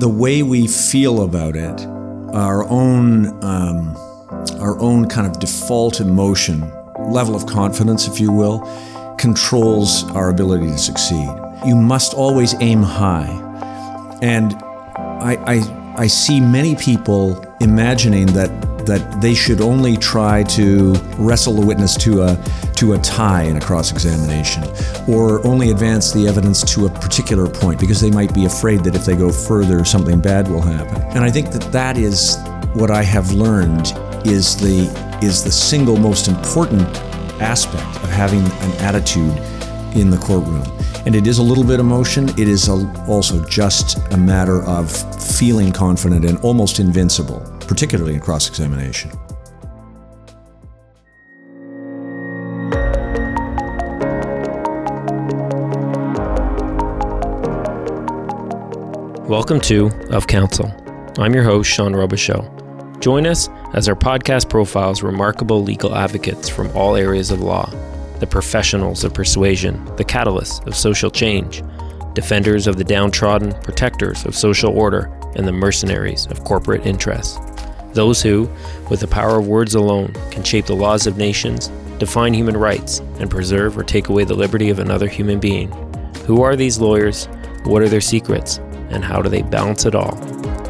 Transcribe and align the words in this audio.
the 0.00 0.08
way 0.08 0.42
we 0.42 0.66
feel 0.66 1.22
about 1.24 1.54
it, 1.54 1.86
our 2.32 2.66
own, 2.70 3.26
um, 3.44 3.94
our 4.58 4.80
own 4.80 5.06
kind 5.06 5.26
of 5.26 5.38
default 5.38 6.00
emotion, 6.00 6.60
level 6.98 7.36
of 7.36 7.44
confidence, 7.44 8.08
if 8.08 8.18
you 8.18 8.32
will, 8.32 8.60
controls 9.18 10.04
our 10.12 10.30
ability 10.30 10.68
to 10.68 10.78
succeed. 10.78 11.28
You 11.66 11.76
must 11.76 12.14
always 12.14 12.54
aim 12.60 12.82
high. 12.82 13.28
And 14.22 14.54
I, 14.54 15.36
I, 15.46 15.94
I 15.98 16.06
see 16.06 16.40
many 16.40 16.76
people 16.76 17.44
imagining 17.60 18.24
that 18.28 18.48
that 18.90 19.20
they 19.20 19.34
should 19.34 19.60
only 19.60 19.96
try 19.96 20.42
to 20.42 20.92
wrestle 21.16 21.54
the 21.54 21.64
witness 21.64 21.96
to 21.96 22.22
a 22.22 22.36
to 22.74 22.94
a 22.94 22.98
tie 22.98 23.42
in 23.42 23.56
a 23.56 23.60
cross 23.60 23.92
examination 23.92 24.64
or 25.06 25.46
only 25.46 25.70
advance 25.70 26.12
the 26.12 26.26
evidence 26.26 26.62
to 26.74 26.86
a 26.86 26.90
particular 26.90 27.46
point 27.48 27.78
because 27.78 28.00
they 28.00 28.10
might 28.10 28.34
be 28.34 28.46
afraid 28.46 28.82
that 28.82 28.94
if 28.94 29.04
they 29.04 29.14
go 29.14 29.30
further 29.30 29.84
something 29.84 30.20
bad 30.20 30.48
will 30.48 30.62
happen. 30.62 31.00
And 31.14 31.24
I 31.24 31.30
think 31.30 31.50
that 31.52 31.70
that 31.72 31.96
is 31.96 32.36
what 32.74 32.90
I 32.90 33.02
have 33.02 33.32
learned 33.32 33.92
is 34.24 34.56
the 34.56 34.90
is 35.22 35.44
the 35.44 35.52
single 35.52 35.96
most 35.96 36.28
important 36.28 36.88
aspect 37.40 37.96
of 38.02 38.10
having 38.10 38.40
an 38.40 38.72
attitude 38.80 39.36
in 39.94 40.10
the 40.10 40.18
courtroom. 40.18 40.64
And 41.06 41.14
it 41.14 41.26
is 41.26 41.38
a 41.38 41.42
little 41.42 41.64
bit 41.64 41.80
emotion. 41.80 42.28
It 42.30 42.48
is 42.48 42.68
a, 42.68 43.04
also 43.06 43.44
just 43.46 43.98
a 44.12 44.16
matter 44.16 44.62
of 44.64 44.90
feeling 45.22 45.72
confident 45.72 46.24
and 46.24 46.38
almost 46.38 46.78
invincible, 46.78 47.40
particularly 47.70 48.14
in 48.14 48.20
cross 48.20 48.48
examination. 48.48 49.12
Welcome 59.28 59.60
to 59.60 59.88
Of 60.10 60.26
Counsel. 60.26 60.74
I'm 61.16 61.32
your 61.32 61.44
host, 61.44 61.70
Sean 61.70 61.92
Robichaud. 61.92 62.98
Join 63.00 63.24
us 63.24 63.48
as 63.72 63.88
our 63.88 63.94
podcast 63.94 64.50
profiles 64.50 65.04
remarkable 65.04 65.62
legal 65.62 65.94
advocates 65.94 66.48
from 66.48 66.76
all 66.76 66.96
areas 66.96 67.30
of 67.30 67.40
law 67.40 67.72
the 68.18 68.26
professionals 68.26 69.04
of 69.04 69.14
persuasion, 69.14 69.82
the 69.96 70.04
catalysts 70.04 70.66
of 70.66 70.74
social 70.74 71.10
change, 71.10 71.62
defenders 72.14 72.66
of 72.66 72.76
the 72.76 72.84
downtrodden, 72.84 73.52
protectors 73.62 74.26
of 74.26 74.34
social 74.34 74.76
order, 74.76 75.04
and 75.36 75.46
the 75.46 75.52
mercenaries 75.52 76.26
of 76.26 76.44
corporate 76.44 76.84
interests. 76.84 77.38
Those 77.92 78.22
who, 78.22 78.48
with 78.88 79.00
the 79.00 79.08
power 79.08 79.38
of 79.38 79.48
words 79.48 79.74
alone, 79.74 80.12
can 80.30 80.44
shape 80.44 80.66
the 80.66 80.76
laws 80.76 81.06
of 81.06 81.16
nations, 81.16 81.68
define 81.98 82.34
human 82.34 82.56
rights, 82.56 83.00
and 83.18 83.30
preserve 83.30 83.76
or 83.76 83.82
take 83.82 84.08
away 84.08 84.24
the 84.24 84.34
liberty 84.34 84.70
of 84.70 84.78
another 84.78 85.08
human 85.08 85.40
being. 85.40 85.70
Who 86.26 86.42
are 86.42 86.56
these 86.56 86.78
lawyers? 86.78 87.26
What 87.64 87.82
are 87.82 87.88
their 87.88 88.00
secrets? 88.00 88.58
And 88.90 89.04
how 89.04 89.20
do 89.22 89.28
they 89.28 89.42
balance 89.42 89.84
it 89.84 89.94
all? 89.94 90.16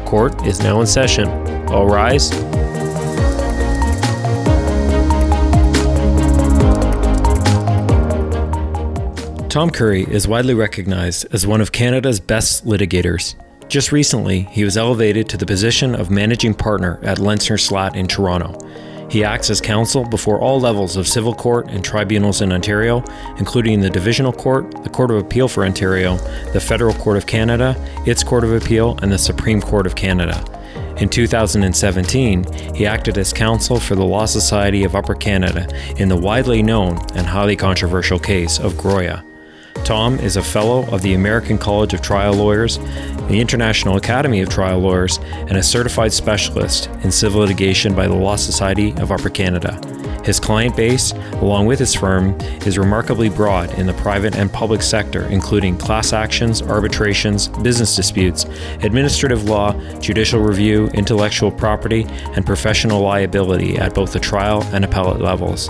Court 0.05 0.45
is 0.45 0.61
now 0.61 0.81
in 0.81 0.87
session. 0.87 1.27
All 1.69 1.87
rise. 1.87 2.31
Tom 9.51 9.69
Curry 9.69 10.03
is 10.09 10.29
widely 10.29 10.53
recognized 10.53 11.27
as 11.33 11.45
one 11.45 11.59
of 11.59 11.73
Canada's 11.73 12.21
best 12.21 12.65
litigators. 12.65 13.35
Just 13.71 13.93
recently, 13.93 14.41
he 14.51 14.65
was 14.65 14.75
elevated 14.75 15.29
to 15.29 15.37
the 15.37 15.45
position 15.45 15.95
of 15.95 16.11
managing 16.11 16.53
partner 16.53 16.99
at 17.03 17.19
Lenczner 17.19 17.57
Slaght 17.57 17.95
in 17.95 18.05
Toronto. 18.05 18.59
He 19.09 19.23
acts 19.23 19.49
as 19.49 19.61
counsel 19.61 20.03
before 20.03 20.41
all 20.41 20.59
levels 20.59 20.97
of 20.97 21.07
civil 21.07 21.33
court 21.33 21.69
and 21.69 21.81
tribunals 21.81 22.41
in 22.41 22.51
Ontario, 22.51 23.01
including 23.37 23.79
the 23.79 23.89
Divisional 23.89 24.33
Court, 24.33 24.69
the 24.83 24.89
Court 24.89 25.09
of 25.09 25.19
Appeal 25.19 25.47
for 25.47 25.63
Ontario, 25.63 26.17
the 26.51 26.59
Federal 26.59 26.93
Court 26.95 27.15
of 27.15 27.27
Canada, 27.27 27.73
its 28.05 28.25
Court 28.25 28.43
of 28.43 28.51
Appeal, 28.51 28.99
and 29.01 29.09
the 29.09 29.17
Supreme 29.17 29.61
Court 29.61 29.87
of 29.87 29.95
Canada. 29.95 30.43
In 30.97 31.07
2017, 31.07 32.75
he 32.75 32.85
acted 32.85 33.17
as 33.17 33.31
counsel 33.31 33.79
for 33.79 33.95
the 33.95 34.03
Law 34.03 34.25
Society 34.25 34.83
of 34.83 34.97
Upper 34.97 35.15
Canada 35.15 35.65
in 35.95 36.09
the 36.09 36.17
widely 36.17 36.61
known 36.61 36.97
and 37.15 37.25
highly 37.25 37.55
controversial 37.55 38.19
case 38.19 38.59
of 38.59 38.73
Groia. 38.73 39.23
Tom 39.85 40.19
is 40.19 40.37
a 40.37 40.43
fellow 40.43 40.85
of 40.93 41.01
the 41.01 41.15
American 41.15 41.57
College 41.57 41.93
of 41.93 42.01
Trial 42.01 42.33
Lawyers, 42.33 42.77
the 43.31 43.39
International 43.39 43.95
Academy 43.95 44.41
of 44.41 44.49
Trial 44.49 44.79
Lawyers, 44.79 45.17
and 45.33 45.55
a 45.55 45.63
certified 45.63 46.11
specialist 46.11 46.87
in 47.03 47.11
civil 47.11 47.41
litigation 47.41 47.95
by 47.95 48.07
the 48.07 48.13
Law 48.13 48.35
Society 48.35 48.91
of 48.97 49.11
Upper 49.11 49.29
Canada. 49.29 49.79
His 50.23 50.39
client 50.39 50.75
base, 50.75 51.13
along 51.41 51.65
with 51.65 51.79
his 51.79 51.95
firm, 51.95 52.39
is 52.65 52.77
remarkably 52.77 53.29
broad 53.29 53.73
in 53.79 53.87
the 53.87 53.93
private 53.93 54.35
and 54.35 54.51
public 54.51 54.83
sector, 54.83 55.23
including 55.25 55.77
class 55.77 56.13
actions, 56.13 56.61
arbitrations, 56.61 57.47
business 57.47 57.95
disputes, 57.95 58.45
administrative 58.83 59.45
law, 59.45 59.73
judicial 59.99 60.39
review, 60.39 60.87
intellectual 60.93 61.51
property, 61.51 62.05
and 62.35 62.45
professional 62.45 63.01
liability 63.01 63.77
at 63.77 63.95
both 63.95 64.13
the 64.13 64.19
trial 64.19 64.63
and 64.73 64.85
appellate 64.85 65.21
levels. 65.21 65.69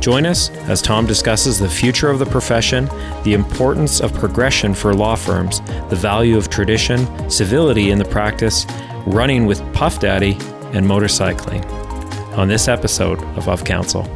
Join 0.00 0.24
us 0.24 0.48
as 0.68 0.80
Tom 0.80 1.06
discusses 1.06 1.58
the 1.58 1.68
future 1.68 2.08
of 2.08 2.18
the 2.18 2.26
profession, 2.26 2.86
the 3.24 3.34
importance 3.34 4.00
of 4.00 4.14
progression 4.14 4.72
for 4.72 4.94
law 4.94 5.14
firms, 5.14 5.60
the 5.90 5.96
value 5.96 6.38
of 6.38 6.48
tradition, 6.48 7.30
civility 7.30 7.90
in 7.90 7.98
the 7.98 8.04
practice, 8.06 8.64
running 9.06 9.44
with 9.44 9.60
Puff 9.74 10.00
Daddy, 10.00 10.38
and 10.72 10.86
motorcycling 10.86 11.89
on 12.32 12.48
this 12.48 12.68
episode 12.68 13.22
of 13.36 13.48
Of 13.48 13.64
Counsel. 13.64 14.08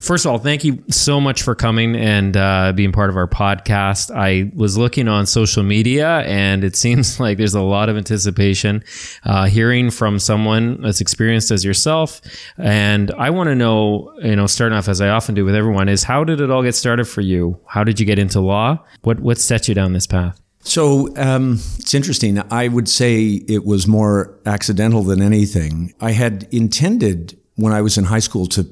First 0.00 0.24
of 0.24 0.32
all, 0.32 0.38
thank 0.38 0.64
you 0.64 0.82
so 0.88 1.20
much 1.20 1.42
for 1.42 1.54
coming 1.54 1.94
and 1.94 2.34
uh, 2.34 2.72
being 2.72 2.90
part 2.90 3.10
of 3.10 3.16
our 3.18 3.28
podcast. 3.28 4.10
I 4.10 4.50
was 4.54 4.78
looking 4.78 5.08
on 5.08 5.26
social 5.26 5.62
media, 5.62 6.20
and 6.20 6.64
it 6.64 6.74
seems 6.84 7.20
like 7.20 7.36
there's 7.36 7.54
a 7.54 7.60
lot 7.60 7.90
of 7.90 7.98
anticipation 7.98 8.82
uh, 9.24 9.44
hearing 9.44 9.90
from 9.90 10.18
someone 10.18 10.84
as 10.86 11.02
experienced 11.02 11.50
as 11.50 11.66
yourself. 11.66 12.22
And 12.56 13.10
I 13.12 13.28
want 13.28 13.48
to 13.48 13.54
know, 13.54 14.10
you 14.22 14.36
know, 14.36 14.46
starting 14.46 14.76
off 14.76 14.88
as 14.88 15.02
I 15.02 15.10
often 15.10 15.34
do 15.34 15.44
with 15.44 15.54
everyone, 15.54 15.88
is 15.90 16.02
how 16.02 16.24
did 16.24 16.40
it 16.40 16.50
all 16.50 16.62
get 16.62 16.74
started 16.74 17.04
for 17.04 17.20
you? 17.20 17.60
How 17.66 17.84
did 17.84 18.00
you 18.00 18.06
get 18.06 18.18
into 18.18 18.40
law? 18.40 18.82
What 19.02 19.20
what 19.20 19.36
set 19.36 19.68
you 19.68 19.74
down 19.74 19.92
this 19.92 20.06
path? 20.06 20.40
So 20.62 21.14
um, 21.16 21.54
it's 21.78 21.94
interesting. 21.94 22.40
I 22.52 22.68
would 22.68 22.88
say 22.88 23.42
it 23.48 23.64
was 23.64 23.86
more 23.86 24.38
accidental 24.44 25.02
than 25.02 25.22
anything. 25.22 25.94
I 26.00 26.12
had 26.12 26.46
intended 26.52 27.38
when 27.56 27.72
I 27.72 27.80
was 27.80 27.96
in 27.98 28.04
high 28.04 28.20
school 28.20 28.46
to 28.48 28.66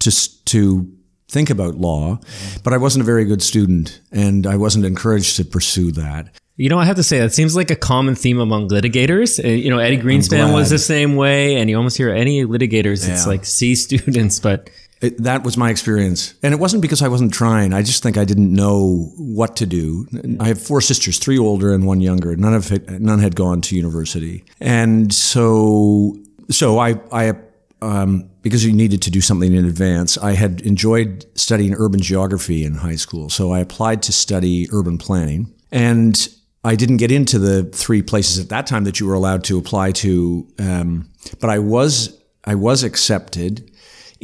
to 0.00 0.10
to 0.46 0.92
think 1.28 1.50
about 1.50 1.74
law, 1.74 2.20
but 2.62 2.72
I 2.72 2.76
wasn't 2.76 3.02
a 3.02 3.06
very 3.06 3.24
good 3.24 3.42
student, 3.42 4.00
and 4.12 4.46
I 4.46 4.56
wasn't 4.56 4.84
encouraged 4.84 5.36
to 5.36 5.44
pursue 5.44 5.90
that. 5.92 6.28
You 6.56 6.68
know, 6.68 6.78
I 6.78 6.84
have 6.84 6.96
to 6.96 7.02
say 7.02 7.18
that 7.18 7.34
seems 7.34 7.56
like 7.56 7.72
a 7.72 7.76
common 7.76 8.14
theme 8.14 8.38
among 8.38 8.68
litigators. 8.68 9.44
Uh, 9.44 9.48
you 9.48 9.70
know, 9.70 9.78
Eddie 9.78 9.98
Greenspan 9.98 10.54
was 10.54 10.70
the 10.70 10.78
same 10.78 11.16
way, 11.16 11.56
and 11.56 11.68
you 11.68 11.76
almost 11.76 11.96
hear 11.96 12.10
any 12.10 12.44
litigators, 12.44 13.06
yeah. 13.06 13.14
it's 13.14 13.26
like 13.26 13.44
C 13.44 13.74
students, 13.74 14.38
but 14.38 14.70
it, 15.00 15.22
that 15.22 15.44
was 15.44 15.56
my 15.56 15.70
experience. 15.70 16.34
And 16.42 16.54
it 16.54 16.60
wasn't 16.60 16.82
because 16.82 17.02
I 17.02 17.08
wasn't 17.08 17.32
trying. 17.32 17.72
I 17.72 17.82
just 17.82 18.02
think 18.02 18.16
I 18.16 18.24
didn't 18.24 18.52
know 18.52 19.12
what 19.16 19.56
to 19.56 19.66
do. 19.66 20.06
I 20.40 20.48
have 20.48 20.60
four 20.60 20.80
sisters, 20.80 21.18
three 21.18 21.38
older 21.38 21.72
and 21.74 21.86
one 21.86 22.00
younger. 22.00 22.36
None 22.36 22.54
of 22.54 22.72
it, 22.72 22.88
none 23.00 23.18
had 23.18 23.36
gone 23.36 23.60
to 23.62 23.76
university. 23.76 24.44
And 24.60 25.12
so, 25.12 26.16
so 26.50 26.78
I, 26.78 27.00
I, 27.12 27.34
um, 27.82 28.30
because 28.42 28.64
you 28.64 28.72
needed 28.72 29.02
to 29.02 29.10
do 29.10 29.20
something 29.20 29.52
in 29.52 29.64
advance, 29.64 30.16
I 30.16 30.32
had 30.32 30.62
enjoyed 30.62 31.26
studying 31.34 31.74
urban 31.74 32.00
geography 32.00 32.64
in 32.64 32.76
high 32.76 32.96
school. 32.96 33.28
So 33.28 33.52
I 33.52 33.60
applied 33.60 34.02
to 34.04 34.12
study 34.12 34.68
urban 34.72 34.96
planning 34.96 35.52
and 35.70 36.28
I 36.62 36.76
didn't 36.76 36.96
get 36.96 37.12
into 37.12 37.38
the 37.38 37.64
three 37.64 38.00
places 38.00 38.38
at 38.38 38.48
that 38.48 38.66
time 38.66 38.84
that 38.84 39.00
you 39.00 39.06
were 39.06 39.14
allowed 39.14 39.44
to 39.44 39.58
apply 39.58 39.92
to. 39.92 40.48
Um, 40.58 41.10
but 41.40 41.50
I 41.50 41.58
was, 41.58 42.18
I 42.44 42.54
was 42.54 42.84
accepted 42.84 43.70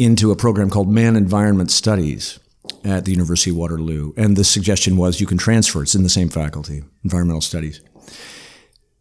into 0.00 0.30
a 0.30 0.36
program 0.36 0.70
called 0.70 0.90
Man 0.90 1.14
Environment 1.14 1.70
Studies 1.70 2.38
at 2.84 3.04
the 3.04 3.12
University 3.12 3.50
of 3.50 3.56
Waterloo. 3.56 4.14
And 4.16 4.34
the 4.34 4.44
suggestion 4.44 4.96
was 4.96 5.20
you 5.20 5.26
can 5.26 5.36
transfer. 5.36 5.82
It's 5.82 5.94
in 5.94 6.04
the 6.04 6.08
same 6.08 6.30
faculty, 6.30 6.82
environmental 7.04 7.42
studies. 7.42 7.82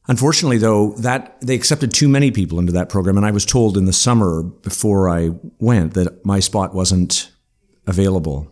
Unfortunately, 0.10 0.58
though, 0.58 0.92
that 0.98 1.40
they 1.40 1.56
accepted 1.56 1.94
too 1.94 2.10
many 2.10 2.32
people 2.32 2.60
into 2.60 2.74
that 2.74 2.90
program, 2.90 3.16
and 3.16 3.26
I 3.26 3.32
was 3.32 3.46
told 3.46 3.78
in 3.78 3.86
the 3.86 3.94
summer 3.94 4.44
before 4.44 5.10
I 5.10 5.30
went 5.60 5.94
that 5.94 6.26
my 6.26 6.42
spot 6.42 6.74
wasn't 6.74 7.32
available. 7.88 8.52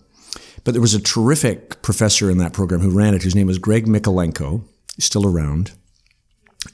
But 0.64 0.72
there 0.72 0.82
was 0.82 0.94
a 0.94 1.02
terrific 1.02 1.82
professor 1.82 2.32
in 2.32 2.38
that 2.38 2.54
program 2.54 2.80
who 2.80 2.98
ran 2.98 3.14
it, 3.14 3.24
whose 3.24 3.36
name 3.36 3.48
was 3.48 3.58
Greg 3.58 3.88
Mikolenko. 3.88 4.64
Still 5.00 5.28
around, 5.28 5.74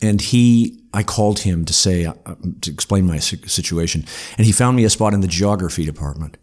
and 0.02 0.22
he 0.22 0.80
I 0.94 1.04
called 1.04 1.40
him 1.40 1.66
to 1.66 1.74
say 1.74 2.06
uh, 2.06 2.14
to 2.62 2.72
explain 2.72 3.08
my 3.08 3.20
situation, 3.20 4.06
and 4.38 4.46
he 4.46 4.52
found 4.52 4.78
me 4.78 4.84
a 4.84 4.90
spot 4.90 5.14
in 5.14 5.22
the 5.22 5.28
geography 5.28 5.86
department. 5.86 6.38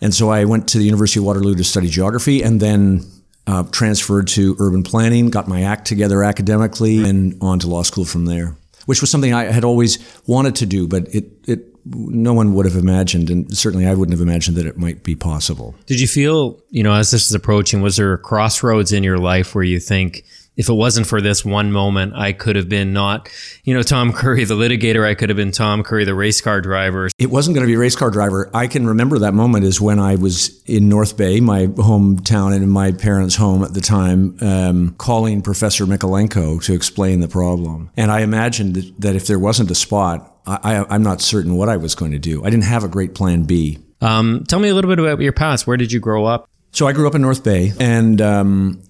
And 0.00 0.14
so 0.14 0.30
I 0.30 0.44
went 0.44 0.68
to 0.68 0.78
the 0.78 0.84
University 0.84 1.20
of 1.20 1.26
Waterloo 1.26 1.54
to 1.54 1.64
study 1.64 1.88
geography, 1.88 2.42
and 2.42 2.60
then 2.60 3.04
uh, 3.46 3.64
transferred 3.64 4.28
to 4.28 4.56
urban 4.58 4.82
planning, 4.82 5.30
got 5.30 5.48
my 5.48 5.62
act 5.62 5.86
together 5.86 6.22
academically, 6.22 7.08
and 7.08 7.36
on 7.40 7.58
to 7.60 7.68
law 7.68 7.82
school 7.82 8.04
from 8.04 8.24
there. 8.24 8.56
Which 8.86 9.00
was 9.00 9.10
something 9.10 9.32
I 9.32 9.44
had 9.44 9.64
always 9.64 9.98
wanted 10.26 10.56
to 10.56 10.66
do, 10.66 10.86
but 10.86 11.14
it 11.14 11.26
it 11.46 11.74
no 11.86 12.32
one 12.32 12.54
would 12.54 12.64
have 12.64 12.76
imagined, 12.76 13.28
and 13.28 13.54
certainly 13.56 13.86
I 13.86 13.94
wouldn't 13.94 14.18
have 14.18 14.26
imagined 14.26 14.56
that 14.56 14.66
it 14.66 14.78
might 14.78 15.02
be 15.02 15.14
possible. 15.14 15.74
Did 15.84 16.00
you 16.00 16.06
feel, 16.06 16.58
you 16.70 16.82
know, 16.82 16.94
as 16.94 17.10
this 17.10 17.26
is 17.26 17.34
approaching, 17.34 17.82
was 17.82 17.96
there 17.96 18.14
a 18.14 18.18
crossroads 18.18 18.92
in 18.92 19.04
your 19.04 19.18
life 19.18 19.54
where 19.54 19.64
you 19.64 19.80
think? 19.80 20.24
If 20.56 20.68
it 20.68 20.74
wasn't 20.74 21.06
for 21.06 21.20
this 21.20 21.44
one 21.44 21.72
moment, 21.72 22.14
I 22.14 22.32
could 22.32 22.56
have 22.56 22.68
been 22.68 22.92
not, 22.92 23.28
you 23.64 23.74
know, 23.74 23.82
Tom 23.82 24.12
Curry, 24.12 24.44
the 24.44 24.54
litigator. 24.54 25.06
I 25.06 25.14
could 25.14 25.28
have 25.28 25.36
been 25.36 25.52
Tom 25.52 25.82
Curry, 25.82 26.04
the 26.04 26.14
race 26.14 26.40
car 26.40 26.60
driver. 26.60 27.08
It 27.18 27.30
wasn't 27.30 27.54
going 27.54 27.66
to 27.66 27.70
be 27.70 27.74
a 27.74 27.78
race 27.78 27.96
car 27.96 28.10
driver. 28.10 28.50
I 28.54 28.66
can 28.66 28.86
remember 28.86 29.18
that 29.20 29.34
moment 29.34 29.64
is 29.64 29.80
when 29.80 29.98
I 29.98 30.14
was 30.14 30.62
in 30.64 30.88
North 30.88 31.16
Bay, 31.16 31.40
my 31.40 31.66
hometown, 31.66 32.54
and 32.54 32.62
in 32.62 32.70
my 32.70 32.92
parents' 32.92 33.36
home 33.36 33.64
at 33.64 33.74
the 33.74 33.80
time, 33.80 34.36
um, 34.40 34.94
calling 34.98 35.42
Professor 35.42 35.86
Mikolenko 35.86 36.62
to 36.64 36.74
explain 36.74 37.20
the 37.20 37.28
problem. 37.28 37.90
And 37.96 38.10
I 38.10 38.20
imagined 38.20 38.76
that 38.98 39.16
if 39.16 39.26
there 39.26 39.38
wasn't 39.38 39.70
a 39.70 39.74
spot, 39.74 40.30
I, 40.46 40.94
am 40.94 41.02
not 41.02 41.20
certain 41.20 41.56
what 41.56 41.68
I 41.68 41.76
was 41.76 41.94
going 41.94 42.12
to 42.12 42.18
do. 42.18 42.44
I 42.44 42.50
didn't 42.50 42.64
have 42.64 42.84
a 42.84 42.88
great 42.88 43.14
plan 43.14 43.44
B. 43.44 43.78
Um, 44.00 44.44
tell 44.46 44.58
me 44.58 44.68
a 44.68 44.74
little 44.74 44.90
bit 44.90 44.98
about 44.98 45.20
your 45.20 45.32
past. 45.32 45.66
Where 45.66 45.76
did 45.76 45.90
you 45.90 46.00
grow 46.00 46.26
up? 46.26 46.48
So 46.72 46.86
I 46.86 46.92
grew 46.92 47.06
up 47.06 47.14
in 47.14 47.22
North 47.22 47.44
Bay, 47.44 47.72
and 47.78 48.20
um, 48.20 48.82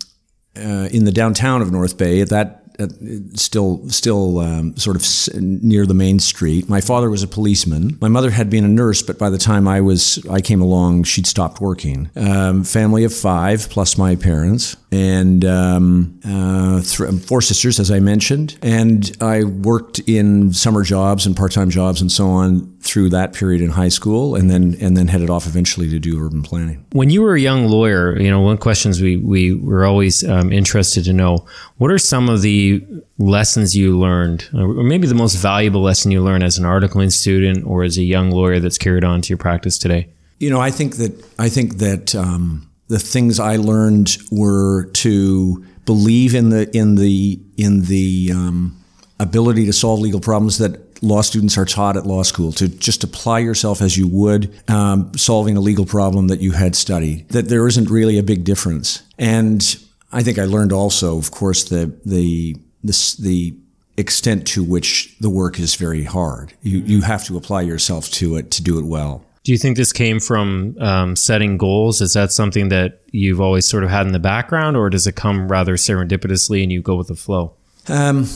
uh, 0.57 0.89
in 0.91 1.05
the 1.05 1.13
downtown 1.13 1.63
of 1.63 1.71
North 1.71 1.97
Bay. 1.97 2.21
At 2.21 2.31
that 2.31 2.64
uh, 2.79 2.89
still 3.35 3.89
still 3.89 4.39
um, 4.41 4.77
sort 4.77 4.97
of 4.97 5.43
near 5.43 5.87
the 5.87 5.95
main 5.95 6.19
street. 6.19 6.69
My 6.69 6.81
father 6.81 7.11
was 7.11 7.23
a 7.23 7.29
policeman. 7.29 7.99
My 8.01 8.09
mother 8.09 8.31
had 8.31 8.51
been 8.51 8.65
a 8.65 8.69
nurse, 8.69 9.03
but 9.03 9.19
by 9.19 9.31
the 9.31 9.39
time 9.39 9.69
I 9.69 9.81
was 9.81 10.25
I 10.31 10.41
came 10.41 10.61
along, 10.61 11.05
she'd 11.05 11.27
stopped 11.27 11.61
working. 11.61 12.11
Um, 12.17 12.65
family 12.65 13.05
of 13.05 13.15
five 13.15 13.69
plus 13.71 13.97
my 13.97 14.17
parents 14.17 14.77
and 14.95 15.45
um, 15.45 16.21
uh, 16.25 16.81
th- 16.81 17.25
four 17.25 17.43
sisters, 17.43 17.81
as 17.81 17.91
I 17.91 17.99
mentioned. 17.99 18.57
And 18.63 19.17
I 19.21 19.43
worked 19.45 19.99
in 20.01 20.53
summer 20.53 20.85
jobs 20.85 21.27
and 21.27 21.37
part-time 21.37 21.71
jobs 21.71 22.01
and 22.01 22.13
so 22.13 22.29
on 22.29 22.73
through 22.81 23.11
that 23.11 23.33
period 23.33 23.61
in 23.61 23.71
high 23.71 23.89
school, 23.89 24.37
and 24.37 24.51
then 24.51 24.77
and 24.81 24.97
then 24.97 25.09
headed 25.09 25.31
off 25.31 25.47
eventually 25.47 25.89
to 25.91 25.99
do 25.99 26.25
urban 26.25 26.43
planning. 26.43 26.85
When 26.93 27.11
you 27.11 27.23
were 27.23 27.35
a 27.35 27.41
young 27.41 27.67
lawyer, 27.67 28.17
you 28.21 28.31
know, 28.31 28.41
one 28.41 28.59
questions 28.59 29.01
we 29.01 29.17
we 29.17 29.55
were 29.55 29.85
always 29.85 30.23
um, 30.29 30.53
interested 30.53 31.05
to 31.05 31.13
know: 31.13 31.47
what 31.79 31.91
are 31.91 31.99
some 31.99 32.29
of 32.29 32.43
the 32.43 32.64
lessons 33.19 33.77
you 33.77 33.99
learned, 33.99 34.49
or 34.55 34.69
maybe 34.83 35.07
the 35.07 35.15
most 35.15 35.37
valuable 35.37 35.83
lesson 35.83 36.11
you 36.11 36.23
learned 36.23 36.45
as 36.45 36.59
an 36.59 36.65
articling 36.65 37.13
student 37.13 37.67
or 37.67 37.85
as 37.85 37.99
a 37.99 38.03
young 38.03 38.31
lawyer 38.31 38.61
that's 38.61 38.79
carried 38.79 39.05
on 39.05 39.23
to 39.23 39.29
your 39.29 39.39
practice 39.39 39.79
today? 39.79 40.09
You 40.39 40.51
know, 40.51 40.61
I 40.61 40.71
think 40.71 40.97
that 40.97 41.13
I 41.39 41.49
think 41.49 41.79
that 41.79 42.15
um, 42.15 42.69
the 42.89 42.99
things 42.99 43.41
I 43.41 43.57
learned 43.57 44.17
were 44.31 44.87
to 45.05 45.65
believe 45.87 46.35
in 46.35 46.51
the 46.51 46.69
in 46.77 46.97
the 46.97 47.41
in 47.57 47.83
the 47.83 48.31
um, 48.33 48.77
ability 49.21 49.67
to 49.67 49.73
solve 49.73 50.01
legal 50.01 50.21
problems 50.21 50.59
that 50.59 50.81
law 51.03 51.21
students 51.21 51.59
are 51.59 51.65
taught 51.65 51.97
at 51.97 52.07
law 52.07 52.23
school 52.23 52.51
to 52.53 52.69
just 52.69 53.05
apply 53.05 53.39
yourself 53.39 53.83
as 53.83 53.97
you 53.97 54.09
would 54.09 54.53
um, 54.71 55.13
solving 55.17 55.57
a 55.57 55.61
legal 55.61 55.85
problem 55.85 56.29
that 56.29 56.41
you 56.41 56.53
had 56.53 56.75
studied 56.75 57.29
that 57.29 57.49
there 57.49 57.67
isn't 57.67 57.91
really 57.91 58.19
a 58.19 58.23
big 58.23 58.45
difference 58.45 59.03
and 59.19 59.79
i 60.15 60.23
think 60.23 60.39
i 60.39 60.45
learned 60.45 60.73
also 60.73 61.19
of 61.19 61.31
course 61.31 61.65
the 61.65 61.93
the 62.05 62.57
the, 62.83 63.17
the 63.19 63.55
extent 63.97 64.47
to 64.49 64.63
which 64.63 65.17
the 65.21 65.31
work 65.31 65.59
is 65.59 65.75
very 65.75 66.05
hard. 66.05 66.53
You, 66.63 66.79
you 66.79 67.03
have 67.03 67.25
to 67.25 67.37
apply 67.37 67.63
yourself 67.63 68.11
to 68.13 68.37
it 68.37 68.51
to 68.53 68.63
do 68.63 68.79
it 68.79 68.85
well. 68.85 69.25
Do 69.43 69.53
you 69.53 69.59
think 69.59 69.77
this 69.77 69.93
came 69.93 70.21
from 70.21 70.77
um, 70.81 71.17
setting 71.17 71.59
goals? 71.59 72.01
Is 72.01 72.15
that 72.15 72.33
something 72.33 72.71
that 72.71 73.03
you've 73.13 73.41
always 73.41 73.67
sort 73.67 73.85
of 73.85 73.91
had 73.91 74.07
in 74.07 74.13
the 74.13 74.19
background, 74.19 74.77
or 74.77 74.89
does 74.89 75.07
it 75.07 75.17
come 75.17 75.49
rather 75.49 75.75
serendipitously 75.75 76.63
and 76.63 76.73
you 76.73 76.81
go 76.81 76.97
with 76.97 77.09
the 77.09 77.15
flow? 77.15 77.53
Um, 77.89 78.27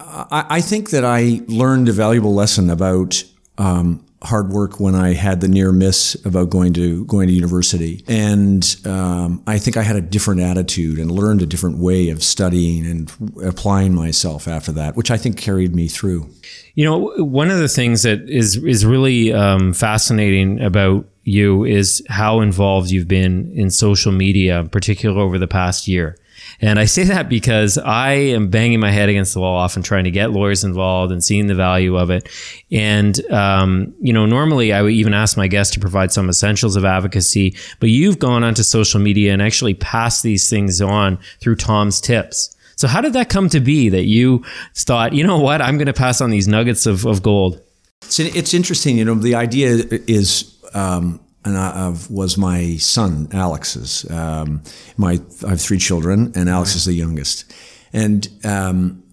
I, 0.00 0.46
I, 0.48 0.60
think 0.62 0.90
that 0.90 1.04
I 1.04 1.42
learned 1.46 1.90
a 1.90 1.92
valuable 1.92 2.34
lesson 2.34 2.70
about 2.70 3.22
um, 3.58 4.02
hard 4.26 4.50
work 4.50 4.78
when 4.78 4.94
I 4.94 5.14
had 5.14 5.40
the 5.40 5.48
near 5.48 5.72
miss 5.72 6.14
about 6.24 6.50
going 6.50 6.72
to 6.74 7.04
going 7.06 7.28
to 7.28 7.32
university, 7.32 8.04
and 8.06 8.76
um, 8.84 9.42
I 9.46 9.58
think 9.58 9.76
I 9.76 9.82
had 9.82 9.96
a 9.96 10.00
different 10.00 10.40
attitude 10.40 10.98
and 10.98 11.10
learned 11.10 11.42
a 11.42 11.46
different 11.46 11.78
way 11.78 12.10
of 12.10 12.22
studying 12.22 12.86
and 12.86 13.12
applying 13.42 13.94
myself 13.94 14.46
after 14.46 14.72
that, 14.72 14.96
which 14.96 15.10
I 15.10 15.16
think 15.16 15.38
carried 15.38 15.74
me 15.74 15.88
through. 15.88 16.28
You 16.74 16.84
know, 16.84 17.24
one 17.24 17.50
of 17.50 17.58
the 17.58 17.68
things 17.68 18.02
that 18.02 18.28
is 18.28 18.56
is 18.56 18.84
really 18.84 19.32
um, 19.32 19.72
fascinating 19.72 20.60
about 20.60 21.06
you 21.24 21.64
is 21.64 22.04
how 22.08 22.40
involved 22.40 22.90
you've 22.90 23.08
been 23.08 23.50
in 23.52 23.70
social 23.70 24.12
media, 24.12 24.68
particularly 24.70 25.20
over 25.20 25.38
the 25.38 25.48
past 25.48 25.88
year. 25.88 26.16
And 26.60 26.78
I 26.78 26.86
say 26.86 27.04
that 27.04 27.28
because 27.28 27.76
I 27.78 28.12
am 28.12 28.48
banging 28.48 28.80
my 28.80 28.90
head 28.90 29.08
against 29.08 29.34
the 29.34 29.40
wall, 29.40 29.56
often 29.56 29.82
trying 29.82 30.04
to 30.04 30.10
get 30.10 30.30
lawyers 30.30 30.64
involved 30.64 31.12
and 31.12 31.22
seeing 31.22 31.46
the 31.46 31.54
value 31.54 31.96
of 31.96 32.10
it. 32.10 32.28
And, 32.70 33.18
um, 33.30 33.94
you 34.00 34.12
know, 34.12 34.26
normally 34.26 34.72
I 34.72 34.82
would 34.82 34.92
even 34.92 35.14
ask 35.14 35.36
my 35.36 35.48
guests 35.48 35.74
to 35.74 35.80
provide 35.80 36.12
some 36.12 36.28
essentials 36.28 36.76
of 36.76 36.84
advocacy, 36.84 37.56
but 37.78 37.90
you've 37.90 38.18
gone 38.18 38.42
onto 38.42 38.62
social 38.62 39.00
media 39.00 39.32
and 39.32 39.42
actually 39.42 39.74
passed 39.74 40.22
these 40.22 40.48
things 40.48 40.80
on 40.80 41.18
through 41.40 41.56
Tom's 41.56 42.00
tips. 42.00 42.56
So 42.76 42.88
how 42.88 43.00
did 43.00 43.14
that 43.14 43.28
come 43.28 43.48
to 43.50 43.60
be 43.60 43.88
that 43.90 44.04
you 44.04 44.44
thought, 44.74 45.12
you 45.12 45.26
know 45.26 45.38
what, 45.38 45.62
I'm 45.62 45.76
going 45.76 45.86
to 45.86 45.92
pass 45.92 46.20
on 46.20 46.30
these 46.30 46.46
nuggets 46.48 46.86
of, 46.86 47.06
of 47.06 47.22
gold? 47.22 47.60
It's, 48.02 48.18
it's 48.20 48.54
interesting. 48.54 48.98
You 48.98 49.04
know, 49.04 49.14
the 49.14 49.34
idea 49.34 49.84
is, 50.06 50.58
um, 50.74 51.20
and 51.46 51.56
I, 51.56 51.94
was 52.10 52.36
my 52.36 52.76
son 52.76 53.28
Alex's. 53.32 54.08
Um, 54.10 54.62
my 54.96 55.20
I 55.46 55.50
have 55.50 55.60
three 55.60 55.78
children, 55.78 56.32
and 56.34 56.48
Alex 56.48 56.74
is 56.74 56.84
the 56.84 56.92
youngest. 56.92 57.52
And 57.92 58.28
um, 58.44 59.04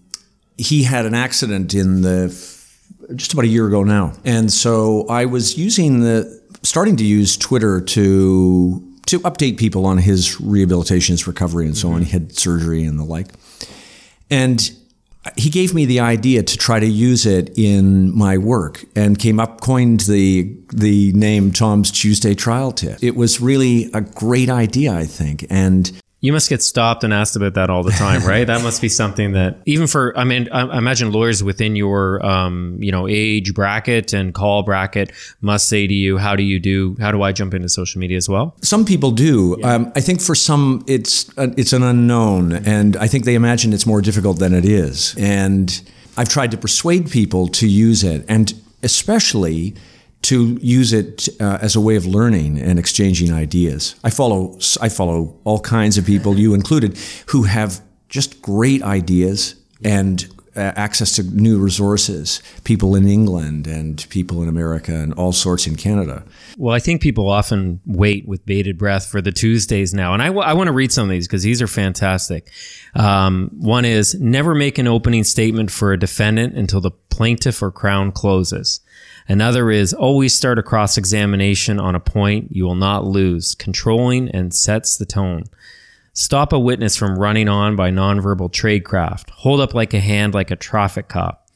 he 0.58 0.82
had 0.82 1.06
an 1.06 1.14
accident 1.14 1.74
in 1.74 2.02
the 2.02 2.28
just 3.14 3.32
about 3.32 3.44
a 3.44 3.48
year 3.48 3.66
ago 3.66 3.84
now, 3.84 4.12
and 4.24 4.52
so 4.52 5.06
I 5.08 5.26
was 5.26 5.56
using 5.56 6.00
the 6.00 6.42
starting 6.62 6.96
to 6.96 7.04
use 7.04 7.36
Twitter 7.36 7.80
to 7.80 8.90
to 9.06 9.20
update 9.20 9.58
people 9.58 9.86
on 9.86 9.98
his 9.98 10.40
rehabilitation, 10.40 11.12
his 11.12 11.26
recovery, 11.26 11.66
and 11.66 11.76
so 11.76 11.88
mm-hmm. 11.88 11.96
on. 11.96 12.02
He 12.02 12.10
had 12.10 12.36
surgery 12.36 12.84
and 12.84 12.98
the 12.98 13.04
like, 13.04 13.28
and 14.30 14.70
he 15.36 15.50
gave 15.50 15.74
me 15.74 15.86
the 15.86 16.00
idea 16.00 16.42
to 16.42 16.56
try 16.56 16.78
to 16.80 16.86
use 16.86 17.26
it 17.26 17.56
in 17.56 18.16
my 18.16 18.38
work 18.38 18.84
and 18.94 19.18
came 19.18 19.40
up 19.40 19.60
coined 19.60 20.00
the 20.00 20.54
the 20.72 21.12
name 21.12 21.52
Tom's 21.52 21.90
Tuesday 21.90 22.34
trial 22.34 22.72
tip. 22.72 22.98
It 23.02 23.16
was 23.16 23.40
really 23.40 23.90
a 23.94 24.00
great 24.00 24.50
idea, 24.50 24.92
I 24.92 25.04
think. 25.04 25.46
And 25.50 25.90
you 26.24 26.32
must 26.32 26.48
get 26.48 26.62
stopped 26.62 27.04
and 27.04 27.12
asked 27.12 27.36
about 27.36 27.52
that 27.52 27.68
all 27.68 27.82
the 27.82 27.90
time, 27.90 28.22
right? 28.26 28.46
that 28.46 28.62
must 28.62 28.80
be 28.80 28.88
something 28.88 29.32
that 29.32 29.58
even 29.66 29.86
for 29.86 30.16
I 30.16 30.24
mean 30.24 30.48
I 30.50 30.78
imagine 30.78 31.12
lawyers 31.12 31.44
within 31.44 31.76
your 31.76 32.24
um, 32.24 32.78
you 32.80 32.90
know 32.90 33.06
age 33.06 33.52
bracket 33.52 34.14
and 34.14 34.32
call 34.32 34.62
bracket 34.62 35.12
must 35.42 35.68
say 35.68 35.86
to 35.86 35.92
you, 35.92 36.16
how 36.16 36.34
do 36.34 36.42
you 36.42 36.58
do? 36.58 36.96
How 36.98 37.12
do 37.12 37.20
I 37.20 37.32
jump 37.32 37.52
into 37.52 37.68
social 37.68 38.00
media 38.00 38.16
as 38.16 38.26
well? 38.26 38.56
Some 38.62 38.86
people 38.86 39.10
do. 39.10 39.58
Yeah. 39.58 39.74
Um, 39.74 39.92
I 39.94 40.00
think 40.00 40.22
for 40.22 40.34
some 40.34 40.82
it's 40.86 41.28
uh, 41.36 41.48
it's 41.58 41.74
an 41.74 41.82
unknown, 41.82 42.52
and 42.52 42.96
I 42.96 43.06
think 43.06 43.26
they 43.26 43.34
imagine 43.34 43.74
it's 43.74 43.86
more 43.86 44.00
difficult 44.00 44.38
than 44.38 44.54
it 44.54 44.64
is. 44.64 45.14
And 45.18 45.78
I've 46.16 46.30
tried 46.30 46.52
to 46.52 46.56
persuade 46.56 47.10
people 47.10 47.48
to 47.48 47.68
use 47.68 48.02
it, 48.02 48.24
and 48.28 48.54
especially 48.82 49.74
to 50.24 50.58
use 50.62 50.92
it 50.92 51.28
uh, 51.40 51.58
as 51.60 51.76
a 51.76 51.80
way 51.80 51.96
of 51.96 52.06
learning 52.06 52.58
and 52.58 52.78
exchanging 52.78 53.32
ideas. 53.32 53.94
I 54.02 54.10
follow 54.10 54.58
I 54.80 54.88
follow 54.88 55.38
all 55.44 55.60
kinds 55.60 55.98
of 55.98 56.06
people, 56.06 56.38
you 56.38 56.54
included, 56.54 56.98
who 57.26 57.42
have 57.44 57.82
just 58.08 58.40
great 58.40 58.82
ideas 58.82 59.54
and 59.82 60.26
access 60.56 61.16
to 61.16 61.22
new 61.22 61.58
resources. 61.58 62.42
People 62.64 62.94
in 62.94 63.06
England 63.08 63.66
and 63.66 64.06
people 64.10 64.42
in 64.42 64.48
America 64.48 64.94
and 64.94 65.12
all 65.14 65.32
sorts 65.32 65.66
in 65.66 65.76
Canada. 65.76 66.24
Well, 66.56 66.74
I 66.74 66.78
think 66.78 67.02
people 67.02 67.28
often 67.28 67.80
wait 67.86 68.26
with 68.26 68.44
bated 68.46 68.78
breath 68.78 69.06
for 69.06 69.20
the 69.20 69.32
Tuesdays 69.32 69.92
now, 69.92 70.12
and 70.12 70.22
I, 70.22 70.26
w- 70.26 70.46
I 70.46 70.52
want 70.52 70.68
to 70.68 70.72
read 70.72 70.92
some 70.92 71.04
of 71.04 71.10
these 71.10 71.26
because 71.26 71.42
these 71.42 71.60
are 71.60 71.66
fantastic. 71.66 72.50
Um, 72.94 73.50
one 73.58 73.84
is 73.84 74.14
never 74.14 74.54
make 74.54 74.78
an 74.78 74.86
opening 74.86 75.24
statement 75.24 75.70
for 75.70 75.92
a 75.92 75.98
defendant 75.98 76.54
until 76.54 76.80
the 76.80 76.90
plaintiff 76.90 77.62
or 77.62 77.70
crown 77.70 78.12
closes. 78.12 78.80
Another 79.26 79.70
is 79.70 79.94
always 79.94 80.34
start 80.34 80.58
a 80.58 80.62
cross 80.62 80.98
examination 80.98 81.80
on 81.80 81.94
a 81.94 82.00
point 82.00 82.48
you 82.50 82.64
will 82.64 82.74
not 82.74 83.04
lose, 83.04 83.54
controlling 83.54 84.28
and 84.30 84.54
sets 84.54 84.96
the 84.96 85.06
tone. 85.06 85.44
Stop 86.16 86.52
a 86.52 86.58
witness 86.58 86.96
from 86.96 87.18
running 87.18 87.48
on 87.48 87.74
by 87.74 87.90
nonverbal 87.90 88.48
tradecraft. 88.48 89.30
Hold 89.30 89.60
up 89.60 89.74
like 89.74 89.92
a 89.92 90.00
hand 90.00 90.32
like 90.32 90.52
a 90.52 90.56
traffic 90.56 91.08
cop. 91.08 91.48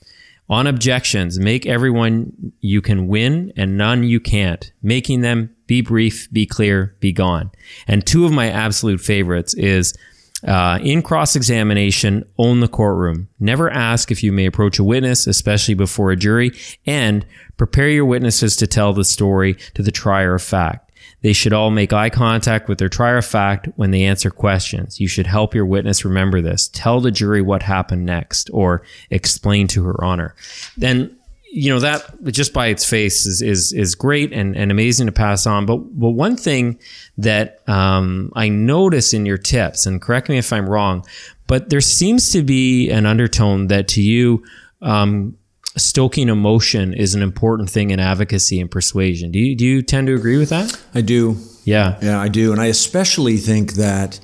On 0.51 0.67
objections, 0.67 1.39
make 1.39 1.65
everyone 1.65 2.53
you 2.61 2.83
can 2.83 3.07
win 3.07 3.53
and 3.57 3.77
none 3.77 4.03
you 4.03 4.19
can't, 4.19 4.73
making 4.83 5.21
them 5.21 5.55
be 5.69 5.81
brief, 5.81 6.29
be 6.33 6.45
clear, 6.45 6.97
be 6.99 7.13
gone. 7.13 7.53
And 7.87 8.05
two 8.05 8.25
of 8.25 8.33
my 8.33 8.51
absolute 8.51 9.01
favorites 9.01 9.55
is 9.55 9.97
uh, 10.45 10.81
in 10.83 11.03
cross 11.03 11.37
examination, 11.37 12.25
own 12.37 12.59
the 12.59 12.69
courtroom. 12.69 13.29
Never 13.39 13.71
ask 13.71 14.11
if 14.11 14.25
you 14.25 14.33
may 14.33 14.47
approach 14.47 14.81
a 14.81 14.85
witness, 14.85 15.29
especially 15.29 15.75
before 15.75 16.11
a 16.11 16.17
jury, 16.17 16.51
and 16.85 17.25
prepare 17.57 17.91
your 17.91 18.07
witnesses 18.07 18.57
to 18.57 18.67
tell 18.67 18.93
the 18.93 19.05
story 19.05 19.55
to 19.75 19.83
the 19.83 19.93
trier 19.93 20.35
of 20.35 20.43
fact. 20.43 20.88
They 21.23 21.33
should 21.33 21.53
all 21.53 21.71
make 21.71 21.93
eye 21.93 22.11
contact 22.11 22.69
with 22.69 22.79
their 22.79 22.89
trier 22.89 23.19
of 23.19 23.27
fact 23.27 23.69
when 23.77 23.91
they 23.91 24.05
answer 24.05 24.31
questions. 24.31 25.01
You 25.01 25.09
should 25.09 25.27
help 25.27 25.55
your 25.55 25.67
witness 25.67 26.05
remember 26.05 26.41
this. 26.41 26.69
Tell 26.69 27.01
the 27.01 27.11
jury 27.11 27.43
what 27.43 27.63
happened 27.63 28.07
next 28.07 28.51
or 28.53 28.83
explain 29.11 29.67
to 29.69 29.85
her 29.85 30.05
honor. 30.05 30.35
Then 30.77 31.15
you 31.51 31.73
know 31.73 31.81
that 31.81 32.23
just 32.25 32.53
by 32.53 32.67
its 32.67 32.85
face 32.85 33.25
is 33.27 33.41
is, 33.41 33.73
is 33.73 33.95
great 33.95 34.33
and, 34.33 34.57
and 34.57 34.71
amazing 34.71 35.07
to 35.07 35.13
pass 35.13 35.47
on. 35.47 35.67
But 35.67 35.79
but 35.99 36.11
one 36.11 36.37
thing 36.37 36.79
that 37.17 37.67
um, 37.69 38.33
I 38.37 38.49
notice 38.49 39.15
in 39.15 39.27
your 39.27 39.39
tips, 39.39 39.87
and 39.87 40.01
correct 40.01 40.29
me 40.29 40.39
if 40.39 40.53
I'm 40.53 40.69
wrong, 40.69 41.05
but 41.47 41.71
there 41.71 41.81
seems 41.81 42.31
to 42.33 42.43
be 42.43 42.91
an 42.91 43.07
undertone 43.07 43.69
that 43.69 43.89
to 43.89 44.03
you 44.03 44.45
um, 44.83 45.37
stoking 45.77 46.29
emotion 46.29 46.95
is 46.95 47.15
an 47.15 47.23
important 47.23 47.71
thing 47.71 47.91
in 47.91 48.01
advocacy 48.01 48.61
and 48.61 48.71
persuasion. 48.71 49.31
Do 49.31 49.39
you 49.39 49.55
do 49.55 49.65
you 49.65 49.83
tend 49.83 50.07
to 50.09 50.15
agree 50.15 50.39
with 50.39 50.51
that? 50.51 50.79
I 50.95 51.01
do. 51.01 51.37
Yeah. 51.65 51.99
Yeah, 52.01 52.21
I 52.21 52.29
do. 52.29 52.53
And 52.53 52.61
I 52.61 52.67
especially 52.67 53.37
think 53.37 53.75
that 53.75 54.21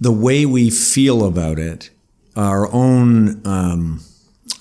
the 0.00 0.12
way 0.12 0.46
we 0.46 0.70
feel 0.70 1.26
about 1.26 1.58
it, 1.58 1.90
our 2.36 2.72
own 2.72 3.46
um, 3.46 4.00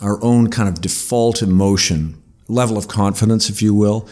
our 0.02 0.24
own 0.24 0.50
kind 0.50 0.70
of 0.70 0.82
default 0.82 1.42
emotion, 1.42 2.22
level 2.48 2.78
of 2.78 2.88
confidence, 2.88 3.50
if 3.50 3.62
you 3.62 3.74
will, 3.74 4.08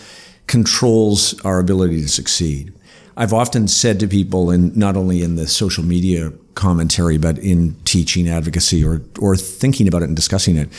controls 0.47 1.39
our 1.45 1.59
ability 1.59 2.01
to 2.01 2.07
succeed. 2.07 2.73
I've 3.17 3.33
often 3.33 3.67
said 3.67 3.99
to 3.99 4.07
people, 4.07 4.49
and 4.49 4.75
not 4.75 4.95
only 4.95 5.21
in 5.21 5.35
the 5.35 5.47
social 5.47 5.83
media 5.83 6.31
commentary, 6.55 7.17
but 7.17 7.37
in 7.39 7.75
teaching 7.83 8.27
advocacy 8.27 8.83
or 8.83 9.01
or 9.19 9.35
thinking 9.35 9.87
about 9.87 10.01
it 10.01 10.05
and 10.05 10.15
discussing 10.15 10.57
it, 10.57 10.69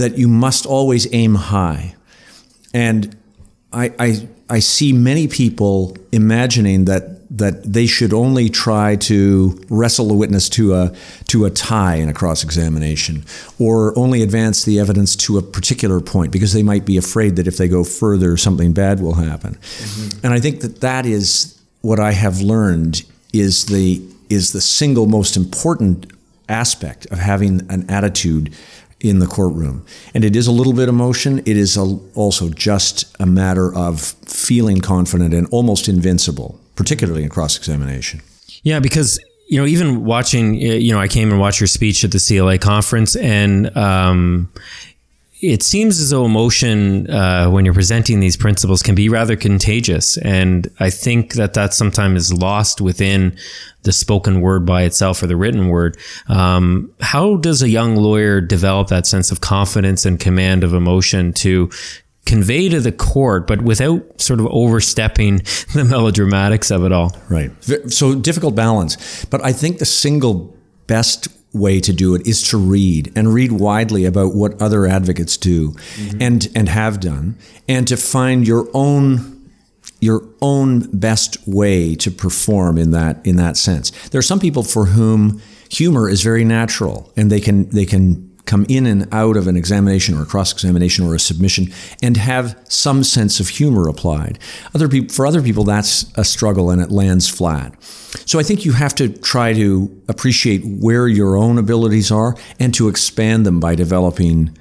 that 0.00 0.18
you 0.18 0.28
must 0.28 0.66
always 0.66 1.12
aim 1.12 1.34
high. 1.34 1.94
And 2.74 3.16
I, 3.72 3.92
I, 3.98 4.28
I 4.48 4.58
see 4.58 4.92
many 4.92 5.28
people 5.28 5.96
imagining 6.12 6.86
that 6.86 7.16
that 7.30 7.62
they 7.62 7.86
should 7.86 8.12
only 8.12 8.48
try 8.48 8.96
to 8.96 9.56
wrestle 9.70 10.10
a 10.10 10.14
witness 10.14 10.48
to 10.48 10.74
a 10.74 10.92
to 11.28 11.44
a 11.44 11.50
tie 11.50 11.94
in 11.94 12.08
a 12.08 12.12
cross 12.12 12.42
examination, 12.42 13.24
or 13.58 13.96
only 13.96 14.22
advance 14.22 14.64
the 14.64 14.80
evidence 14.80 15.14
to 15.14 15.38
a 15.38 15.42
particular 15.42 16.00
point 16.00 16.32
because 16.32 16.52
they 16.52 16.64
might 16.64 16.84
be 16.84 16.96
afraid 16.96 17.36
that 17.36 17.46
if 17.46 17.56
they 17.56 17.68
go 17.68 17.84
further, 17.84 18.36
something 18.36 18.72
bad 18.72 19.00
will 19.00 19.14
happen. 19.14 19.54
Mm-hmm. 19.54 20.26
And 20.26 20.34
I 20.34 20.40
think 20.40 20.60
that 20.62 20.80
that 20.80 21.06
is 21.06 21.56
what 21.82 22.00
I 22.00 22.12
have 22.12 22.40
learned 22.40 23.04
is 23.32 23.66
the 23.66 24.02
is 24.28 24.52
the 24.52 24.60
single 24.60 25.06
most 25.06 25.36
important 25.36 26.12
aspect 26.48 27.06
of 27.06 27.18
having 27.18 27.64
an 27.70 27.88
attitude 27.88 28.52
in 29.00 29.18
the 29.18 29.26
courtroom. 29.26 29.84
And 30.14 30.24
it 30.24 30.36
is 30.36 30.46
a 30.46 30.52
little 30.52 30.72
bit 30.72 30.88
emotion. 30.88 31.38
It 31.40 31.56
is 31.56 31.76
a, 31.76 31.98
also 32.14 32.50
just 32.50 33.16
a 33.18 33.26
matter 33.26 33.74
of 33.74 34.00
feeling 34.00 34.80
confident 34.80 35.34
and 35.34 35.46
almost 35.50 35.88
invincible, 35.88 36.60
particularly 36.76 37.22
in 37.22 37.28
cross 37.28 37.56
examination. 37.56 38.20
Yeah, 38.62 38.80
because 38.80 39.18
you 39.48 39.58
know, 39.58 39.66
even 39.66 40.04
watching, 40.04 40.54
you 40.54 40.92
know, 40.92 41.00
I 41.00 41.08
came 41.08 41.32
and 41.32 41.40
watched 41.40 41.58
your 41.58 41.66
speech 41.66 42.04
at 42.04 42.12
the 42.12 42.20
CLA 42.20 42.56
conference, 42.58 43.16
and 43.16 43.76
um, 43.76 44.48
it 45.40 45.62
seems 45.62 46.00
as 46.00 46.10
though 46.10 46.24
emotion, 46.24 47.08
uh, 47.10 47.48
when 47.48 47.64
you're 47.64 47.74
presenting 47.74 48.20
these 48.20 48.36
principles, 48.36 48.82
can 48.82 48.94
be 48.94 49.08
rather 49.08 49.36
contagious. 49.36 50.18
And 50.18 50.68
I 50.78 50.90
think 50.90 51.34
that 51.34 51.54
that 51.54 51.72
sometimes 51.72 52.24
is 52.24 52.32
lost 52.32 52.80
within 52.80 53.36
the 53.82 53.92
spoken 53.92 54.42
word 54.42 54.66
by 54.66 54.82
itself 54.82 55.22
or 55.22 55.26
the 55.26 55.36
written 55.36 55.68
word. 55.68 55.96
Um, 56.28 56.92
how 57.00 57.36
does 57.36 57.62
a 57.62 57.68
young 57.68 57.96
lawyer 57.96 58.40
develop 58.40 58.88
that 58.88 59.06
sense 59.06 59.32
of 59.32 59.40
confidence 59.40 60.04
and 60.04 60.20
command 60.20 60.62
of 60.62 60.74
emotion 60.74 61.32
to 61.34 61.70
convey 62.26 62.68
to 62.68 62.80
the 62.80 62.92
court, 62.92 63.46
but 63.46 63.62
without 63.62 64.20
sort 64.20 64.40
of 64.40 64.46
overstepping 64.50 65.36
the 65.74 65.84
melodramatics 65.84 66.74
of 66.74 66.84
it 66.84 66.92
all? 66.92 67.16
Right. 67.30 67.50
So 67.90 68.14
difficult 68.14 68.54
balance. 68.54 69.24
But 69.24 69.42
I 69.42 69.52
think 69.52 69.78
the 69.78 69.86
single 69.86 70.54
best 70.90 71.28
way 71.52 71.80
to 71.80 71.92
do 71.92 72.16
it 72.16 72.26
is 72.26 72.42
to 72.42 72.58
read 72.58 73.12
and 73.14 73.32
read 73.32 73.52
widely 73.52 74.04
about 74.04 74.34
what 74.34 74.60
other 74.60 74.86
advocates 74.86 75.36
do 75.36 75.70
mm-hmm. 75.70 76.20
and 76.20 76.48
and 76.54 76.68
have 76.68 76.98
done 76.98 77.36
and 77.68 77.86
to 77.86 77.96
find 77.96 78.46
your 78.46 78.68
own 78.74 79.40
your 80.00 80.22
own 80.42 80.80
best 80.92 81.36
way 81.46 81.94
to 81.94 82.10
perform 82.10 82.76
in 82.76 82.90
that 82.90 83.24
in 83.24 83.36
that 83.36 83.56
sense. 83.56 83.90
There 84.08 84.18
are 84.18 84.30
some 84.32 84.40
people 84.40 84.62
for 84.64 84.86
whom 84.86 85.40
humor 85.70 86.08
is 86.08 86.22
very 86.22 86.44
natural 86.44 87.12
and 87.16 87.30
they 87.30 87.40
can 87.40 87.68
they 87.70 87.86
can 87.86 88.29
come 88.50 88.66
in 88.68 88.84
and 88.86 89.06
out 89.12 89.36
of 89.36 89.46
an 89.46 89.56
examination 89.56 90.16
or 90.16 90.22
a 90.22 90.26
cross 90.26 90.52
examination 90.52 91.06
or 91.06 91.14
a 91.14 91.20
submission 91.20 91.72
and 92.02 92.16
have 92.16 92.60
some 92.68 93.04
sense 93.04 93.38
of 93.38 93.48
humor 93.48 93.88
applied. 93.88 94.38
Other 94.74 94.88
people, 94.88 95.14
for 95.14 95.24
other 95.24 95.40
people, 95.40 95.62
that's 95.62 96.10
a 96.16 96.24
struggle 96.24 96.70
and 96.70 96.82
it 96.82 96.90
lands 96.90 97.28
flat. 97.28 97.80
So 98.26 98.40
I 98.40 98.42
think 98.42 98.64
you 98.64 98.72
have 98.72 98.94
to 98.96 99.08
try 99.08 99.52
to 99.52 100.02
appreciate 100.08 100.62
where 100.64 101.06
your 101.06 101.36
own 101.36 101.58
abilities 101.58 102.10
are 102.10 102.34
and 102.58 102.74
to 102.74 102.88
expand 102.88 103.46
them 103.46 103.60
by 103.60 103.76
developing, 103.76 104.56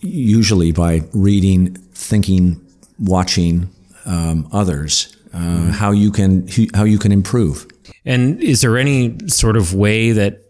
usually 0.00 0.72
by 0.72 1.02
reading, 1.12 1.74
thinking, 1.92 2.64
watching 2.98 3.68
um, 4.06 4.48
others, 4.50 5.14
uh, 5.34 5.72
how 5.72 5.90
you 5.90 6.10
can 6.10 6.48
how 6.72 6.84
you 6.84 6.98
can 6.98 7.12
improve. 7.12 7.66
And 8.06 8.40
is 8.42 8.62
there 8.62 8.78
any 8.78 9.18
sort 9.28 9.56
of 9.56 9.74
way 9.74 10.12
that 10.12 10.45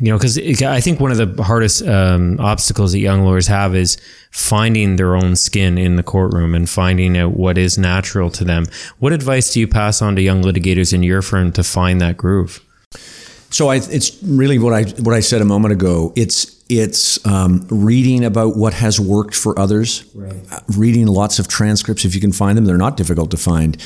you 0.00 0.10
know, 0.10 0.16
because 0.16 0.36
I 0.62 0.80
think 0.80 0.98
one 0.98 1.12
of 1.12 1.36
the 1.36 1.42
hardest 1.42 1.86
um, 1.86 2.38
obstacles 2.40 2.92
that 2.92 2.98
young 2.98 3.22
lawyers 3.22 3.46
have 3.46 3.74
is 3.74 3.98
finding 4.30 4.96
their 4.96 5.14
own 5.14 5.36
skin 5.36 5.78
in 5.78 5.96
the 5.96 6.02
courtroom 6.02 6.54
and 6.54 6.68
finding 6.68 7.16
out 7.16 7.36
what 7.36 7.56
is 7.56 7.78
natural 7.78 8.30
to 8.30 8.44
them. 8.44 8.66
What 8.98 9.12
advice 9.12 9.52
do 9.52 9.60
you 9.60 9.68
pass 9.68 10.02
on 10.02 10.16
to 10.16 10.22
young 10.22 10.42
litigators 10.42 10.92
in 10.92 11.02
your 11.02 11.22
firm 11.22 11.52
to 11.52 11.62
find 11.62 12.00
that 12.00 12.16
groove? 12.16 12.60
So 13.50 13.68
I, 13.68 13.76
it's 13.76 14.20
really 14.22 14.58
what 14.58 14.72
I 14.72 14.84
what 15.02 15.14
I 15.14 15.20
said 15.20 15.40
a 15.40 15.44
moment 15.44 15.72
ago. 15.72 16.12
It's 16.16 16.56
it's 16.68 17.24
um, 17.26 17.66
reading 17.68 18.24
about 18.24 18.56
what 18.56 18.74
has 18.74 19.00
worked 19.00 19.34
for 19.34 19.58
others, 19.58 20.04
right. 20.14 20.34
reading 20.76 21.06
lots 21.08 21.40
of 21.40 21.48
transcripts 21.48 22.04
if 22.04 22.14
you 22.14 22.20
can 22.20 22.32
find 22.32 22.56
them. 22.56 22.64
They're 22.64 22.78
not 22.78 22.96
difficult 22.96 23.32
to 23.32 23.36
find. 23.36 23.76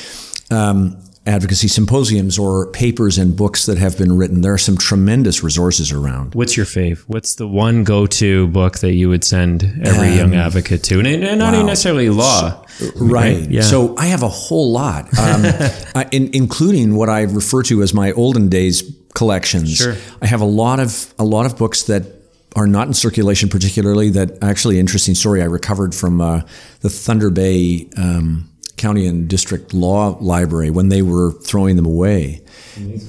Um, 0.51 0.97
advocacy 1.27 1.67
symposiums 1.67 2.37
or 2.37 2.67
papers 2.71 3.17
and 3.17 3.35
books 3.35 3.65
that 3.65 3.77
have 3.77 3.97
been 3.97 4.15
written. 4.15 4.41
There 4.41 4.53
are 4.53 4.59
some 4.59 4.77
tremendous 4.77 5.43
resources 5.43 5.91
around. 5.91 6.35
What's 6.35 6.55
your 6.55 6.65
fave? 6.65 6.99
What's 7.07 7.35
the 7.35 7.47
one 7.47 7.83
go-to 7.83 8.47
book 8.47 8.79
that 8.79 8.93
you 8.93 9.09
would 9.09 9.23
send 9.23 9.63
every 9.83 10.09
um, 10.09 10.17
young 10.17 10.35
advocate 10.35 10.83
to? 10.83 10.99
And, 10.99 11.07
and 11.07 11.39
not 11.39 11.53
wow. 11.53 11.65
necessarily 11.65 12.09
law. 12.09 12.65
So, 12.67 12.91
right. 12.97 13.37
right. 13.37 13.49
Yeah. 13.49 13.61
So 13.61 13.95
I 13.97 14.05
have 14.07 14.21
a 14.21 14.29
whole 14.29 14.71
lot, 14.71 15.05
um, 15.17 15.45
I, 15.95 16.07
in, 16.11 16.29
including 16.33 16.95
what 16.95 17.09
I 17.09 17.21
refer 17.21 17.63
to 17.63 17.81
as 17.81 17.93
my 17.93 18.11
olden 18.11 18.49
days 18.49 18.83
collections. 19.15 19.75
Sure. 19.75 19.95
I 20.21 20.27
have 20.27 20.41
a 20.41 20.45
lot 20.45 20.79
of 20.79 21.13
a 21.17 21.23
lot 21.23 21.45
of 21.47 21.57
books 21.57 21.83
that 21.83 22.03
are 22.55 22.67
not 22.67 22.87
in 22.87 22.93
circulation 22.93 23.49
particularly. 23.49 24.11
That 24.11 24.43
actually 24.43 24.79
interesting 24.79 25.15
story 25.15 25.41
I 25.41 25.45
recovered 25.45 25.95
from 25.95 26.21
uh, 26.21 26.41
the 26.81 26.89
Thunder 26.89 27.31
Bay. 27.31 27.89
Um, 27.97 28.51
county 28.85 29.07
and 29.07 29.27
district 29.27 29.73
law 29.73 30.15
library 30.21 30.69
when 30.69 30.89
they 30.89 31.01
were 31.01 31.31
throwing 31.41 31.75
them 31.75 31.87
away 31.87 32.39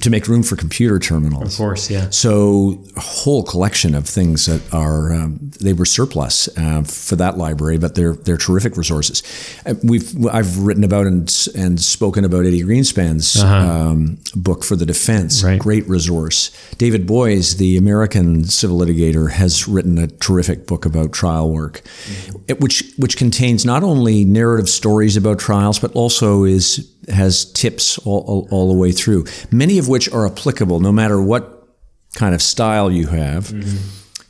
to 0.01 0.09
make 0.09 0.27
room 0.27 0.43
for 0.43 0.55
computer 0.55 0.99
terminals. 0.99 1.53
Of 1.53 1.57
course, 1.57 1.89
yeah. 1.89 2.09
So 2.09 2.83
a 2.95 3.01
whole 3.01 3.43
collection 3.43 3.95
of 3.95 4.07
things 4.07 4.45
that 4.45 4.61
are 4.73 5.13
um, 5.13 5.51
they 5.59 5.73
were 5.73 5.85
surplus 5.85 6.47
uh, 6.57 6.83
for 6.83 7.15
that 7.17 7.37
library, 7.37 7.77
but 7.77 7.95
they're 7.95 8.13
they're 8.13 8.37
terrific 8.37 8.77
resources. 8.77 9.23
Uh, 9.65 9.75
we've 9.83 10.25
I've 10.27 10.59
written 10.59 10.83
about 10.83 11.05
and 11.05 11.49
and 11.55 11.79
spoken 11.81 12.25
about 12.25 12.45
Eddie 12.45 12.63
Greenspan's 12.63 13.41
uh-huh. 13.41 13.55
um, 13.55 14.17
book 14.35 14.63
for 14.63 14.75
the 14.75 14.85
defense. 14.85 15.43
Right. 15.43 15.59
Great 15.59 15.87
resource. 15.87 16.51
David 16.77 17.05
Boies, 17.05 17.57
the 17.57 17.77
American 17.77 18.45
civil 18.45 18.79
litigator, 18.79 19.31
has 19.31 19.67
written 19.67 19.97
a 19.97 20.07
terrific 20.07 20.67
book 20.67 20.85
about 20.85 21.11
trial 21.11 21.51
work, 21.51 21.81
mm-hmm. 21.83 22.53
which 22.61 22.83
which 22.97 23.17
contains 23.17 23.65
not 23.65 23.83
only 23.83 24.25
narrative 24.25 24.69
stories 24.69 25.17
about 25.17 25.39
trials, 25.39 25.79
but 25.79 25.91
also 25.93 26.43
is 26.43 26.91
has 27.07 27.45
tips 27.53 27.97
all, 27.99 28.23
all, 28.27 28.47
all, 28.51 28.67
the 28.67 28.77
way 28.77 28.91
through, 28.91 29.25
many 29.51 29.77
of 29.77 29.87
which 29.87 30.11
are 30.11 30.25
applicable 30.25 30.79
no 30.79 30.91
matter 30.91 31.21
what 31.21 31.67
kind 32.15 32.35
of 32.35 32.41
style 32.41 32.91
you 32.91 33.07
have. 33.07 33.47
Mm-hmm. 33.47 33.77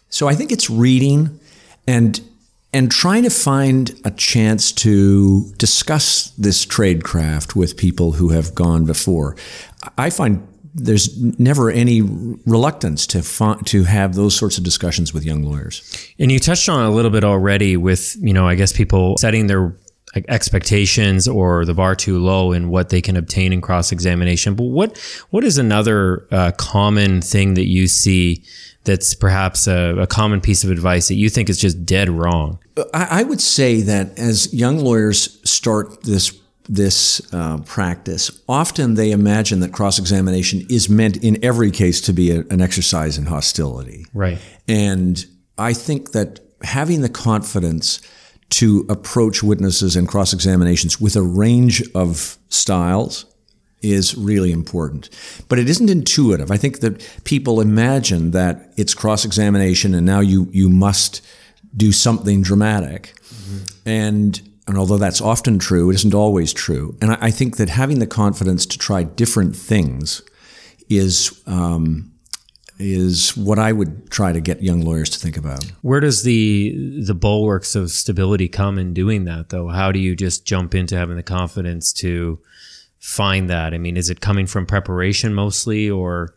So 0.09 0.27
I 0.27 0.35
think 0.35 0.51
it's 0.51 0.69
reading 0.69 1.39
and 1.87 2.21
and 2.73 2.91
trying 2.91 3.23
to 3.23 3.29
find 3.29 3.99
a 4.03 4.11
chance 4.11 4.71
to 4.71 5.51
discuss 5.57 6.31
this 6.31 6.65
trade 6.65 7.03
craft 7.03 7.55
with 7.55 7.77
people 7.77 8.13
who 8.13 8.29
have 8.29 8.53
gone 8.53 8.85
before. 8.85 9.35
I 9.97 10.09
find 10.09 10.45
there's 10.75 11.17
never 11.39 11.71
any 11.71 12.01
reluctance 12.01 13.07
to 13.07 13.21
to 13.65 13.83
have 13.83 14.15
those 14.15 14.35
sorts 14.35 14.57
of 14.57 14.63
discussions 14.63 15.13
with 15.13 15.25
young 15.25 15.43
lawyers. 15.43 15.81
And 16.19 16.31
you 16.31 16.39
touched 16.39 16.69
on 16.69 16.85
a 16.85 16.91
little 16.91 17.09
bit 17.09 17.23
already 17.23 17.77
with, 17.77 18.15
you 18.19 18.33
know, 18.33 18.47
I 18.47 18.55
guess 18.55 18.73
people 18.73 19.17
setting 19.17 19.47
their 19.47 19.75
expectations 20.15 21.27
or 21.27 21.65
the 21.65 21.73
bar 21.73 21.95
too 21.95 22.17
low 22.17 22.51
in 22.51 22.69
what 22.69 22.89
they 22.89 23.01
can 23.01 23.15
obtain 23.17 23.53
in 23.53 23.61
cross 23.61 23.91
examination. 23.91 24.55
But 24.55 24.65
what 24.65 24.97
what 25.29 25.43
is 25.43 25.57
another 25.57 26.27
uh, 26.31 26.51
common 26.57 27.21
thing 27.21 27.55
that 27.55 27.67
you 27.67 27.87
see 27.87 28.43
that's 28.83 29.13
perhaps 29.13 29.67
a, 29.67 29.97
a, 29.97 30.07
common 30.07 30.39
piece 30.39 30.63
of 30.63 30.71
advice 30.71 31.09
that 31.09 31.15
you 31.15 31.29
think 31.29 31.49
is 31.49 31.57
just 31.57 31.85
dead 31.85 32.09
wrong? 32.09 32.57
I, 32.93 33.07
I 33.19 33.23
would 33.23 33.41
say 33.41 33.81
that 33.81 34.17
as 34.17 34.53
young 34.53 34.79
lawyers 34.79 35.39
start 35.49 36.03
this 36.03 36.37
this 36.69 37.21
uh, 37.33 37.59
practice, 37.59 38.41
often 38.47 38.95
they 38.95 39.11
imagine 39.11 39.61
that 39.61 39.71
cross 39.71 39.99
examination 39.99 40.65
is 40.69 40.89
meant 40.89 41.17
in 41.23 41.43
every 41.43 41.71
case 41.71 42.01
to 42.01 42.13
be 42.13 42.31
a, 42.31 42.39
an 42.49 42.61
exercise 42.61 43.17
in 43.17 43.25
hostility. 43.25 44.05
Right. 44.13 44.37
And 44.67 45.25
I 45.57 45.73
think 45.73 46.11
that 46.11 46.41
having 46.63 47.01
the 47.01 47.09
confidence 47.09 48.01
to 48.49 48.85
approach 48.89 49.43
witnesses 49.43 49.95
and 49.95 50.07
cross 50.07 50.33
examinations 50.33 51.01
with 51.01 51.15
a 51.15 51.21
range 51.21 51.83
of 51.93 52.37
styles 52.49 53.25
is 53.81 54.15
really 54.15 54.51
important. 54.51 55.09
But 55.49 55.59
it 55.59 55.69
isn't 55.69 55.89
intuitive. 55.89 56.49
I 56.49 56.57
think 56.57 56.79
that 56.79 57.07
people 57.23 57.61
imagine 57.61 58.31
that 58.31 58.71
it's 58.77 58.93
cross 58.93 59.25
examination 59.25 59.93
and 59.93 60.05
now 60.05 60.19
you, 60.19 60.47
you 60.51 60.69
must 60.69 61.21
do 61.75 61.91
something 61.91 62.41
dramatic. 62.41 63.13
Mm-hmm. 63.29 63.89
And 63.89 64.41
and 64.67 64.77
although 64.77 64.97
that's 64.97 65.21
often 65.21 65.59
true, 65.59 65.89
it 65.89 65.95
isn't 65.95 66.13
always 66.13 66.51
true. 66.51 66.97
And 67.01 67.11
I, 67.11 67.17
I 67.21 67.31
think 67.31 67.55
that 67.55 67.69
having 67.69 67.99
the 67.99 68.07
confidence 68.07 68.65
to 68.65 68.77
try 68.77 69.03
different 69.03 69.55
things 69.55 70.21
is 70.89 71.41
um, 71.47 72.11
is 72.79 73.35
what 73.35 73.59
I 73.59 73.71
would 73.71 74.09
try 74.09 74.31
to 74.31 74.39
get 74.39 74.61
young 74.61 74.81
lawyers 74.81 75.09
to 75.11 75.19
think 75.19 75.37
about. 75.37 75.63
Where 75.81 75.99
does 75.99 76.23
the 76.23 77.01
the 77.01 77.15
bulwarks 77.15 77.75
of 77.75 77.91
stability 77.91 78.47
come 78.47 78.77
in 78.77 78.93
doing 78.93 79.25
that 79.25 79.49
though? 79.49 79.69
How 79.69 79.91
do 79.91 79.99
you 79.99 80.15
just 80.15 80.45
jump 80.45 80.75
into 80.75 80.95
having 80.95 81.15
the 81.15 81.23
confidence 81.23 81.91
to 81.93 82.39
find 82.99 83.49
that? 83.49 83.73
I 83.73 83.77
mean, 83.77 83.97
is 83.97 84.09
it 84.09 84.21
coming 84.21 84.47
from 84.47 84.65
preparation 84.65 85.33
mostly 85.33 85.89
or 85.89 86.35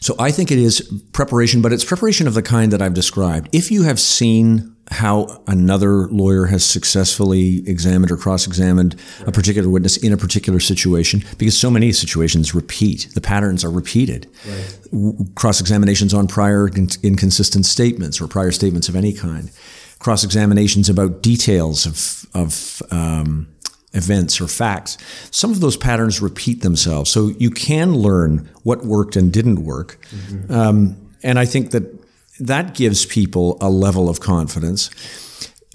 so 0.00 0.16
I 0.18 0.32
think 0.32 0.50
it 0.50 0.58
is 0.58 0.80
preparation, 1.12 1.62
but 1.62 1.72
it's 1.72 1.84
preparation 1.84 2.26
of 2.26 2.34
the 2.34 2.42
kind 2.42 2.72
that 2.72 2.82
I've 2.82 2.94
described. 2.94 3.48
If 3.52 3.70
you 3.70 3.84
have 3.84 4.00
seen 4.00 4.71
how 4.90 5.42
another 5.46 6.08
lawyer 6.08 6.46
has 6.46 6.64
successfully 6.64 7.66
examined 7.68 8.10
or 8.10 8.16
cross-examined 8.16 8.94
right. 9.20 9.28
a 9.28 9.32
particular 9.32 9.70
witness 9.70 9.96
in 9.96 10.12
a 10.12 10.16
particular 10.16 10.60
situation, 10.60 11.22
because 11.38 11.58
so 11.58 11.70
many 11.70 11.92
situations 11.92 12.54
repeat, 12.54 13.08
the 13.14 13.20
patterns 13.20 13.64
are 13.64 13.70
repeated. 13.70 14.26
Right. 14.46 15.34
Cross-examinations 15.34 16.12
on 16.12 16.26
prior 16.26 16.68
inconsistent 17.02 17.64
statements 17.64 18.20
or 18.20 18.28
prior 18.28 18.50
statements 18.50 18.88
of 18.88 18.96
any 18.96 19.12
kind, 19.12 19.50
cross-examinations 19.98 20.88
about 20.88 21.22
details 21.22 21.86
of 21.86 22.26
of 22.34 22.82
um, 22.90 23.46
events 23.94 24.40
or 24.40 24.48
facts, 24.48 24.98
some 25.30 25.52
of 25.52 25.60
those 25.60 25.76
patterns 25.76 26.20
repeat 26.20 26.62
themselves. 26.62 27.10
So 27.10 27.28
you 27.38 27.50
can 27.50 27.94
learn 27.94 28.48
what 28.62 28.84
worked 28.84 29.16
and 29.16 29.32
didn't 29.32 29.64
work. 29.64 29.98
Mm-hmm. 30.10 30.52
Um, 30.52 30.96
and 31.22 31.38
I 31.38 31.44
think 31.44 31.70
that 31.70 32.01
that 32.46 32.74
gives 32.74 33.06
people 33.06 33.56
a 33.60 33.70
level 33.70 34.08
of 34.08 34.20
confidence 34.20 34.90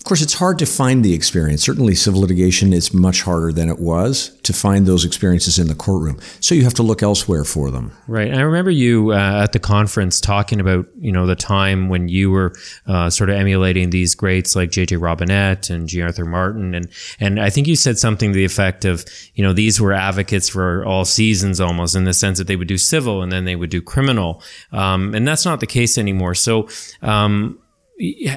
course, 0.08 0.22
it's 0.22 0.36
hard 0.36 0.58
to 0.60 0.66
find 0.66 1.04
the 1.04 1.14
experience. 1.14 1.64
Certainly, 1.64 1.96
civil 1.96 2.22
litigation 2.22 2.72
is 2.72 2.94
much 2.94 3.24
harder 3.24 3.52
than 3.52 3.70
it 3.70 3.80
was 3.80 4.30
to 4.44 4.54
find 4.54 4.86
those 4.86 5.04
experiences 5.04 5.60
in 5.60 5.68
the 5.68 5.76
courtroom. 5.76 6.18
So 6.40 6.56
you 6.56 6.64
have 6.64 6.74
to 6.76 6.84
look 6.84 7.04
elsewhere 7.04 7.44
for 7.44 7.70
them. 7.72 7.92
Right. 8.08 8.34
I 8.34 8.42
remember 8.42 8.72
you 8.72 9.12
uh, 9.12 9.44
at 9.44 9.52
the 9.52 9.60
conference 9.60 10.22
talking 10.22 10.60
about 10.60 10.88
you 10.98 11.12
know 11.12 11.26
the 11.26 11.36
time 11.36 11.90
when 11.90 12.08
you 12.08 12.32
were 12.32 12.54
uh, 12.88 13.10
sort 13.10 13.30
of 13.30 13.36
emulating 13.36 13.90
these 13.90 14.16
greats 14.16 14.56
like 14.56 14.72
J.J. 14.72 14.96
Robinette 14.96 15.70
and 15.70 15.88
G. 15.88 16.02
Arthur 16.02 16.26
Martin, 16.26 16.74
and 16.74 16.88
and 17.20 17.40
I 17.40 17.50
think 17.50 17.68
you 17.68 17.76
said 17.76 18.00
something 18.00 18.32
to 18.32 18.36
the 18.36 18.46
effect 18.46 18.86
of 18.86 19.06
you 19.36 19.44
know 19.44 19.54
these 19.54 19.82
were 19.82 19.94
advocates 19.94 20.48
for 20.48 20.86
all 20.86 21.06
seasons 21.06 21.60
almost 21.60 21.96
in 21.96 22.06
the 22.06 22.14
sense 22.14 22.38
that 22.38 22.48
they 22.48 22.56
would 22.56 22.68
do 22.68 22.78
civil 22.78 23.22
and 23.22 23.32
then 23.32 23.46
they 23.46 23.56
would 23.56 23.70
do 23.70 23.82
criminal, 23.82 24.42
um, 24.72 25.14
and 25.14 25.28
that's 25.28 25.46
not 25.46 25.60
the 25.60 25.68
case 25.68 25.98
anymore. 25.98 26.34
So. 26.34 26.70
Um, 27.02 27.60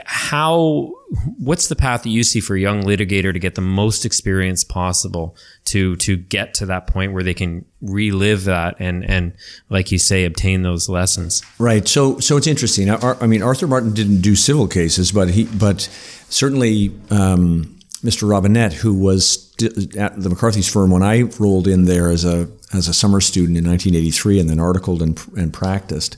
how 0.06 0.92
what's 1.38 1.68
the 1.68 1.76
path 1.76 2.02
that 2.04 2.08
you 2.08 2.22
see 2.22 2.40
for 2.40 2.56
a 2.56 2.60
young 2.60 2.82
litigator 2.82 3.32
to 3.32 3.38
get 3.38 3.56
the 3.56 3.60
most 3.60 4.06
experience 4.06 4.64
possible 4.64 5.36
to 5.64 5.96
to 5.96 6.16
get 6.16 6.54
to 6.54 6.66
that 6.66 6.86
point 6.86 7.12
where 7.12 7.22
they 7.22 7.34
can 7.34 7.64
relive 7.82 8.44
that 8.44 8.74
and 8.78 9.04
and 9.04 9.34
like 9.68 9.92
you 9.92 9.98
say 9.98 10.24
obtain 10.24 10.62
those 10.62 10.88
lessons? 10.88 11.42
Right. 11.58 11.86
So 11.86 12.18
so 12.20 12.36
it's 12.38 12.46
interesting. 12.46 12.90
I 12.90 13.26
mean 13.26 13.42
arthur 13.42 13.66
martin 13.66 13.92
didn't 13.92 14.22
do 14.22 14.34
civil 14.34 14.66
cases 14.66 15.12
but 15.12 15.30
he 15.30 15.44
but 15.44 15.82
certainly 16.30 16.94
um, 17.10 17.78
mr 18.02 18.28
robinette 18.28 18.72
who 18.72 18.94
was 18.94 19.52
at 19.98 20.18
the 20.18 20.30
mccarthy's 20.30 20.66
firm 20.66 20.90
when 20.90 21.02
i 21.02 21.22
rolled 21.38 21.68
in 21.68 21.84
there 21.84 22.08
as 22.08 22.24
a 22.24 22.48
as 22.72 22.88
a 22.88 22.94
summer 22.94 23.20
student 23.20 23.58
in 23.58 23.66
1983 23.66 24.40
and 24.40 24.48
then 24.48 24.58
articled 24.58 25.02
and, 25.02 25.20
and 25.36 25.52
practiced 25.52 26.16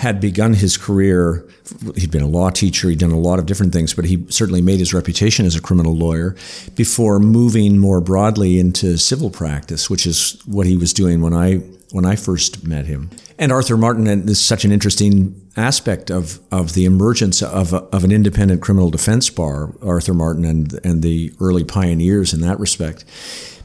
had 0.00 0.18
begun 0.18 0.54
his 0.54 0.78
career. 0.78 1.46
He'd 1.94 2.10
been 2.10 2.22
a 2.22 2.26
law 2.26 2.48
teacher, 2.48 2.88
he'd 2.88 3.00
done 3.00 3.10
a 3.10 3.18
lot 3.18 3.38
of 3.38 3.44
different 3.44 3.74
things, 3.74 3.92
but 3.92 4.06
he 4.06 4.24
certainly 4.30 4.62
made 4.62 4.78
his 4.78 4.94
reputation 4.94 5.44
as 5.44 5.54
a 5.54 5.60
criminal 5.60 5.94
lawyer 5.94 6.34
before 6.74 7.18
moving 7.18 7.76
more 7.76 8.00
broadly 8.00 8.58
into 8.58 8.96
civil 8.96 9.28
practice, 9.28 9.90
which 9.90 10.06
is 10.06 10.40
what 10.46 10.66
he 10.66 10.74
was 10.74 10.94
doing 10.94 11.20
when 11.20 11.34
I 11.34 11.56
when 11.92 12.06
I 12.06 12.16
first 12.16 12.66
met 12.66 12.86
him. 12.86 13.10
And 13.38 13.52
Arthur 13.52 13.76
Martin 13.76 14.06
is 14.06 14.40
such 14.40 14.64
an 14.64 14.72
interesting 14.72 15.38
aspect 15.56 16.10
of, 16.10 16.40
of 16.50 16.72
the 16.72 16.86
emergence 16.86 17.42
of, 17.42 17.72
a, 17.74 17.78
of 17.92 18.02
an 18.04 18.12
independent 18.12 18.62
criminal 18.62 18.90
defense 18.90 19.28
bar, 19.28 19.74
Arthur 19.82 20.14
Martin 20.14 20.46
and 20.46 20.80
and 20.82 21.02
the 21.02 21.34
early 21.40 21.64
pioneers 21.64 22.32
in 22.32 22.40
that 22.40 22.58
respect. 22.58 23.04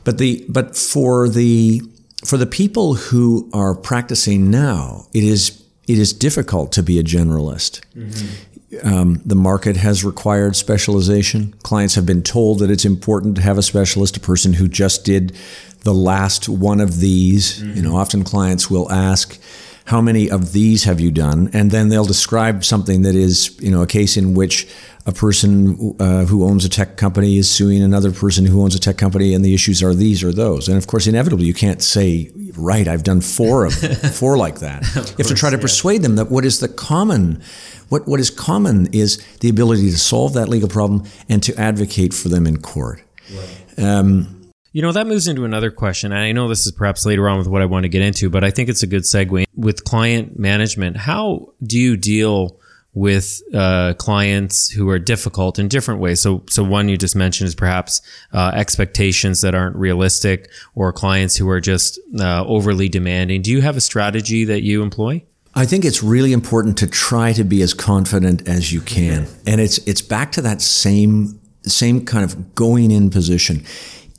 But 0.03 0.17
the 0.17 0.45
but 0.49 0.75
for 0.75 1.29
the 1.29 1.81
for 2.25 2.35
the 2.35 2.45
people 2.45 2.95
who 2.95 3.49
are 3.53 3.73
practicing 3.73 4.51
now, 4.51 5.07
it 5.13 5.23
is 5.23 5.61
it 5.87 5.99
is 5.99 6.13
difficult 6.13 6.71
to 6.73 6.83
be 6.83 6.99
a 6.99 7.03
generalist. 7.03 7.81
Mm-hmm. 7.95 8.87
Um, 8.87 9.21
the 9.25 9.35
market 9.35 9.77
has 9.77 10.03
required 10.03 10.55
specialization. 10.55 11.53
Clients 11.63 11.95
have 11.95 12.05
been 12.05 12.23
told 12.23 12.59
that 12.59 12.69
it's 12.69 12.85
important 12.85 13.35
to 13.37 13.41
have 13.41 13.57
a 13.57 13.61
specialist, 13.61 14.17
a 14.17 14.19
person 14.19 14.53
who 14.53 14.67
just 14.67 15.05
did 15.05 15.35
the 15.81 15.93
last 15.93 16.49
one 16.49 16.81
of 16.81 16.99
these. 16.99 17.61
Mm-hmm. 17.61 17.75
You 17.75 17.81
know, 17.83 17.95
often 17.95 18.23
clients 18.23 18.69
will 18.69 18.91
ask, 18.91 19.39
how 19.85 20.01
many 20.01 20.29
of 20.29 20.51
these 20.51 20.83
have 20.83 20.99
you 20.99 21.11
done? 21.11 21.49
And 21.53 21.69
then 21.69 21.89
they'll 21.89 22.05
describe 22.05 22.65
something 22.65 23.03
that 23.03 23.13
is, 23.15 23.55
you 23.61 23.69
know, 23.69 23.83
a 23.83 23.87
case 23.87 24.17
in 24.17 24.33
which 24.33 24.67
a 25.05 25.11
person 25.11 25.95
uh, 25.99 26.25
who 26.25 26.43
owns 26.43 26.65
a 26.65 26.69
tech 26.69 26.97
company 26.97 27.37
is 27.37 27.49
suing 27.49 27.83
another 27.83 28.11
person 28.11 28.45
who 28.45 28.63
owns 28.63 28.73
a 28.73 28.79
tech 28.79 28.97
company, 28.97 29.35
and 29.35 29.45
the 29.45 29.53
issues 29.53 29.83
are 29.83 29.93
these 29.93 30.23
or 30.23 30.33
those. 30.33 30.67
And 30.67 30.77
of 30.77 30.87
course, 30.87 31.05
inevitably, 31.05 31.45
you 31.45 31.53
can't 31.53 31.83
say, 31.83 32.31
right, 32.57 32.87
I've 32.87 33.03
done 33.03 33.21
four 33.21 33.65
of 33.65 33.73
four 34.15 34.37
like 34.37 34.59
that. 34.59 34.81
you 34.81 35.01
have 35.01 35.15
course, 35.15 35.27
to 35.27 35.35
try 35.35 35.51
to 35.51 35.57
yeah. 35.57 35.61
persuade 35.61 36.01
them 36.01 36.15
that 36.15 36.31
what 36.31 36.43
is 36.45 36.59
the 36.59 36.67
common, 36.67 37.43
what, 37.89 38.07
what 38.07 38.19
is 38.19 38.31
common 38.31 38.87
is 38.91 39.23
the 39.41 39.49
ability 39.49 39.91
to 39.91 39.99
solve 39.99 40.33
that 40.33 40.49
legal 40.49 40.69
problem 40.69 41.03
and 41.29 41.43
to 41.43 41.55
advocate 41.59 42.11
for 42.11 42.29
them 42.29 42.47
in 42.47 42.59
court. 42.59 43.03
Right. 43.31 43.85
Um, 43.85 44.34
you 44.75 44.81
know, 44.81 44.91
that 44.91 45.07
moves 45.07 45.25
into 45.29 45.45
another 45.45 45.71
question. 45.71 46.11
And 46.11 46.19
I 46.19 46.33
know 46.33 46.49
this 46.49 46.65
is 46.65 46.73
perhaps 46.73 47.05
later 47.05 47.29
on 47.29 47.37
with 47.37 47.47
what 47.47 47.61
I 47.61 47.65
want 47.65 47.83
to 47.83 47.89
get 47.89 48.01
into, 48.01 48.29
but 48.29 48.43
I 48.43 48.51
think 48.51 48.67
it's 48.67 48.83
a 48.83 48.87
good 48.87 49.03
segue. 49.03 49.45
With 49.55 49.85
client 49.85 50.37
management, 50.37 50.97
how 50.97 51.53
do 51.63 51.79
you 51.79 51.95
deal 51.95 52.59
with 52.93 53.41
uh, 53.53 53.93
clients 53.93 54.69
who 54.69 54.89
are 54.89 54.99
difficult 54.99 55.59
in 55.59 55.69
different 55.69 56.01
ways? 56.01 56.19
So, 56.19 56.43
so 56.49 56.61
one 56.61 56.89
you 56.89 56.97
just 56.97 57.15
mentioned 57.15 57.47
is 57.47 57.55
perhaps 57.55 58.01
uh, 58.33 58.51
expectations 58.53 59.39
that 59.43 59.55
aren't 59.55 59.77
realistic 59.77 60.49
or 60.75 60.91
clients 60.91 61.37
who 61.37 61.47
are 61.47 61.61
just 61.61 61.97
uh, 62.19 62.43
overly 62.45 62.89
demanding. 62.89 63.43
Do 63.43 63.51
you 63.51 63.61
have 63.61 63.77
a 63.77 63.81
strategy 63.81 64.43
that 64.43 64.63
you 64.63 64.83
employ? 64.83 65.23
I 65.53 65.65
think 65.65 65.85
it's 65.85 66.03
really 66.03 66.33
important 66.33 66.77
to 66.79 66.87
try 66.87 67.31
to 67.31 67.45
be 67.45 67.61
as 67.61 67.73
confident 67.73 68.45
as 68.45 68.73
you 68.73 68.81
can. 68.81 69.25
And 69.47 69.61
it's 69.61 69.77
it's 69.87 70.01
back 70.01 70.33
to 70.33 70.41
that 70.41 70.61
same 70.61 71.39
same 71.61 72.05
kind 72.05 72.25
of 72.25 72.55
going 72.55 72.91
in 72.91 73.09
position 73.09 73.63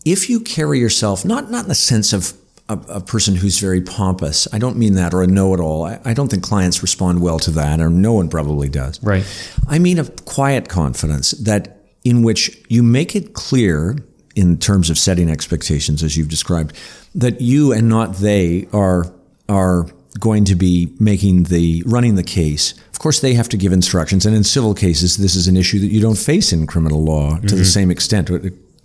if 0.07 0.31
you 0.31 0.41
carry 0.41 0.79
yourself 0.79 1.25
not 1.25 1.51
not 1.51 1.65
in 1.65 1.69
the 1.69 1.75
sense 1.75 2.15
of 2.15 2.33
a, 2.69 2.79
a 2.89 3.01
person 3.01 3.37
who's 3.37 3.59
very 3.59 3.81
pompous, 3.81 4.49
I 4.53 4.59
don't 4.59 4.77
mean 4.77 4.95
that, 4.95 5.15
or 5.15 5.23
a 5.23 5.27
know-it-all. 5.27 5.85
I, 5.85 6.01
I, 6.05 6.15
don't 6.15 6.29
think 6.29 6.43
clients 6.43 6.83
respond 6.83 7.23
well 7.23 7.39
to 7.41 7.53
that, 7.53 7.81
or 7.81 7.91
no 7.91 8.13
one 8.15 8.29
probably 8.29 8.69
does. 8.69 9.01
Right. 9.05 9.25
I 9.69 9.79
mean 9.79 9.99
a 9.99 10.05
quiet 10.05 10.69
confidence 10.69 11.33
that 11.33 11.79
in 12.05 12.23
which 12.23 12.65
you 12.69 12.83
make 12.83 13.15
it 13.15 13.35
clear 13.35 13.97
in 14.35 14.59
terms 14.59 14.91
of 14.91 14.99
setting 14.99 15.31
expectations, 15.31 16.03
as 16.03 16.17
you've 16.17 16.29
described, 16.29 16.77
that 17.15 17.41
you 17.41 17.73
and 17.73 17.89
not 17.89 18.15
they 18.17 18.69
are 18.73 19.13
are 19.49 19.87
going 20.19 20.45
to 20.47 20.55
be 20.55 20.95
making 20.99 21.45
the 21.45 21.83
running 21.87 22.15
the 22.15 22.23
case. 22.23 22.75
Of 22.91 22.99
course, 22.99 23.21
they 23.21 23.35
have 23.35 23.49
to 23.51 23.57
give 23.57 23.73
instructions, 23.73 24.25
and 24.25 24.35
in 24.35 24.45
civil 24.45 24.75
cases, 24.75 25.19
this 25.19 25.37
is 25.37 25.47
an 25.47 25.57
issue 25.57 25.79
that 25.81 25.89
you 25.89 26.01
don't 26.01 26.19
face 26.19 26.53
in 26.53 26.67
criminal 26.67 27.05
law 27.05 27.37
to 27.37 27.43
mm-hmm. 27.43 27.57
the 27.57 27.65
same 27.65 27.91
extent 27.91 28.31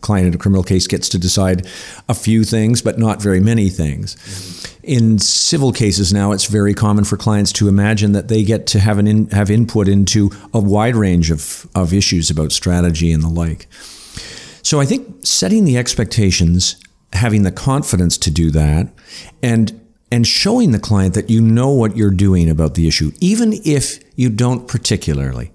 client 0.02 0.28
in 0.28 0.34
a 0.34 0.38
criminal 0.38 0.64
case 0.64 0.88
gets 0.88 1.08
to 1.10 1.20
decide 1.20 1.68
a 2.10 2.14
few 2.14 2.44
things, 2.44 2.82
but 2.82 3.00
not 3.00 3.22
very 3.22 3.40
many 3.40 3.70
things. 3.70 4.18
In 4.84 5.20
civil 5.20 5.72
cases 5.72 6.12
now, 6.12 6.32
it's 6.32 6.46
very 6.46 6.74
common 6.74 7.04
for 7.04 7.18
clients 7.18 7.52
to 7.54 7.68
imagine 7.68 8.14
that 8.14 8.28
they 8.28 8.44
get 8.44 8.66
to 8.68 8.80
have 8.80 8.98
an 8.98 9.08
in, 9.08 9.30
have 9.30 9.52
input 9.52 9.88
into 9.88 10.32
a 10.54 10.60
wide 10.60 10.96
range 10.96 11.30
of, 11.32 11.68
of 11.76 11.94
issues 11.94 12.30
about 12.30 12.52
strategy 12.52 13.12
and 13.12 13.24
the 13.24 13.30
like. 13.30 13.68
So 14.64 14.80
I 14.80 14.86
think 14.86 15.26
setting 15.26 15.66
the 15.66 15.78
expectations, 15.78 16.76
having 17.14 17.44
the 17.44 17.52
confidence 17.52 18.18
to 18.20 18.32
do 18.32 18.52
that, 18.52 18.92
and 19.44 19.80
and 20.14 20.28
showing 20.28 20.72
the 20.72 20.80
client 20.80 21.14
that 21.14 21.30
you 21.30 21.42
know 21.42 21.72
what 21.72 21.96
you're 21.96 22.12
doing 22.12 22.50
about 22.50 22.76
the 22.76 22.88
issue, 22.88 23.12
even 23.22 23.54
if 23.64 24.00
you 24.18 24.30
don't 24.30 24.68
particularly. 24.68 25.52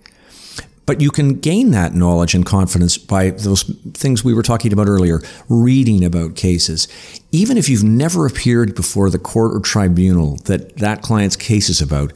But 0.87 1.01
you 1.01 1.11
can 1.11 1.41
gain 1.41 1.73
that 1.73 1.95
knowledge 1.95 2.35
and 2.35 2.47
confidence 2.47 2.97
by 2.97 3.31
those 3.31 3.65
things 3.93 4.25
we 4.25 4.33
were 4.33 4.43
talking 4.43 4.73
about 4.73 4.89
earlier, 4.89 5.21
reading 5.49 6.05
about 6.05 6.37
cases. 6.37 6.87
Even 7.33 7.59
if 7.59 7.69
you've 7.69 7.85
never 7.85 8.25
appeared 8.25 8.75
before 8.75 9.11
the 9.11 9.19
court 9.19 9.55
or 9.55 9.61
tribunal 9.61 10.37
that 10.45 10.77
that 10.77 11.03
client's 11.03 11.37
case 11.37 11.69
is 11.69 11.81
about, 11.81 12.13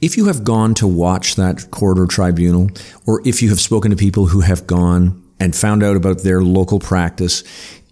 if 0.00 0.16
you 0.16 0.26
have 0.26 0.44
gone 0.44 0.74
to 0.74 0.86
watch 0.86 1.34
that 1.36 1.70
court 1.70 1.98
or 1.98 2.06
tribunal, 2.06 2.70
or 3.06 3.20
if 3.26 3.42
you 3.42 3.48
have 3.50 3.60
spoken 3.60 3.90
to 3.90 3.96
people 3.96 4.26
who 4.26 4.40
have 4.40 4.66
gone 4.66 5.20
and 5.38 5.54
found 5.54 5.82
out 5.82 5.96
about 5.96 6.22
their 6.22 6.42
local 6.42 6.78
practice, 6.78 7.42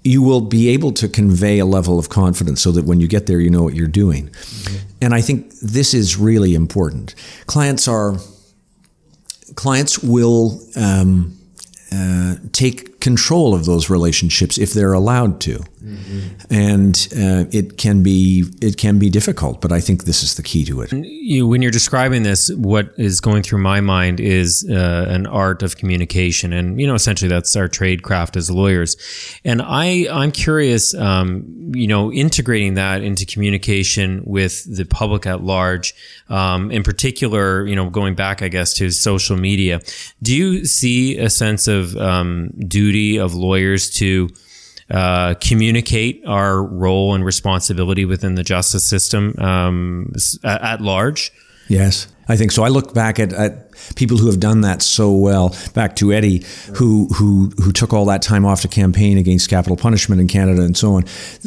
you 0.03 0.23
will 0.23 0.41
be 0.41 0.69
able 0.69 0.93
to 0.93 1.09
convey 1.09 1.59
a 1.59 1.67
level 1.67 1.99
of 1.99 2.09
confidence 2.09 2.63
so 2.63 2.73
that 2.73 2.85
when 2.85 3.01
you 3.01 3.09
get 3.09 3.27
there, 3.27 3.41
you 3.41 3.51
know 3.51 3.63
what 3.63 3.75
you're 3.75 3.87
doing. 3.87 4.29
Mm-hmm. 4.29 4.77
And 5.03 5.15
I 5.15 5.21
think 5.21 5.53
this 5.61 5.95
is 5.95 6.17
really 6.17 6.55
important. 6.55 7.15
Clients 7.47 7.87
are 7.87 8.17
clients 9.55 9.99
will 9.99 10.61
um, 10.77 11.37
uh, 11.93 12.37
take 12.53 12.90
control 13.01 13.55
of 13.55 13.65
those 13.65 13.91
relationships 13.91 14.59
if 14.59 14.73
they're 14.73 14.93
allowed 14.93 15.41
to, 15.41 15.59
mm-hmm. 15.83 16.29
and 16.51 17.09
uh, 17.17 17.49
it 17.51 17.79
can 17.79 18.03
be 18.03 18.45
it 18.61 18.77
can 18.77 18.99
be 18.99 19.09
difficult. 19.09 19.61
But 19.61 19.73
I 19.73 19.81
think 19.81 20.05
this 20.05 20.23
is 20.23 20.35
the 20.35 20.43
key 20.43 20.65
to 20.67 20.83
it. 20.83 20.93
You, 20.93 21.47
when 21.47 21.63
you're 21.63 21.71
describing 21.71 22.23
this, 22.23 22.51
what 22.55 22.93
is 22.99 23.21
going 23.21 23.43
through 23.43 23.63
my 23.63 23.81
mind 23.81 24.21
is 24.21 24.69
uh, 24.71 25.07
an 25.09 25.27
art 25.27 25.63
of 25.63 25.77
communication, 25.77 26.53
and 26.53 26.81
you 26.81 26.87
know, 26.87 26.95
essentially 26.95 27.29
that's 27.29 27.57
our 27.57 27.69
trade 27.69 28.03
craft 28.03 28.37
as 28.37 28.51
lawyers. 28.51 28.97
And 29.45 29.63
I 29.63 30.07
I'm 30.11 30.33
curious, 30.33 30.95
um, 30.95 31.73
you 31.75 31.87
know, 31.87 32.13
integrating 32.13 32.75
that 32.75 33.03
into 33.03 33.25
communication 33.25 34.23
with 34.25 34.77
the 34.77 34.85
public 34.85 35.27
at 35.27 35.43
large, 35.43 35.95
um, 36.29 36.71
in 36.71 36.83
particular, 36.83 37.67
you 37.67 37.75
know, 37.75 37.89
going 37.89 38.15
back, 38.15 38.43
I 38.43 38.49
guess, 38.49 38.75
to 38.75 38.91
social 38.91 39.37
media. 39.37 39.81
Do 40.23 40.37
you 40.37 40.65
see 40.67 41.19
a 41.19 41.31
sense 41.31 41.67
of 41.67 41.97
um, 41.97 42.51
duty 42.91 43.19
of 43.19 43.35
lawyers 43.35 43.89
to 43.91 44.29
uh, 44.91 45.35
communicate 45.41 46.23
our 46.27 46.63
role 46.63 47.15
and 47.15 47.25
responsibility 47.25 48.05
within 48.05 48.35
the 48.35 48.43
justice 48.43 48.85
system 48.85 49.35
um, 49.39 50.13
at, 50.43 50.63
at, 50.63 50.81
large? 50.81 51.31
Yes, 51.69 52.09
I 52.29 52.37
think 52.37 52.51
so. 52.51 52.65
I 52.65 52.69
look 52.69 52.93
back 52.93 53.21
at, 53.21 53.33
at, 53.33 53.69
people 53.95 54.17
who 54.17 54.27
have 54.27 54.41
done 54.41 54.63
that 54.63 54.83
so 54.83 55.13
well. 55.13 55.55
Back 55.75 55.95
to 55.97 56.13
Eddie, 56.13 56.45
who 56.75 57.07
who 57.15 57.53
who 57.63 57.71
took 57.71 57.93
all 57.93 58.05
that 58.07 58.23
time 58.23 58.45
off 58.45 58.63
to 58.63 58.69
campaign 58.69 59.17
against 59.17 59.49
capital 59.49 59.77
punishment 59.77 60.21
in 60.21 60.27
Canada 60.27 60.63
and 60.63 60.77
so 60.77 60.95
on. 60.95 61.05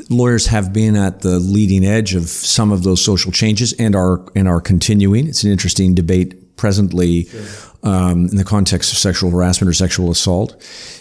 Lawyers 0.10 0.48
have 0.48 0.72
been 0.72 0.96
at 0.96 1.20
the 1.20 1.40
leading 1.40 1.84
edge 1.84 2.16
of 2.16 2.30
some 2.30 2.72
of 2.72 2.84
those 2.84 3.04
social 3.04 3.34
changes 3.34 3.74
and 3.74 3.94
are 3.96 4.26
and 4.34 4.48
are 4.48 4.62
continuing. 4.62 5.28
It's 5.28 5.44
an 5.44 5.52
interesting 5.52 5.94
debate 5.94 6.43
presently. 6.56 7.26
Sure 7.26 7.74
um, 7.84 8.28
in 8.28 8.38
the 8.38 8.44
context 8.44 8.92
of 8.92 8.98
sexual 8.98 9.30
harassment 9.30 9.70
or 9.70 9.74
sexual 9.74 10.10
assault? 10.10 10.56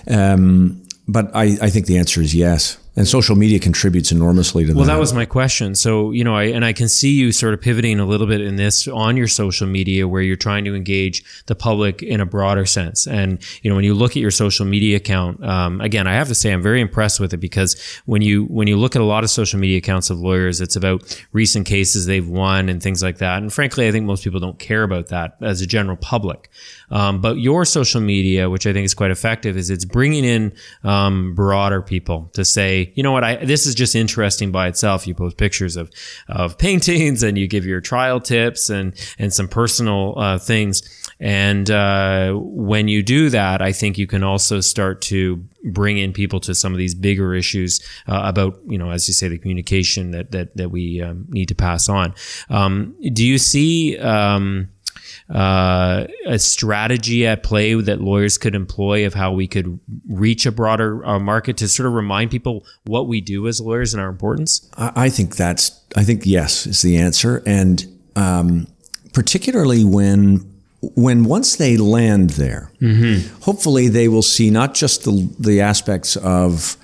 Um, 0.08 0.82
but 1.08 1.34
I, 1.34 1.56
I 1.60 1.70
think 1.70 1.86
the 1.86 1.98
answer 1.98 2.20
is 2.20 2.34
yes 2.34 2.78
and 2.94 3.08
social 3.08 3.36
media 3.36 3.58
contributes 3.58 4.12
enormously 4.12 4.64
to 4.64 4.72
that. 4.72 4.76
Well, 4.76 4.86
that 4.86 4.98
was 4.98 5.14
my 5.14 5.24
question. 5.24 5.74
So, 5.74 6.10
you 6.10 6.24
know, 6.24 6.34
I 6.34 6.44
and 6.44 6.62
I 6.64 6.74
can 6.74 6.88
see 6.88 7.12
you 7.12 7.32
sort 7.32 7.54
of 7.54 7.60
pivoting 7.60 7.98
a 8.00 8.04
little 8.04 8.26
bit 8.26 8.42
in 8.42 8.56
this 8.56 8.86
on 8.86 9.16
your 9.16 9.28
social 9.28 9.66
media 9.66 10.06
where 10.06 10.20
you're 10.20 10.36
trying 10.36 10.64
to 10.66 10.74
engage 10.74 11.24
the 11.46 11.54
public 11.54 12.02
in 12.02 12.20
a 12.20 12.26
broader 12.26 12.66
sense. 12.66 13.06
And, 13.06 13.38
you 13.62 13.70
know, 13.70 13.76
when 13.76 13.84
you 13.84 13.94
look 13.94 14.12
at 14.12 14.18
your 14.18 14.30
social 14.30 14.66
media 14.66 14.98
account, 14.98 15.42
um, 15.42 15.80
again, 15.80 16.06
I 16.06 16.12
have 16.12 16.28
to 16.28 16.34
say 16.34 16.52
I'm 16.52 16.62
very 16.62 16.82
impressed 16.82 17.18
with 17.18 17.32
it 17.32 17.38
because 17.38 17.80
when 18.04 18.20
you 18.20 18.44
when 18.44 18.68
you 18.68 18.76
look 18.76 18.94
at 18.94 19.00
a 19.00 19.06
lot 19.06 19.24
of 19.24 19.30
social 19.30 19.58
media 19.58 19.78
accounts 19.78 20.10
of 20.10 20.18
lawyers, 20.20 20.60
it's 20.60 20.76
about 20.76 21.24
recent 21.32 21.66
cases 21.66 22.04
they've 22.04 22.28
won 22.28 22.68
and 22.68 22.82
things 22.82 23.02
like 23.02 23.18
that. 23.18 23.40
And 23.40 23.50
frankly, 23.50 23.88
I 23.88 23.92
think 23.92 24.04
most 24.04 24.22
people 24.22 24.40
don't 24.40 24.58
care 24.58 24.82
about 24.82 25.06
that 25.08 25.36
as 25.40 25.62
a 25.62 25.66
general 25.66 25.96
public. 25.96 26.50
Um, 26.90 27.22
but 27.22 27.38
your 27.38 27.64
social 27.64 28.02
media, 28.02 28.50
which 28.50 28.66
I 28.66 28.74
think 28.74 28.84
is 28.84 28.92
quite 28.92 29.10
effective, 29.10 29.56
is 29.56 29.70
it's 29.70 29.86
bringing 29.86 30.24
in 30.24 30.52
um, 30.84 31.34
broader 31.34 31.80
people 31.80 32.30
to 32.34 32.44
say, 32.44 32.81
you 32.94 33.02
know 33.02 33.12
what, 33.12 33.24
I 33.24 33.36
this 33.36 33.66
is 33.66 33.74
just 33.74 33.94
interesting 33.94 34.50
by 34.50 34.68
itself. 34.68 35.06
You 35.06 35.14
post 35.14 35.36
pictures 35.36 35.76
of 35.76 35.90
of 36.28 36.58
paintings 36.66 37.22
and 37.22 37.38
you 37.38 37.46
give 37.46 37.64
your 37.64 37.80
trial 37.80 38.20
tips 38.20 38.70
and 38.70 38.94
and 39.18 39.32
some 39.32 39.48
personal 39.48 40.14
uh, 40.18 40.38
things. 40.38 40.82
And 41.20 41.70
uh, 41.70 42.32
when 42.32 42.88
you 42.88 43.02
do 43.02 43.30
that, 43.30 43.62
I 43.62 43.70
think 43.70 43.96
you 43.96 44.08
can 44.08 44.24
also 44.24 44.60
start 44.60 45.00
to 45.02 45.36
bring 45.62 45.96
in 45.96 46.12
people 46.12 46.40
to 46.40 46.54
some 46.54 46.72
of 46.72 46.78
these 46.78 46.96
bigger 46.96 47.32
issues 47.32 47.80
uh, 48.08 48.22
about, 48.24 48.58
you 48.66 48.76
know, 48.76 48.90
as 48.90 49.06
you 49.06 49.14
say, 49.14 49.28
the 49.28 49.38
communication 49.38 50.10
that 50.10 50.32
that 50.32 50.56
that 50.56 50.70
we 50.70 51.00
um, 51.00 51.26
need 51.28 51.46
to 51.46 51.54
pass 51.54 51.88
on. 51.88 52.14
Um, 52.50 52.96
do 53.12 53.24
you 53.24 53.38
see? 53.38 53.96
Um, 53.98 54.71
uh, 55.30 56.06
a 56.26 56.38
strategy 56.38 57.26
at 57.26 57.42
play 57.42 57.74
that 57.74 58.00
lawyers 58.00 58.38
could 58.38 58.54
employ 58.54 59.06
of 59.06 59.14
how 59.14 59.32
we 59.32 59.46
could 59.46 59.78
reach 60.08 60.46
a 60.46 60.52
broader 60.52 61.04
uh, 61.04 61.18
market 61.18 61.56
to 61.58 61.68
sort 61.68 61.86
of 61.86 61.92
remind 61.92 62.30
people 62.30 62.64
what 62.84 63.06
we 63.06 63.20
do 63.20 63.46
as 63.48 63.60
lawyers 63.60 63.94
and 63.94 64.02
our 64.02 64.08
importance? 64.08 64.68
I, 64.76 65.08
think 65.08 65.36
that's, 65.36 65.80
I 65.96 66.04
think 66.04 66.22
yes 66.24 66.66
is 66.66 66.82
the 66.82 66.96
answer. 66.96 67.42
And 67.46 67.86
um, 68.16 68.66
particularly 69.12 69.84
when 69.84 70.48
when 70.96 71.24
once 71.24 71.56
they 71.56 71.76
land 71.76 72.30
there, 72.30 72.72
mm-hmm. 72.80 73.32
hopefully 73.42 73.88
they 73.88 74.08
will 74.08 74.22
see 74.22 74.50
not 74.50 74.74
just 74.74 75.04
the 75.04 75.28
the 75.38 75.60
aspects 75.60 76.16
of 76.16 76.76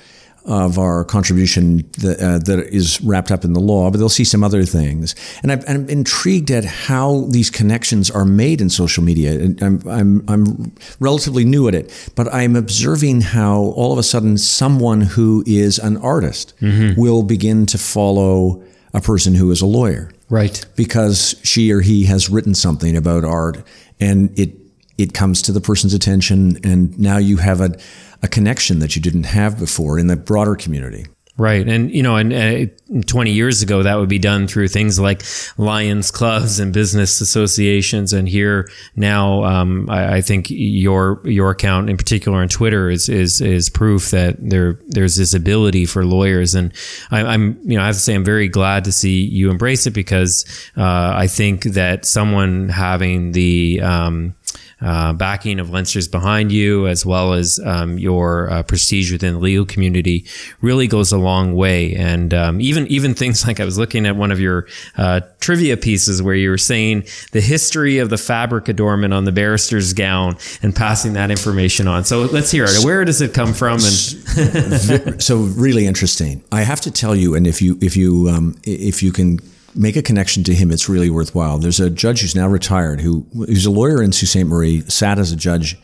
of 0.45 0.79
our 0.79 1.05
contribution 1.05 1.79
that, 1.99 2.19
uh, 2.21 2.39
that 2.39 2.69
is 2.73 3.01
wrapped 3.03 3.31
up 3.31 3.45
in 3.45 3.53
the 3.53 3.61
law, 3.61 3.91
but 3.91 3.99
they'll 3.99 4.09
see 4.09 4.25
some 4.25 4.43
other 4.43 4.65
things. 4.65 5.15
And 5.43 5.53
i 5.53 5.57
am 5.67 5.89
intrigued 5.89 6.51
at 6.51 6.65
how 6.65 7.27
these 7.29 7.51
connections 7.51 8.11
are 8.11 8.25
made 8.25 8.61
in 8.61 8.71
social 8.71 9.05
media. 9.05 9.55
I'm, 9.61 9.83
I'm, 9.87 10.25
I'm 10.29 10.73
relatively 11.01 11.45
new 11.45 11.69
at 11.69 11.75
it, 11.75 12.13
but 12.15 12.33
I'm 12.33 12.57
observing 12.57 13.21
how 13.21 13.59
all 13.59 13.93
of 13.93 13.99
a 13.99 14.03
sudden 14.03 14.39
someone 14.39 15.03
who 15.03 15.45
is 15.47 15.79
an 15.79 15.99
artist 15.99 16.55
mm-hmm. 16.61 16.99
will 16.99 17.23
begin 17.23 17.67
to 17.67 17.79
follow 17.79 18.63
a 18.95 19.01
person 19.01 19.35
who 19.35 19.51
is 19.51 19.61
a 19.61 19.67
lawyer. 19.67 20.11
Right. 20.31 20.65
Because 20.77 21.39
she 21.43 21.73
or 21.73 21.81
he 21.81 22.05
has 22.05 22.29
written 22.29 22.55
something 22.55 22.97
about 22.97 23.25
art 23.25 23.63
and 24.01 24.39
it, 24.39 24.55
it 24.97 25.15
comes 25.15 25.43
to 25.43 25.53
the 25.53 25.61
person's 25.61 25.95
attention 25.95 26.59
and 26.65 26.99
now 26.99 27.19
you 27.19 27.39
have 27.39 27.61
a, 27.61 27.79
a 28.23 28.29
connection 28.29 28.79
that 28.81 28.97
you 28.97 29.03
didn't 29.03 29.25
have 29.25 29.59
before 29.59 29.99
in 29.99 30.07
the 30.07 30.17
broader 30.17 30.57
community. 30.57 31.07
Right. 31.39 31.69
And, 31.69 31.95
you 31.95 32.03
know, 32.03 32.17
and 32.17 32.33
uh, 32.33 33.01
20 33.07 33.31
years 33.31 33.63
ago, 33.63 33.85
that 33.85 33.95
would 33.95 34.09
be 34.09 34.19
done 34.19 34.49
through 34.49 34.67
things 34.67 34.99
like 34.99 35.23
Lions 35.57 36.11
clubs 36.11 36.59
and 36.59 36.73
business 36.73 37.21
associations. 37.21 38.13
And 38.13 38.29
here 38.29 38.69
now, 38.97 39.45
um, 39.45 39.89
I, 39.89 40.17
I, 40.17 40.21
think 40.21 40.49
your, 40.51 41.21
your 41.25 41.53
account 41.53 41.91
in 41.91 41.97
particular 41.97 42.39
on 42.39 42.49
Twitter 42.49 42.91
is, 42.91 43.09
is, 43.09 43.41
is 43.41 43.71
proof 43.71 44.11
that 44.11 44.35
there, 44.41 44.81
there's 44.89 45.15
this 45.15 45.33
ability 45.33 45.87
for 45.87 46.05
lawyers. 46.05 46.57
And 46.57 46.73
I, 47.13 47.35
am 47.35 47.57
you 47.63 47.77
know, 47.77 47.85
I 47.85 47.87
have 47.87 47.95
to 47.95 48.01
say, 48.01 48.17
I'm 48.17 48.25
very 48.25 48.49
glad 48.49 48.83
to 48.87 48.93
see 48.93 49.21
you 49.21 49.53
embrace 49.53 49.87
it 49.87 49.93
because, 49.93 50.45
uh, 50.77 51.13
I 51.15 51.29
think 51.29 51.63
that 51.63 52.05
someone 52.05 52.69
having 52.69 53.31
the, 53.31 53.81
um, 53.81 54.35
uh, 54.81 55.13
backing 55.13 55.59
of 55.59 55.69
Lenczner's 55.69 56.09
behind 56.09 56.53
you, 56.53 56.87
as 56.87 57.05
well 57.05 57.33
as 57.33 57.59
um, 57.65 57.99
your 57.99 58.51
uh, 58.51 58.63
prestige 58.63 59.11
within 59.11 59.35
the 59.35 59.41
legal 59.41 59.67
community, 59.67 60.25
really 60.61 60.87
goes 60.87 61.11
a 61.13 61.19
long 61.19 61.55
way. 61.55 61.95
And 61.95 62.33
um, 62.33 62.61
even 62.61 62.87
even 62.87 63.15
things 63.15 63.45
like 63.47 63.61
I 63.61 63.65
was 63.65 63.79
looking 63.79 64.07
at 64.07 64.17
one 64.17 64.31
of 64.31 64.41
your 64.41 64.67
uh, 64.97 65.21
trivia 65.41 65.77
pieces 65.77 66.23
where 66.23 66.35
you 66.35 66.51
were 66.51 66.59
saying 66.59 67.05
the 67.33 67.41
history 67.41 67.99
of 67.99 68.11
the 68.11 68.19
fabric 68.19 68.69
adornment 68.69 69.13
on 69.13 69.25
the 69.25 69.33
barrister's 69.33 69.93
gown 69.93 70.37
and 70.63 70.75
passing 70.75 71.15
that 71.15 71.31
information 71.31 71.89
on. 71.89 72.05
So 72.05 72.23
let's 72.23 72.51
hear 72.51 72.65
it. 72.65 72.85
Where 72.85 73.05
does 73.05 73.21
it 73.21 73.35
come 73.35 73.55
from? 73.55 73.79
And 73.81 75.23
so 75.23 75.39
really 75.39 75.87
interesting. 75.87 76.43
I 76.53 76.63
have 76.63 76.81
to 76.83 76.91
tell 76.91 77.15
you, 77.15 77.35
and 77.35 77.47
if 77.47 77.61
you 77.61 77.79
if 77.81 77.97
you 77.97 78.29
um, 78.29 78.57
if 78.65 79.03
you 79.03 79.13
can 79.13 79.41
make 79.75 79.97
a 79.97 80.03
connection 80.03 80.45
to 80.45 80.55
him. 80.55 80.71
It's 80.71 80.89
really 80.89 81.11
worthwhile. 81.11 81.59
There's 81.59 81.81
a 81.81 81.91
judge 81.91 82.21
who's 82.21 82.35
now 82.35 82.49
retired 82.49 83.01
who 83.01 83.27
who's 83.35 83.67
a 83.67 83.71
lawyer 83.71 84.03
in 84.03 84.13
Sault 84.13 84.29
Ste. 84.29 84.47
Marie, 84.47 84.81
sat 84.83 85.19
as 85.19 85.33
a 85.33 85.37
judge 85.37 85.77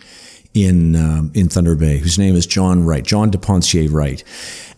in 0.55 0.97
um, 0.97 1.33
in 1.35 1.49
Thunder 1.49 1.75
Bay, 1.75 1.99
whose 1.99 2.19
name 2.19 2.35
is 2.37 2.47
John 2.47 2.85
Wright, 2.85 3.05
John 3.05 3.31
DePoncier 3.31 3.93
Wright, 3.93 4.23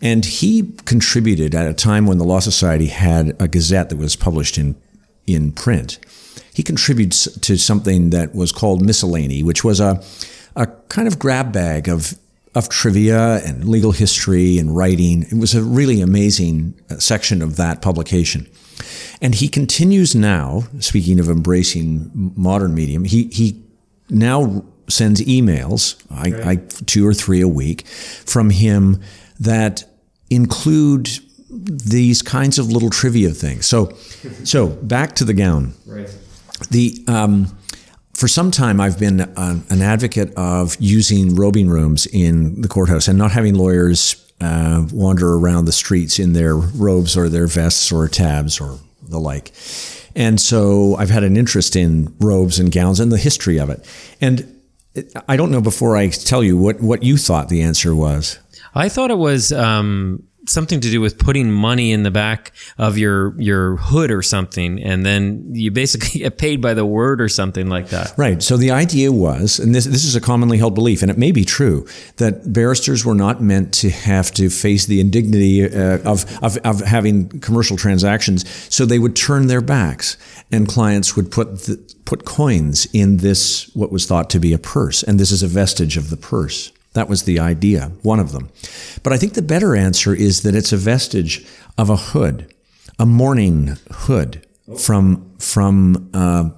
and 0.01 0.25
he 0.25 0.73
contributed 0.85 1.55
at 1.55 1.67
a 1.67 1.73
time 1.73 2.07
when 2.07 2.17
the 2.17 2.25
Law 2.25 2.39
Society 2.39 2.87
had 2.87 3.35
a 3.39 3.47
gazette 3.47 3.89
that 3.89 3.97
was 3.97 4.15
published 4.15 4.57
in 4.57 4.75
in 5.25 5.51
print. 5.51 5.99
He 6.53 6.63
contributes 6.63 7.31
to 7.39 7.57
something 7.57 8.09
that 8.09 8.33
was 8.33 8.51
called 8.51 8.81
Miscellany, 8.81 9.43
which 9.43 9.63
was 9.63 9.79
a 9.79 10.03
a 10.55 10.65
kind 10.89 11.07
of 11.07 11.19
grab 11.19 11.53
bag 11.53 11.87
of 11.87 12.17
of 12.55 12.69
trivia 12.69 13.37
and 13.45 13.69
legal 13.69 13.91
history 13.91 14.57
and 14.57 14.75
writing. 14.75 15.23
It 15.23 15.37
was 15.37 15.53
a 15.53 15.61
really 15.61 16.01
amazing 16.01 16.73
uh, 16.89 16.97
section 16.97 17.43
of 17.43 17.55
that 17.57 17.83
publication. 17.83 18.47
And 19.21 19.35
he 19.35 19.47
continues 19.47 20.15
now, 20.15 20.63
speaking 20.79 21.19
of 21.19 21.29
embracing 21.29 22.11
modern 22.35 22.73
medium, 22.73 23.03
he, 23.03 23.25
he 23.25 23.61
now 24.09 24.63
sends 24.87 25.21
emails, 25.21 26.01
I, 26.11 26.51
I, 26.51 26.55
two 26.85 27.05
or 27.07 27.13
three 27.13 27.41
a 27.41 27.47
week, 27.47 27.87
from 27.87 28.49
him 28.49 29.01
that 29.39 29.83
include 30.29 31.09
these 31.49 32.21
kinds 32.21 32.59
of 32.59 32.71
little 32.71 32.89
trivia 32.89 33.31
things. 33.31 33.65
So, 33.65 33.85
so 34.43 34.67
back 34.67 35.15
to 35.15 35.25
the 35.25 35.33
gown. 35.33 35.73
Right. 35.85 36.13
The 36.71 37.03
um, 37.07 37.57
for 38.13 38.27
some 38.27 38.49
time, 38.49 38.81
I've 38.81 38.99
been 38.99 39.19
a, 39.19 39.61
an 39.69 39.81
advocate 39.81 40.33
of 40.35 40.75
using 40.79 41.35
robing 41.35 41.69
rooms 41.69 42.07
in 42.07 42.61
the 42.61 42.67
courthouse 42.67 43.07
and 43.07 43.17
not 43.17 43.31
having 43.31 43.53
lawyers 43.53 44.26
uh, 44.41 44.85
wander 44.91 45.35
around 45.35 45.65
the 45.65 45.71
streets 45.71 46.19
in 46.19 46.33
their 46.33 46.55
robes 46.55 47.17
or 47.17 47.29
their 47.29 47.47
vests 47.47 47.91
or 47.91 48.07
tabs 48.07 48.59
or 48.59 48.79
the 49.07 49.19
like. 49.19 49.51
And 50.15 50.39
so 50.41 50.95
I've 50.95 51.09
had 51.09 51.23
an 51.23 51.37
interest 51.37 51.75
in 51.75 52.15
robes 52.19 52.59
and 52.59 52.71
gowns 52.71 52.99
and 52.99 53.11
the 53.11 53.17
history 53.17 53.59
of 53.59 53.69
it. 53.69 53.85
And 54.19 54.61
I 55.27 55.37
don't 55.37 55.51
know 55.51 55.61
before 55.61 55.95
I 55.95 56.09
tell 56.09 56.43
you 56.43 56.57
what, 56.57 56.81
what 56.81 57.03
you 57.03 57.17
thought 57.17 57.49
the 57.49 57.61
answer 57.61 57.95
was. 57.95 58.39
I 58.73 58.89
thought 58.89 59.11
it 59.11 59.17
was 59.17 59.51
um, 59.51 60.26
something 60.49 60.79
to 60.81 60.89
do 60.89 61.01
with 61.01 61.17
putting 61.17 61.51
money 61.51 61.91
in 61.91 62.03
the 62.03 62.11
back 62.11 62.51
of 62.77 62.97
your 62.97 63.39
your 63.39 63.77
hood 63.77 64.11
or 64.11 64.21
something, 64.21 64.81
and 64.81 65.05
then 65.05 65.45
you 65.53 65.71
basically 65.71 66.19
get 66.21 66.37
paid 66.37 66.61
by 66.61 66.73
the 66.73 66.85
word 66.85 67.21
or 67.21 67.29
something 67.29 67.67
like 67.67 67.89
that. 67.89 68.13
Right. 68.17 68.41
So 68.41 68.57
the 68.57 68.71
idea 68.71 69.11
was, 69.11 69.59
and 69.59 69.73
this 69.73 69.85
this 69.85 70.05
is 70.05 70.15
a 70.15 70.21
commonly 70.21 70.57
held 70.57 70.75
belief, 70.75 71.01
and 71.01 71.11
it 71.11 71.17
may 71.17 71.31
be 71.31 71.45
true, 71.45 71.87
that 72.17 72.53
barristers 72.53 73.05
were 73.05 73.15
not 73.15 73.41
meant 73.41 73.73
to 73.75 73.89
have 73.89 74.31
to 74.31 74.49
face 74.49 74.85
the 74.85 74.99
indignity 74.99 75.65
uh, 75.65 75.99
of, 76.09 76.25
of 76.43 76.57
of 76.57 76.81
having 76.81 77.29
commercial 77.39 77.77
transactions, 77.77 78.47
so 78.73 78.85
they 78.85 78.99
would 78.99 79.15
turn 79.15 79.47
their 79.47 79.61
backs, 79.61 80.17
and 80.51 80.67
clients 80.67 81.15
would 81.15 81.31
put 81.31 81.63
the, 81.63 81.95
put 82.05 82.25
coins 82.25 82.87
in 82.93 83.17
this 83.17 83.69
what 83.75 83.91
was 83.91 84.05
thought 84.05 84.29
to 84.29 84.39
be 84.39 84.53
a 84.53 84.57
purse, 84.57 85.03
and 85.03 85.19
this 85.19 85.31
is 85.31 85.43
a 85.43 85.47
vestige 85.47 85.97
of 85.97 86.09
the 86.09 86.17
purse. 86.17 86.71
That 86.97 87.07
was 87.07 87.23
the 87.23 87.39
idea, 87.39 87.91
one 88.01 88.19
of 88.19 88.31
them. 88.31 88.49
But 89.03 89.13
I 89.13 89.17
think 89.17 89.33
the 89.33 89.43
better 89.43 89.75
answer 89.75 90.15
is 90.15 90.41
that 90.41 90.55
it's 90.55 90.73
a 90.73 90.77
vestige 90.77 91.45
of 91.77 91.91
a 91.91 91.95
hood, 91.95 92.51
a 92.97 93.05
mourning 93.05 93.77
hood 93.91 94.47
from 94.79 95.31
from 95.37 96.09
uh, 96.11 96.49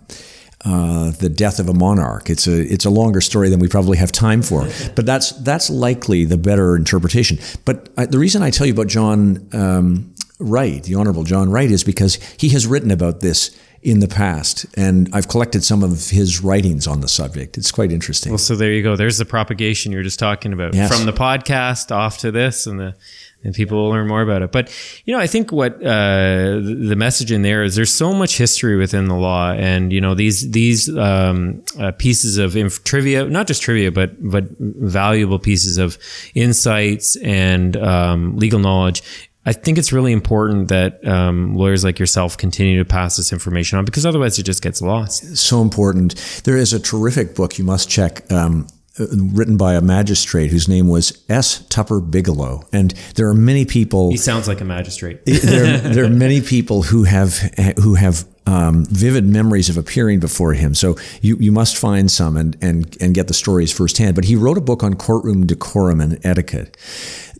uh, 0.64 1.12
the 1.12 1.28
death 1.28 1.60
of 1.60 1.68
a 1.68 1.74
monarch. 1.74 2.30
It's 2.30 2.48
a 2.48 2.62
it's 2.62 2.86
a 2.86 2.90
longer 2.90 3.20
story 3.20 3.50
than 3.50 3.60
we 3.60 3.68
probably 3.68 3.98
have 3.98 4.14
time 4.14 4.42
for, 4.42 4.70
but 4.96 5.06
that's 5.06 5.32
that's 5.32 5.70
likely 5.70 6.24
the 6.24 6.38
better 6.38 6.78
interpretation. 6.78 7.38
But 7.66 7.90
I, 7.98 8.06
the 8.06 8.18
reason 8.18 8.42
I 8.42 8.50
tell 8.50 8.66
you 8.66 8.72
about 8.72 8.88
John 8.88 9.46
um, 9.52 10.16
Wright, 10.40 10.82
the 10.82 10.96
Honorable 10.96 11.26
John 11.26 11.52
Wright, 11.52 11.70
is 11.70 11.84
because 11.84 12.16
he 12.38 12.48
has 12.52 12.66
written 12.66 12.92
about 12.92 13.20
this 13.20 13.60
in 13.82 14.00
the 14.00 14.08
past, 14.08 14.66
and 14.76 15.10
I've 15.14 15.28
collected 15.28 15.64
some 15.64 15.84
of 15.84 16.10
his 16.10 16.44
writings 16.44 16.86
on 16.88 17.02
the 17.02 17.08
subject. 17.08 17.58
It's 17.58 17.72
quite 17.72 17.92
interesting. 17.92 18.32
Well, 18.32 18.38
so 18.38 18.56
there 18.56 18.72
you 18.74 18.84
go. 18.84 18.96
There's 18.96 19.18
the 19.18 19.26
propagation 19.26 19.92
you 19.92 19.98
were 20.00 20.04
just 20.04 20.20
talking 20.20 20.52
about 20.54 20.74
Yes. 20.74 20.96
from 20.96 21.06
the 21.06 21.14
podcast 21.14 21.90
off 21.96 22.18
to 22.20 22.32
this, 22.32 22.68
and 22.68 22.80
the 22.80 22.96
and 23.42 23.56
people 23.56 23.78
will 23.78 23.90
learn 23.90 24.06
more 24.06 24.22
about 24.22 24.42
it. 24.42 24.52
But 24.52 24.70
you 25.06 25.14
know, 25.16 25.20
I 25.22 25.26
think 25.28 25.54
what 25.54 25.76
uh, 25.76 26.60
the 26.60 26.78
the 26.90 26.96
message 26.98 27.32
in 27.32 27.42
there 27.42 27.64
is 27.64 27.76
there's 27.78 27.92
so 27.94 28.14
much 28.14 28.38
history 28.38 28.76
within 28.76 29.08
the 29.08 29.16
law, 29.16 29.52
and 29.54 29.94
you 29.94 30.02
know 30.02 30.14
these 30.14 30.52
these 30.52 30.90
um, 30.98 31.64
uh, 31.80 31.92
pieces 31.94 32.38
of 32.38 32.58
inf- 32.58 32.84
trivia, 32.84 33.26
not 33.30 33.48
just 33.48 33.62
trivia, 33.62 33.94
but 33.94 34.12
but 34.20 34.44
valuable 34.60 35.40
pieces 35.40 35.78
of 35.78 35.98
insights 36.36 37.16
and 37.18 37.78
um, 37.78 38.36
legal 38.38 38.60
knowledge. 38.60 39.02
I 39.50 39.54
think 39.54 39.80
it's 39.80 39.92
really 39.92 40.12
important 40.12 40.68
that 40.68 41.04
um, 41.08 41.56
lawyers 41.56 41.84
like 41.84 41.98
yourself 41.98 42.38
continue 42.38 42.78
to 42.78 42.86
pass 42.86 43.18
this 43.18 43.34
information 43.34 43.80
on 43.80 43.86
because 43.86 44.06
otherwise 44.06 44.38
it 44.38 44.44
just 44.44 44.62
gets 44.62 44.80
lost. 44.80 45.38
so 45.38 45.64
important. 45.64 46.14
There 46.44 46.56
is 46.56 46.72
a 46.72 46.80
terrific 46.80 47.34
book 47.34 47.58
you 47.58 47.64
must 47.64 47.90
check. 47.90 48.32
Um, 48.32 48.68
uh, 49.00 49.08
Written 49.10 49.58
by 49.58 49.74
a 49.74 49.82
magistrate 49.82 50.52
whose 50.52 50.68
name 50.68 50.88
was 50.88 51.24
S. 51.30 51.66
Tupper 51.68 52.00
Bigelow, 52.00 52.68
and 52.72 52.92
there 53.16 53.28
are 53.28 53.34
many 53.34 53.66
people. 53.66 54.12
He 54.12 54.18
sounds 54.18 54.48
like 54.48 54.62
a 54.62 54.66
magistrate. 54.66 55.22
there, 55.26 55.78
there 55.80 56.06
are 56.06 56.10
many 56.10 56.42
people 56.42 56.84
who 56.84 57.06
have 57.06 57.38
who 57.82 57.96
have 57.96 58.26
um, 58.50 58.86
vivid 58.86 59.26
memories 59.26 59.70
of 59.70 59.78
appearing 59.78 60.20
before 60.20 60.54
him. 60.54 60.74
So 60.74 60.98
you, 61.22 61.38
you 61.38 61.52
must 61.52 61.78
find 61.78 62.12
some 62.12 62.36
and, 62.36 62.58
and 62.62 62.98
and 63.00 63.14
get 63.14 63.28
the 63.28 63.34
stories 63.34 63.72
firsthand. 63.72 64.16
But 64.16 64.26
he 64.26 64.36
wrote 64.36 64.58
a 64.58 64.62
book 64.62 64.84
on 64.84 64.96
courtroom 64.96 65.46
decorum 65.46 66.02
and 66.02 66.20
etiquette 66.26 66.76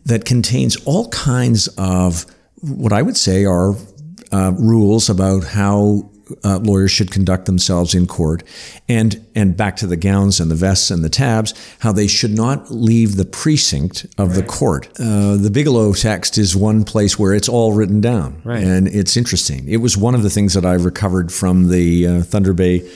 that 0.06 0.24
contains 0.24 0.76
all 0.84 1.08
kinds 1.10 1.68
of 1.78 2.24
what 2.62 2.92
I 2.92 3.02
would 3.02 3.16
say 3.16 3.44
are 3.44 3.74
uh, 4.32 4.52
rules 4.58 5.08
about 5.10 5.44
how 5.44 6.10
uh, 6.44 6.58
lawyers 6.58 6.92
should 6.92 7.10
conduct 7.10 7.46
themselves 7.46 7.92
in 7.92 8.06
court, 8.06 8.44
and 8.88 9.20
and 9.34 9.56
back 9.56 9.74
to 9.76 9.86
the 9.88 9.96
gowns 9.96 10.38
and 10.38 10.48
the 10.48 10.54
vests 10.54 10.88
and 10.90 11.02
the 11.02 11.08
tabs, 11.08 11.52
how 11.80 11.90
they 11.90 12.06
should 12.06 12.30
not 12.30 12.70
leave 12.70 13.16
the 13.16 13.24
precinct 13.24 14.06
of 14.16 14.34
the 14.36 14.42
court. 14.44 14.88
Uh, 15.00 15.36
the 15.36 15.50
Bigelow 15.50 15.92
text 15.92 16.38
is 16.38 16.54
one 16.54 16.84
place 16.84 17.18
where 17.18 17.34
it's 17.34 17.48
all 17.48 17.72
written 17.72 18.00
down, 18.00 18.40
Right. 18.44 18.62
and 18.62 18.86
it's 18.86 19.16
interesting. 19.16 19.66
It 19.68 19.78
was 19.78 19.96
one 19.96 20.14
of 20.14 20.22
the 20.22 20.30
things 20.30 20.54
that 20.54 20.64
I 20.64 20.74
recovered 20.74 21.32
from 21.32 21.68
the 21.68 22.06
uh, 22.06 22.22
Thunder 22.22 22.52
Bay 22.52 22.88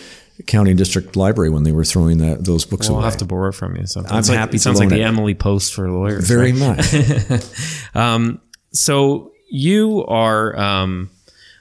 County 0.46 0.74
District 0.74 1.14
Library 1.16 1.50
when 1.50 1.62
they 1.62 1.72
were 1.72 1.84
throwing 1.84 2.18
that, 2.18 2.44
those 2.44 2.64
books 2.64 2.90
We'll 2.90 3.00
have 3.02 3.16
to 3.18 3.24
borrow 3.24 3.52
from 3.52 3.76
you. 3.76 3.86
So 3.86 4.04
I'm 4.04 4.18
It's 4.18 4.28
happy 4.28 4.56
It 4.56 4.60
sounds 4.60 4.78
like 4.80 4.90
loan 4.90 4.98
the 4.98 5.04
it. 5.04 5.08
Emily 5.08 5.34
Post 5.34 5.74
for 5.74 5.88
lawyers. 5.90 6.26
Very 6.28 6.52
right? 6.52 6.76
much. 6.76 7.44
Um, 7.94 8.40
so 8.72 9.32
you 9.48 10.04
are, 10.06 10.58
um, 10.58 11.10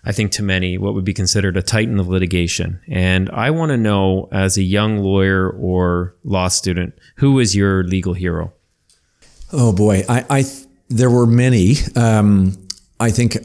I 0.04 0.12
think, 0.12 0.32
to 0.34 0.44
many, 0.44 0.80
what 0.80 0.96
would 0.96 1.06
be 1.06 1.14
considered 1.14 1.56
a 1.56 1.62
titan 1.62 2.00
of 2.00 2.08
litigation. 2.08 2.82
And 2.88 3.30
I 3.30 3.52
want 3.52 3.70
to 3.70 3.78
know, 3.78 4.30
as 4.32 4.58
a 4.58 4.64
young 4.64 4.98
lawyer 4.98 5.48
or 5.52 6.16
law 6.24 6.48
student, 6.48 6.98
who 7.18 7.40
is 7.40 7.56
your 7.56 7.84
legal 7.84 8.14
hero? 8.14 8.52
Oh 9.52 9.72
boy, 9.72 10.04
I, 10.10 10.26
I 10.28 10.46
there 10.90 11.12
were 11.12 11.28
many. 11.28 11.76
Um, 11.96 12.58
I 13.00 13.12
think 13.12 13.38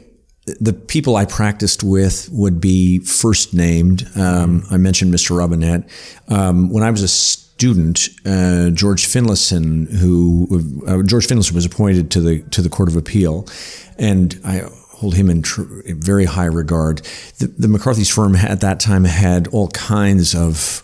the 0.59 0.73
people 0.73 1.15
I 1.15 1.25
practiced 1.25 1.83
with 1.83 2.29
would 2.31 2.59
be 2.61 2.99
first 2.99 3.53
named. 3.53 4.07
Um, 4.15 4.63
I 4.69 4.77
mentioned 4.77 5.13
Mr. 5.13 5.37
Robinette. 5.37 5.89
Um, 6.27 6.69
when 6.69 6.83
I 6.83 6.91
was 6.91 7.03
a 7.03 7.07
student, 7.07 8.09
uh, 8.25 8.69
George 8.69 9.05
Finlayson, 9.05 9.87
who 9.87 10.83
uh, 10.87 11.03
George 11.03 11.27
Finlayson 11.27 11.53
was 11.53 11.65
appointed 11.65 12.11
to 12.11 12.21
the 12.21 12.41
to 12.51 12.61
the 12.61 12.69
Court 12.69 12.89
of 12.89 12.95
Appeal, 12.95 13.47
and 13.97 14.39
I 14.45 14.63
hold 14.91 15.15
him 15.15 15.29
in, 15.29 15.41
tr- 15.41 15.63
very 15.87 16.25
high 16.25 16.45
regard. 16.45 17.01
The, 17.37 17.47
the 17.47 17.67
McCarthy's 17.67 18.09
firm 18.09 18.35
at 18.35 18.61
that 18.61 18.79
time 18.79 19.05
had 19.05 19.47
all 19.47 19.69
kinds 19.69 20.35
of 20.35 20.83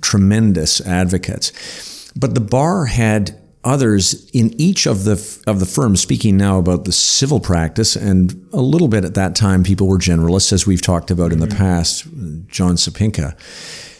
tremendous 0.00 0.80
advocates, 0.80 2.12
but 2.14 2.34
the 2.34 2.40
bar 2.40 2.86
had 2.86 3.38
others 3.66 4.30
in 4.30 4.58
each 4.58 4.86
of 4.86 5.04
the 5.04 5.14
of 5.46 5.60
the 5.60 5.66
firms. 5.66 6.00
Speaking 6.00 6.36
now 6.36 6.58
about 6.58 6.84
the 6.84 6.92
civil 6.92 7.40
practice, 7.40 7.96
and 7.96 8.48
a 8.52 8.60
little 8.60 8.88
bit 8.88 9.04
at 9.04 9.14
that 9.14 9.34
time, 9.34 9.62
people 9.62 9.88
were 9.88 9.98
generalists, 9.98 10.52
as 10.52 10.66
we've 10.66 10.80
talked 10.80 11.10
about 11.10 11.32
in 11.32 11.40
the 11.40 11.46
past. 11.48 12.06
John 12.46 12.76
Sopinka. 12.76 13.36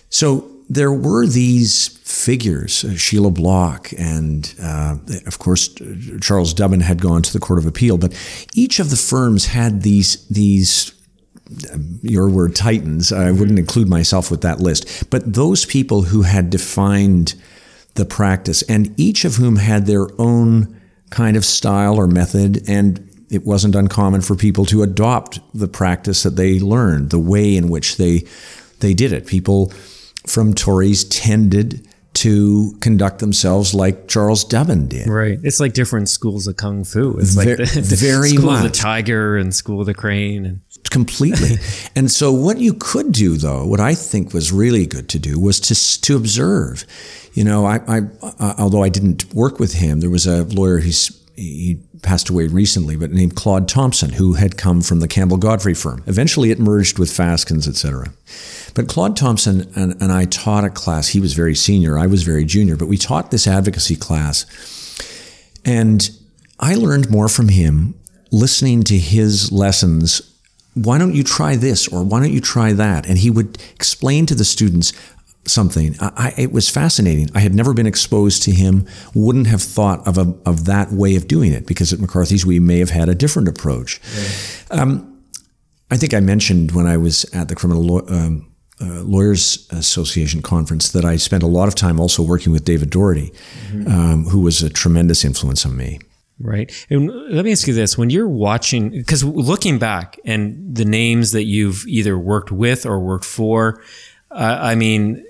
So 0.08 0.48
there 0.68 0.92
were 0.92 1.26
these 1.26 1.88
figures, 2.04 2.84
uh, 2.84 2.96
Sheila 2.96 3.30
Block, 3.30 3.92
and 3.98 4.54
uh, 4.62 4.96
of 5.26 5.38
course 5.38 5.68
Charles 6.20 6.54
Dubin 6.54 6.82
had 6.82 7.02
gone 7.02 7.22
to 7.22 7.32
the 7.32 7.40
Court 7.40 7.58
of 7.58 7.66
Appeal. 7.66 7.98
But 7.98 8.14
each 8.54 8.78
of 8.78 8.90
the 8.90 8.96
firms 8.96 9.46
had 9.46 9.82
these 9.82 10.26
these 10.28 10.92
your 12.02 12.28
word 12.28 12.56
titans. 12.56 13.12
I 13.12 13.30
wouldn't 13.30 13.58
include 13.58 13.88
myself 13.88 14.30
with 14.30 14.40
that 14.40 14.60
list, 14.60 15.10
but 15.10 15.32
those 15.32 15.64
people 15.64 16.02
who 16.02 16.22
had 16.22 16.50
defined 16.50 17.34
the 17.96 18.04
practice, 18.04 18.62
and 18.62 18.98
each 18.98 19.24
of 19.24 19.36
whom 19.36 19.56
had 19.56 19.86
their 19.86 20.06
own 20.20 20.80
kind 21.10 21.36
of 21.36 21.44
style 21.44 21.96
or 21.96 22.06
method, 22.06 22.68
and 22.68 23.02
it 23.30 23.44
wasn't 23.44 23.74
uncommon 23.74 24.20
for 24.20 24.36
people 24.36 24.64
to 24.66 24.82
adopt 24.82 25.40
the 25.54 25.68
practice 25.68 26.22
that 26.22 26.36
they 26.36 26.60
learned, 26.60 27.10
the 27.10 27.18
way 27.18 27.56
in 27.56 27.68
which 27.68 27.96
they 27.96 28.24
they 28.80 28.94
did 28.94 29.12
it. 29.12 29.26
People 29.26 29.72
from 30.26 30.54
Torys 30.54 31.06
tended 31.08 31.88
to 32.14 32.74
conduct 32.80 33.18
themselves 33.18 33.74
like 33.74 34.08
Charles 34.08 34.42
Dubin 34.44 34.88
did. 34.88 35.06
Right. 35.06 35.38
It's 35.42 35.60
like 35.60 35.74
different 35.74 36.08
schools 36.08 36.46
of 36.46 36.56
kung 36.56 36.82
fu. 36.82 37.18
It's 37.18 37.36
like 37.36 37.58
the, 37.58 37.64
the 37.64 37.96
very 37.96 38.30
school 38.30 38.50
of 38.50 38.62
the 38.62 38.70
tiger 38.70 39.36
and 39.36 39.54
school 39.54 39.80
of 39.80 39.86
the 39.86 39.94
crane. 39.94 40.46
And 40.46 40.60
completely. 40.90 41.58
and 41.96 42.10
so, 42.10 42.32
what 42.32 42.58
you 42.58 42.72
could 42.72 43.12
do, 43.12 43.36
though, 43.36 43.66
what 43.66 43.80
I 43.80 43.94
think 43.94 44.32
was 44.32 44.52
really 44.52 44.86
good 44.86 45.08
to 45.10 45.18
do, 45.18 45.38
was 45.38 45.60
to 45.60 46.00
to 46.02 46.16
observe. 46.16 46.84
You 47.36 47.44
know, 47.44 47.66
I, 47.66 47.80
I 47.86 48.00
uh, 48.22 48.54
although 48.58 48.82
I 48.82 48.88
didn't 48.88 49.32
work 49.34 49.60
with 49.60 49.74
him, 49.74 50.00
there 50.00 50.08
was 50.08 50.26
a 50.26 50.44
lawyer. 50.44 50.78
He's 50.78 51.22
he 51.36 51.78
passed 52.00 52.30
away 52.30 52.46
recently, 52.46 52.96
but 52.96 53.10
named 53.10 53.36
Claude 53.36 53.68
Thomson, 53.68 54.14
who 54.14 54.32
had 54.34 54.56
come 54.56 54.80
from 54.80 55.00
the 55.00 55.08
Campbell 55.08 55.36
Godfrey 55.36 55.74
firm. 55.74 56.02
Eventually, 56.06 56.50
it 56.50 56.58
merged 56.58 56.98
with 56.98 57.10
Faskens, 57.10 57.68
etc. 57.68 58.14
But 58.74 58.88
Claude 58.88 59.18
Thomson 59.18 59.70
and, 59.76 60.00
and 60.00 60.10
I 60.12 60.24
taught 60.24 60.64
a 60.64 60.70
class. 60.70 61.08
He 61.08 61.20
was 61.20 61.34
very 61.34 61.54
senior, 61.54 61.98
I 61.98 62.06
was 62.06 62.22
very 62.22 62.46
junior, 62.46 62.74
but 62.74 62.88
we 62.88 62.96
taught 62.96 63.30
this 63.30 63.46
advocacy 63.46 63.96
class. 63.96 64.46
And 65.62 66.08
I 66.58 66.74
learned 66.74 67.10
more 67.10 67.28
from 67.28 67.48
him 67.48 67.94
listening 68.30 68.82
to 68.84 68.98
his 68.98 69.52
lessons. 69.52 70.22
Why 70.72 70.96
don't 70.96 71.14
you 71.14 71.22
try 71.22 71.56
this 71.56 71.86
or 71.86 72.02
why 72.02 72.20
don't 72.20 72.32
you 72.32 72.40
try 72.40 72.72
that? 72.72 73.06
And 73.06 73.18
he 73.18 73.30
would 73.30 73.58
explain 73.74 74.24
to 74.26 74.34
the 74.34 74.44
students 74.44 74.94
something. 75.48 75.96
I, 76.00 76.12
I, 76.16 76.34
it 76.40 76.52
was 76.52 76.68
fascinating. 76.68 77.30
I 77.34 77.40
had 77.40 77.54
never 77.54 77.72
been 77.72 77.86
exposed 77.86 78.42
to 78.44 78.50
him. 78.50 78.86
Wouldn't 79.14 79.46
have 79.46 79.62
thought 79.62 80.06
of 80.06 80.18
a, 80.18 80.34
of 80.44 80.64
that 80.66 80.92
way 80.92 81.16
of 81.16 81.28
doing 81.28 81.52
it 81.52 81.66
because 81.66 81.92
at 81.92 82.00
McCarthy's 82.00 82.44
we 82.44 82.58
may 82.60 82.78
have 82.78 82.90
had 82.90 83.08
a 83.08 83.14
different 83.14 83.48
approach. 83.48 84.00
Um, 84.70 85.22
I 85.90 85.96
think 85.96 86.14
I 86.14 86.20
mentioned 86.20 86.72
when 86.72 86.86
I 86.86 86.96
was 86.96 87.24
at 87.32 87.48
the 87.48 87.54
criminal 87.54 87.82
law, 87.82 88.00
um, 88.08 88.52
uh, 88.80 89.02
lawyers 89.02 89.66
association 89.70 90.42
conference 90.42 90.92
that 90.92 91.04
I 91.04 91.16
spent 91.16 91.42
a 91.42 91.46
lot 91.46 91.68
of 91.68 91.74
time 91.74 91.98
also 91.98 92.22
working 92.22 92.52
with 92.52 92.64
David 92.64 92.90
Doherty, 92.90 93.32
um, 93.86 94.24
who 94.24 94.40
was 94.40 94.62
a 94.62 94.68
tremendous 94.68 95.24
influence 95.24 95.64
on 95.64 95.76
me. 95.76 95.98
Right. 96.38 96.70
And 96.90 97.08
let 97.30 97.46
me 97.46 97.52
ask 97.52 97.66
you 97.66 97.72
this. 97.72 97.96
When 97.96 98.10
you're 98.10 98.28
watching, 98.28 98.90
because 98.90 99.24
looking 99.24 99.78
back 99.78 100.20
and 100.24 100.76
the 100.76 100.84
names 100.84 101.32
that 101.32 101.44
you've 101.44 101.86
either 101.86 102.18
worked 102.18 102.52
with 102.52 102.84
or 102.84 103.00
worked 103.00 103.24
for, 103.24 103.82
uh, 104.30 104.58
I 104.60 104.74
mean, 104.74 105.24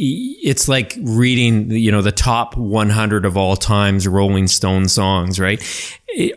it's 0.00 0.68
like 0.68 0.96
reading, 1.00 1.72
you 1.72 1.90
know, 1.90 2.02
the 2.02 2.12
top 2.12 2.56
100 2.56 3.24
of 3.24 3.36
all 3.36 3.56
times 3.56 4.06
Rolling 4.06 4.46
Stone 4.46 4.88
songs, 4.88 5.40
right? 5.40 5.60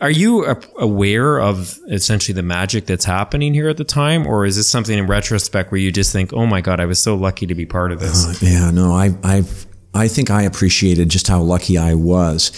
Are 0.00 0.10
you 0.10 0.44
aware 0.78 1.38
of 1.38 1.78
essentially 1.88 2.34
the 2.34 2.42
magic 2.42 2.86
that's 2.86 3.04
happening 3.04 3.54
here 3.54 3.68
at 3.68 3.76
the 3.76 3.84
time, 3.84 4.26
or 4.26 4.44
is 4.44 4.56
this 4.56 4.68
something 4.68 4.98
in 4.98 5.06
retrospect 5.06 5.70
where 5.70 5.80
you 5.80 5.92
just 5.92 6.12
think, 6.12 6.32
"Oh 6.32 6.44
my 6.44 6.60
God, 6.60 6.80
I 6.80 6.86
was 6.86 7.00
so 7.00 7.14
lucky 7.14 7.46
to 7.46 7.54
be 7.54 7.64
part 7.64 7.92
of 7.92 8.00
this"? 8.00 8.26
Uh, 8.26 8.46
yeah, 8.46 8.70
no, 8.70 8.92
I, 8.92 9.14
I, 9.22 9.44
I 9.94 10.08
think 10.08 10.30
I 10.30 10.42
appreciated 10.42 11.08
just 11.08 11.28
how 11.28 11.40
lucky 11.40 11.78
I 11.78 11.94
was. 11.94 12.50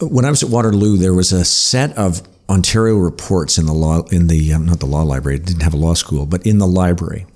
When 0.00 0.24
I 0.24 0.30
was 0.30 0.42
at 0.42 0.50
Waterloo, 0.50 0.96
there 0.96 1.14
was 1.14 1.32
a 1.32 1.44
set 1.44 1.96
of 1.96 2.22
Ontario 2.48 2.96
reports 2.96 3.56
in 3.56 3.66
the 3.66 3.72
law 3.72 4.02
in 4.10 4.26
the 4.26 4.52
um, 4.52 4.66
not 4.66 4.80
the 4.80 4.86
law 4.86 5.02
library. 5.02 5.36
It 5.36 5.46
didn't 5.46 5.62
have 5.62 5.74
a 5.74 5.78
law 5.78 5.94
school, 5.94 6.26
but 6.26 6.44
in 6.46 6.58
the 6.58 6.66
library, 6.66 7.26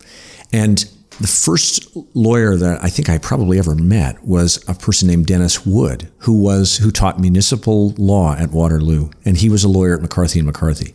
and 0.53 0.85
the 1.21 1.29
first 1.29 1.97
lawyer 2.15 2.57
that 2.57 2.83
I 2.83 2.89
think 2.89 3.09
I 3.09 3.19
probably 3.19 3.59
ever 3.59 3.75
met 3.75 4.23
was 4.25 4.63
a 4.69 4.75
person 4.75 5.09
named 5.09 5.27
Dennis 5.27 5.65
Wood, 5.65 6.11
who 6.19 6.33
was 6.33 6.79
who 6.79 6.91
taught 6.91 7.21
municipal 7.21 7.91
law 7.91 8.35
at 8.35 8.51
Waterloo, 8.51 9.11
and 9.25 9.37
he 9.37 9.49
was 9.49 9.63
a 9.63 9.69
lawyer 9.69 9.95
at 9.95 10.03
McCarthy 10.03 10.41
and 10.41 10.47
McCarthy. 10.47 10.95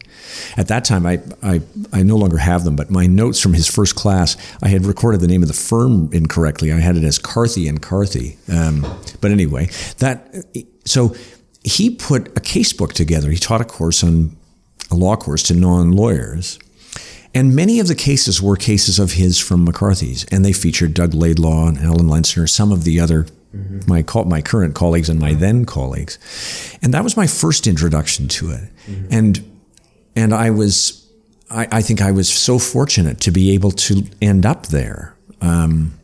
At 0.57 0.67
that 0.67 0.83
time, 0.83 1.05
I, 1.05 1.21
I 1.41 1.61
I 1.93 2.03
no 2.03 2.17
longer 2.17 2.37
have 2.37 2.63
them, 2.63 2.75
but 2.75 2.89
my 2.89 3.07
notes 3.07 3.39
from 3.39 3.53
his 3.53 3.67
first 3.67 3.95
class, 3.95 4.35
I 4.61 4.67
had 4.67 4.85
recorded 4.85 5.21
the 5.21 5.27
name 5.27 5.41
of 5.41 5.47
the 5.47 5.53
firm 5.53 6.09
incorrectly. 6.11 6.73
I 6.73 6.79
had 6.79 6.97
it 6.97 7.03
as 7.03 7.17
Carthy 7.17 7.67
and 7.67 7.81
Carthy. 7.81 8.37
Um, 8.51 8.85
but 9.21 9.31
anyway, 9.31 9.69
that 9.99 10.35
so 10.85 11.15
he 11.63 11.89
put 11.89 12.27
a 12.29 12.41
casebook 12.41 12.93
together. 12.93 13.29
He 13.31 13.37
taught 13.37 13.61
a 13.61 13.65
course 13.65 14.03
on 14.03 14.35
a 14.91 14.95
law 14.95 15.15
course 15.15 15.43
to 15.43 15.53
non 15.53 15.91
lawyers 15.91 16.59
and 17.33 17.55
many 17.55 17.79
of 17.79 17.87
the 17.87 17.95
cases 17.95 18.41
were 18.41 18.55
cases 18.55 18.99
of 18.99 19.13
his 19.13 19.39
from 19.39 19.63
McCarthy's, 19.63 20.25
and 20.31 20.43
they 20.43 20.53
featured 20.53 20.93
Doug 20.93 21.13
Laidlaw 21.13 21.67
and 21.67 21.77
Alan 21.77 22.07
Lenczner, 22.07 22.49
some 22.49 22.71
of 22.71 22.83
the 22.83 22.99
other 22.99 23.25
mm-hmm. 23.55 23.79
my 23.87 24.03
my 24.25 24.41
current 24.41 24.75
colleagues 24.75 25.09
and 25.09 25.19
my 25.19 25.33
then 25.33 25.65
colleagues, 25.65 26.17
and 26.81 26.93
that 26.93 27.03
was 27.03 27.15
my 27.15 27.27
first 27.27 27.67
introduction 27.67 28.27
to 28.29 28.51
it, 28.51 28.69
mm-hmm. 28.87 29.07
and 29.11 29.61
and 30.15 30.33
I 30.33 30.49
was 30.49 31.07
I, 31.49 31.67
I, 31.71 31.81
think 31.81 32.01
I 32.01 32.11
was 32.11 32.29
so 32.31 32.59
fortunate 32.59 33.19
to 33.21 33.31
be 33.31 33.51
able 33.51 33.71
to 33.71 34.03
end 34.21 34.45
up 34.45 34.67
there, 34.67 35.15
um, 35.41 35.99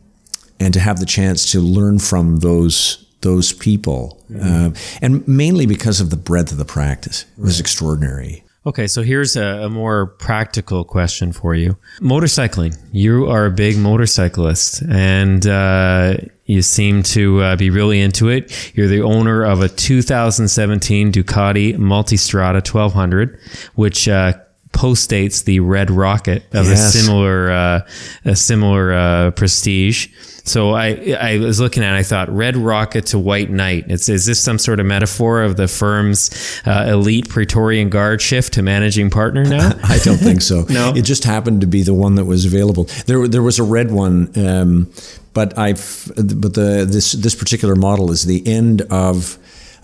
and 0.58 0.74
to 0.74 0.80
have 0.80 0.98
the 0.98 1.06
chance 1.06 1.52
to 1.52 1.60
learn 1.60 1.98
from 1.98 2.40
those 2.40 3.04
those 3.22 3.52
people, 3.52 4.22
mm-hmm. 4.30 4.68
uh, 4.68 4.70
and 5.02 5.26
mainly 5.26 5.66
because 5.66 6.00
of 6.00 6.10
the 6.10 6.16
breadth 6.16 6.52
of 6.52 6.58
the 6.58 6.64
practice. 6.64 7.24
It 7.36 7.42
was 7.42 7.56
right. 7.56 7.60
extraordinary. 7.60 8.44
Okay, 8.66 8.88
so 8.88 9.02
here's 9.02 9.36
a, 9.36 9.44
a, 9.44 9.70
more 9.70 10.06
practical 10.06 10.84
question 10.84 11.32
for 11.32 11.54
you. 11.54 11.76
Motorcycling. 12.00 12.76
You 12.90 13.26
are 13.30 13.46
a 13.46 13.50
big 13.50 13.78
motorcyclist 13.78 14.82
and 14.90 15.46
uh, 15.46 16.16
you 16.46 16.62
seem 16.62 17.04
to 17.04 17.42
uh, 17.42 17.56
be 17.56 17.70
really 17.70 18.00
into 18.00 18.28
it. 18.28 18.72
You're 18.74 18.88
the 18.88 19.02
owner 19.02 19.44
of 19.44 19.62
a 19.62 19.68
2017 19.68 21.12
Ducati 21.12 21.76
Multistrada 21.76 22.54
1200, 22.54 23.38
which 23.76 24.08
uh, 24.08 24.32
postdates 24.72 25.44
the 25.44 25.60
Red 25.60 25.88
Rocket 25.88 26.42
of 26.52 26.66
yes. 26.66 26.94
a 26.94 26.98
similar, 26.98 27.50
uh, 27.52 27.88
a 28.24 28.34
similar 28.34 28.92
uh, 28.92 29.30
prestige. 29.30 30.08
So 30.46 30.74
I 30.74 31.16
I 31.20 31.38
was 31.38 31.60
looking 31.60 31.82
at 31.82 31.94
it, 31.94 31.98
I 31.98 32.02
thought 32.02 32.28
red 32.30 32.56
rocket 32.56 33.06
to 33.06 33.18
white 33.18 33.50
knight. 33.50 33.86
It's 33.88 34.08
is 34.08 34.26
this 34.26 34.40
some 34.40 34.58
sort 34.58 34.80
of 34.80 34.86
metaphor 34.86 35.42
of 35.42 35.56
the 35.56 35.68
firm's 35.68 36.30
uh, 36.64 36.86
elite 36.88 37.28
Praetorian 37.28 37.90
Guard 37.90 38.22
shift 38.22 38.54
to 38.54 38.62
managing 38.62 39.10
partner 39.10 39.44
now? 39.44 39.72
I 39.82 39.98
don't 39.98 40.18
think 40.18 40.40
so. 40.42 40.62
no, 40.70 40.94
it 40.94 41.02
just 41.02 41.24
happened 41.24 41.60
to 41.62 41.66
be 41.66 41.82
the 41.82 41.94
one 41.94 42.14
that 42.14 42.24
was 42.24 42.46
available. 42.46 42.84
There 43.06 43.26
there 43.28 43.42
was 43.42 43.58
a 43.58 43.64
red 43.64 43.90
one. 43.90 44.30
Um, 44.36 44.90
but 45.34 45.58
I've 45.58 46.10
but 46.16 46.54
the 46.54 46.86
this 46.88 47.12
this 47.12 47.34
particular 47.34 47.76
model 47.76 48.10
is 48.10 48.24
the 48.24 48.46
end 48.46 48.80
of 48.82 49.36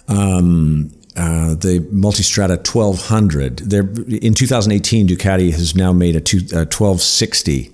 um, 0.08 0.90
uh, 1.16 1.54
the 1.54 1.80
Multistrada 1.92 2.56
1200. 2.56 3.58
There, 3.58 3.82
in 3.82 4.34
2018, 4.34 5.08
Ducati 5.08 5.50
has 5.52 5.74
now 5.74 5.92
made 5.92 6.16
a, 6.16 6.20
two, 6.20 6.38
a 6.52 6.64
1260. 6.64 7.70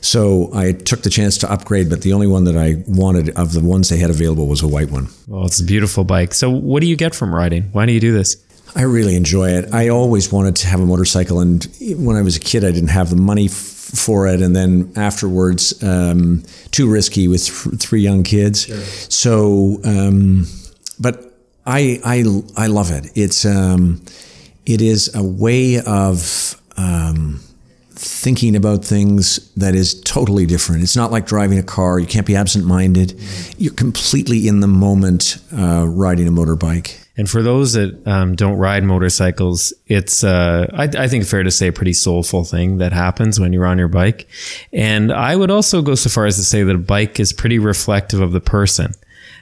So 0.00 0.50
I 0.54 0.72
took 0.72 1.02
the 1.02 1.10
chance 1.10 1.38
to 1.38 1.50
upgrade, 1.50 1.88
but 1.88 2.02
the 2.02 2.12
only 2.12 2.26
one 2.26 2.44
that 2.44 2.56
I 2.56 2.82
wanted 2.86 3.30
of 3.30 3.52
the 3.52 3.60
ones 3.60 3.88
they 3.88 3.96
had 3.98 4.10
available 4.10 4.46
was 4.46 4.62
a 4.62 4.68
white 4.68 4.90
one. 4.90 5.08
Well, 5.26 5.46
it's 5.46 5.60
a 5.60 5.64
beautiful 5.64 6.04
bike. 6.04 6.34
So 6.34 6.50
what 6.50 6.80
do 6.80 6.86
you 6.86 6.96
get 6.96 7.14
from 7.14 7.34
riding? 7.34 7.64
Why 7.72 7.86
do 7.86 7.92
you 7.92 8.00
do 8.00 8.12
this? 8.12 8.36
I 8.76 8.82
really 8.82 9.14
enjoy 9.14 9.50
it. 9.50 9.72
I 9.72 9.88
always 9.88 10.32
wanted 10.32 10.56
to 10.56 10.66
have 10.66 10.80
a 10.80 10.86
motorcycle, 10.86 11.38
and 11.38 11.64
when 11.96 12.16
I 12.16 12.22
was 12.22 12.36
a 12.36 12.40
kid, 12.40 12.64
I 12.64 12.72
didn't 12.72 12.88
have 12.88 13.08
the 13.08 13.16
money 13.16 13.46
f- 13.46 13.52
for 13.52 14.26
it, 14.26 14.42
and 14.42 14.54
then 14.56 14.92
afterwards, 14.96 15.80
um, 15.84 16.42
too 16.72 16.90
risky 16.90 17.28
with 17.28 17.46
th- 17.46 17.76
three 17.80 18.00
young 18.00 18.24
kids. 18.24 18.64
Sure. 18.64 18.76
So, 18.80 19.80
um, 19.84 20.48
but 20.98 21.23
I 21.66 22.00
I 22.04 22.24
I 22.56 22.66
love 22.66 22.90
it. 22.90 23.10
It's 23.14 23.44
um, 23.44 24.02
it 24.66 24.80
is 24.80 25.14
a 25.14 25.22
way 25.22 25.80
of 25.80 26.60
um, 26.76 27.40
thinking 27.90 28.56
about 28.56 28.84
things 28.84 29.50
that 29.54 29.74
is 29.74 30.00
totally 30.02 30.46
different. 30.46 30.82
It's 30.82 30.96
not 30.96 31.12
like 31.12 31.26
driving 31.26 31.58
a 31.58 31.62
car. 31.62 31.98
You 31.98 32.06
can't 32.06 32.26
be 32.26 32.36
absent-minded. 32.36 33.18
You're 33.58 33.74
completely 33.74 34.48
in 34.48 34.60
the 34.60 34.66
moment 34.66 35.38
uh, 35.56 35.86
riding 35.86 36.26
a 36.26 36.30
motorbike. 36.30 37.00
And 37.16 37.30
for 37.30 37.42
those 37.42 37.74
that 37.74 38.06
um, 38.08 38.34
don't 38.34 38.56
ride 38.56 38.82
motorcycles, 38.82 39.72
it's, 39.86 40.24
uh, 40.24 40.66
I, 40.74 40.84
I, 40.84 41.06
think 41.06 41.24
fair 41.24 41.44
to 41.44 41.50
say, 41.50 41.68
a 41.68 41.72
pretty 41.72 41.92
soulful 41.92 42.42
thing 42.42 42.78
that 42.78 42.92
happens 42.92 43.38
when 43.38 43.52
you're 43.52 43.66
on 43.66 43.78
your 43.78 43.86
bike. 43.86 44.26
And 44.72 45.12
I 45.12 45.36
would 45.36 45.50
also 45.50 45.80
go 45.80 45.94
so 45.94 46.10
far 46.10 46.26
as 46.26 46.36
to 46.36 46.42
say 46.42 46.64
that 46.64 46.74
a 46.74 46.78
bike 46.78 47.20
is 47.20 47.32
pretty 47.32 47.60
reflective 47.60 48.20
of 48.20 48.32
the 48.32 48.40
person. 48.40 48.94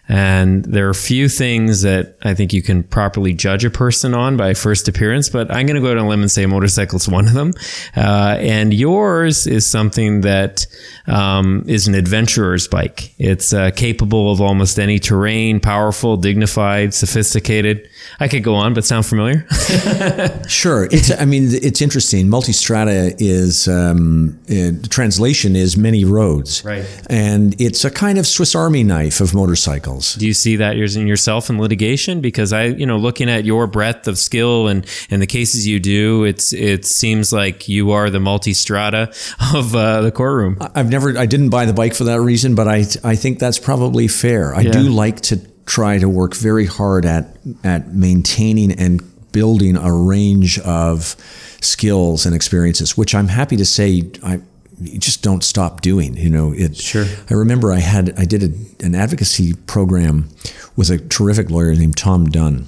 And 0.08 0.64
there 0.64 0.86
are 0.88 0.90
a 0.90 0.94
few 0.94 1.28
things 1.28 1.82
that 1.82 2.16
I 2.22 2.34
think 2.34 2.52
you 2.52 2.60
can 2.60 2.82
properly 2.82 3.32
judge 3.32 3.64
a 3.64 3.70
person 3.70 4.14
on 4.14 4.36
by 4.36 4.52
first 4.52 4.88
appearance, 4.88 5.28
but 5.28 5.50
I'm 5.50 5.66
going 5.66 5.76
to 5.76 5.80
go 5.80 5.90
out 5.92 5.96
on 5.96 6.06
a 6.06 6.08
limb 6.08 6.22
and 6.22 6.30
say 6.30 6.42
a 6.42 6.48
motorcycle 6.48 6.96
is 6.96 7.08
one 7.08 7.26
of 7.26 7.34
them. 7.34 7.52
Uh, 7.96 8.36
and 8.40 8.74
yours 8.74 9.46
is 9.46 9.64
something 9.66 10.22
that 10.22 10.66
um, 11.06 11.64
is 11.68 11.86
an 11.86 11.94
adventurer's 11.94 12.66
bike. 12.66 13.14
It's 13.18 13.52
uh, 13.52 13.70
capable 13.70 14.32
of 14.32 14.40
almost 14.40 14.78
any 14.78 14.98
terrain, 14.98 15.60
powerful, 15.60 16.16
dignified, 16.16 16.94
sophisticated. 16.94 17.88
I 18.20 18.28
could 18.28 18.42
go 18.42 18.54
on, 18.54 18.74
but 18.74 18.84
sound 18.84 19.06
familiar? 19.06 19.46
sure. 20.48 20.88
It's, 20.90 21.10
I 21.10 21.24
mean, 21.24 21.48
it's 21.50 21.80
interesting. 21.80 22.28
Multistrada 22.28 23.14
is, 23.18 23.68
um, 23.68 24.38
it, 24.46 24.90
translation 24.90 25.56
is 25.56 25.76
many 25.76 26.04
roads. 26.04 26.64
Right. 26.64 26.84
And 27.08 27.60
it's 27.60 27.84
a 27.84 27.90
kind 27.90 28.18
of 28.18 28.26
Swiss 28.26 28.54
Army 28.54 28.84
knife 28.84 29.20
of 29.20 29.34
motorcycles. 29.34 30.14
Do 30.14 30.26
you 30.26 30.34
see 30.34 30.56
that 30.56 30.76
in 30.76 31.06
yourself 31.06 31.50
in 31.50 31.58
litigation? 31.58 32.20
Because 32.20 32.52
I, 32.52 32.64
you 32.64 32.86
know, 32.86 32.96
looking 32.96 33.28
at 33.28 33.44
your 33.44 33.66
breadth 33.66 34.08
of 34.08 34.18
skill 34.18 34.68
and 34.68 34.86
and 35.10 35.20
the 35.22 35.26
cases 35.26 35.66
you 35.66 35.80
do, 35.80 36.24
it's 36.24 36.52
it 36.52 36.84
seems 36.84 37.32
like 37.32 37.68
you 37.68 37.92
are 37.92 38.10
the 38.10 38.18
multistrada 38.18 39.08
of 39.54 39.74
uh, 39.74 40.02
the 40.02 40.12
courtroom. 40.12 40.58
I've 40.74 40.88
never, 40.88 41.16
I 41.18 41.26
didn't 41.26 41.50
buy 41.50 41.66
the 41.66 41.72
bike 41.72 41.94
for 41.94 42.04
that 42.04 42.20
reason, 42.20 42.54
but 42.54 42.68
I 42.68 42.84
I 43.04 43.16
think 43.16 43.38
that's 43.38 43.58
probably 43.58 44.08
fair. 44.08 44.54
I 44.54 44.60
yeah. 44.60 44.72
do 44.72 44.80
like 44.80 45.20
to 45.22 45.36
try 45.66 45.98
to 45.98 46.09
work 46.09 46.35
very 46.35 46.66
hard 46.66 47.05
at 47.05 47.37
at 47.64 47.92
maintaining 47.94 48.72
and 48.72 49.01
building 49.33 49.77
a 49.77 49.92
range 49.92 50.59
of 50.61 51.16
skills 51.61 52.27
and 52.27 52.35
experiences, 52.35 52.96
which 52.96 53.14
I'm 53.14 53.29
happy 53.29 53.57
to 53.57 53.64
say 53.64 54.11
I 54.22 54.40
you 54.81 54.98
just 54.98 55.22
don't 55.22 55.44
stop 55.44 55.81
doing. 55.81 56.16
You 56.16 56.31
know, 56.31 56.53
it. 56.53 56.77
Sure. 56.77 57.07
I 57.31 57.35
remember 57.35 57.72
I 57.72 57.81
had 57.81 58.14
I 58.18 58.25
did 58.25 58.42
a, 58.42 58.85
an 58.85 58.94
advocacy 58.94 59.55
program 59.55 60.29
with 60.77 60.90
a 60.90 60.98
terrific 60.98 61.51
lawyer 61.51 61.75
named 61.75 61.96
Tom 61.96 62.27
Dunn. 62.27 62.66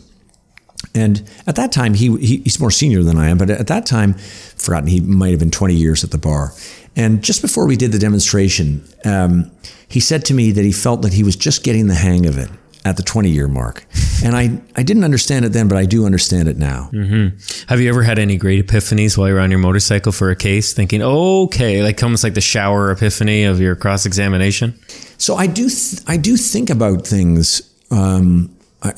And 0.94 1.28
at 1.46 1.56
that 1.56 1.72
time, 1.72 1.94
he, 1.94 2.16
he, 2.18 2.36
he's 2.38 2.60
more 2.60 2.70
senior 2.70 3.02
than 3.02 3.18
I 3.18 3.28
am, 3.28 3.38
but 3.38 3.50
at 3.50 3.66
that 3.66 3.84
time, 3.86 4.14
forgotten, 4.14 4.86
he 4.86 5.00
might 5.00 5.30
have 5.30 5.40
been 5.40 5.50
20 5.50 5.74
years 5.74 6.04
at 6.04 6.10
the 6.10 6.18
bar. 6.18 6.52
And 6.94 7.24
just 7.24 7.42
before 7.42 7.66
we 7.66 7.76
did 7.76 7.90
the 7.90 7.98
demonstration, 7.98 8.84
um, 9.04 9.50
he 9.88 9.98
said 9.98 10.24
to 10.26 10.34
me 10.34 10.52
that 10.52 10.64
he 10.64 10.70
felt 10.70 11.02
that 11.02 11.14
he 11.14 11.24
was 11.24 11.34
just 11.34 11.64
getting 11.64 11.88
the 11.88 11.94
hang 11.94 12.26
of 12.26 12.38
it 12.38 12.50
at 12.84 12.96
the 12.96 13.02
20 13.02 13.30
year 13.30 13.48
mark. 13.48 13.86
And 14.24 14.36
I, 14.36 14.60
I 14.76 14.82
didn't 14.82 15.04
understand 15.04 15.44
it 15.44 15.50
then, 15.50 15.68
but 15.68 15.78
I 15.78 15.86
do 15.86 16.06
understand 16.06 16.48
it 16.48 16.56
now. 16.56 16.90
Mm-hmm. 16.92 17.66
Have 17.68 17.80
you 17.80 17.88
ever 17.88 18.02
had 18.02 18.18
any 18.18 18.36
great 18.36 18.66
epiphanies 18.66 19.16
while 19.16 19.28
you're 19.28 19.40
on 19.40 19.50
your 19.50 19.58
motorcycle 19.58 20.12
for 20.12 20.30
a 20.30 20.36
case, 20.36 20.72
thinking, 20.72 21.02
okay, 21.02 21.82
like 21.82 22.02
almost 22.02 22.24
like 22.24 22.34
the 22.34 22.40
shower 22.40 22.90
epiphany 22.90 23.44
of 23.44 23.60
your 23.60 23.74
cross 23.76 24.06
examination? 24.06 24.78
So 25.18 25.36
I 25.36 25.46
do, 25.46 25.68
th- 25.68 26.02
I 26.06 26.16
do 26.16 26.36
think 26.36 26.70
about 26.70 27.06
things. 27.06 27.62
Um, 27.90 28.54
I, 28.82 28.92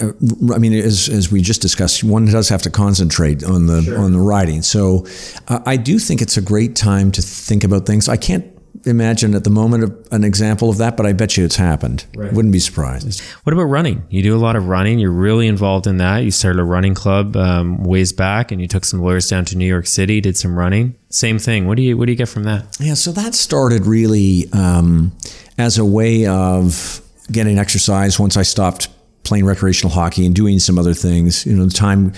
I, 0.52 0.58
mean, 0.58 0.72
as, 0.72 1.08
as 1.08 1.30
we 1.30 1.40
just 1.40 1.62
discussed, 1.62 2.02
one 2.02 2.26
does 2.26 2.48
have 2.48 2.62
to 2.62 2.70
concentrate 2.70 3.44
on 3.44 3.66
the 3.66 3.82
sure. 3.82 3.98
on 3.98 4.12
the 4.12 4.18
writing. 4.18 4.62
So, 4.62 5.06
uh, 5.46 5.61
I 5.64 5.76
do 5.76 6.00
think 6.00 6.20
it's 6.20 6.36
a 6.36 6.42
great 6.42 6.74
time 6.74 7.12
to 7.12 7.22
think 7.22 7.62
about 7.62 7.86
things. 7.86 8.08
I 8.08 8.16
can't 8.16 8.44
imagine 8.87 9.34
at 9.34 9.45
the 9.45 9.51
moment 9.51 9.84
of 9.84 10.09
an 10.12 10.24
example 10.24 10.70
of 10.70 10.78
that, 10.78 10.97
but 10.97 11.05
I 11.05 11.12
bet 11.12 11.37
you 11.37 11.45
it's 11.45 11.57
happened. 11.57 12.07
Right. 12.16 12.32
Wouldn't 12.32 12.53
be 12.53 12.61
surprised. 12.61 13.20
What 13.45 13.53
about 13.53 13.64
running? 13.64 14.05
You 14.09 14.22
do 14.22 14.37
a 14.37 14.39
lot 14.39 14.57
of 14.57 14.68
running. 14.68 14.99
You're 14.99 15.11
really 15.11 15.47
involved 15.47 15.87
in 15.87 15.97
that. 15.99 16.18
You 16.18 16.30
started 16.30 16.61
a 16.61 16.64
running 16.64 16.95
club 16.95 17.37
um, 17.37 17.82
ways 17.84 18.12
back, 18.12 18.53
and 18.53 18.61
you 18.61 18.68
took 18.68 18.84
some 18.84 19.03
lawyers 19.03 19.28
down 19.28 19.45
to 19.47 19.57
New 19.59 19.66
York 19.66 19.87
City, 19.87 20.20
did 20.20 20.37
some 20.37 20.57
running. 20.57 20.95
Same 21.11 21.39
thing. 21.39 21.66
What 21.66 21.76
do 21.76 21.82
you 21.82 21.97
What 21.97 22.07
do 22.07 22.12
you 22.12 22.18
get 22.18 22.28
from 22.28 22.45
that? 22.45 22.76
Yeah, 22.80 22.95
so 22.95 23.12
that 23.12 23.34
started 23.34 23.87
really 23.87 24.51
um, 24.53 25.12
as 25.59 25.78
a 25.78 25.84
way 25.84 26.26
of 26.26 27.01
getting 27.30 27.59
exercise 27.59 28.20
once 28.20 28.37
I 28.37 28.43
stopped 28.43 28.89
playing 29.26 29.44
recreational 29.44 29.94
hockey 29.94 30.24
and 30.24 30.34
doing 30.34 30.58
some 30.58 30.78
other 30.78 30.94
things. 30.94 31.44
You 31.44 31.56
know, 31.56 31.66
the 31.66 31.72
time 31.72 32.12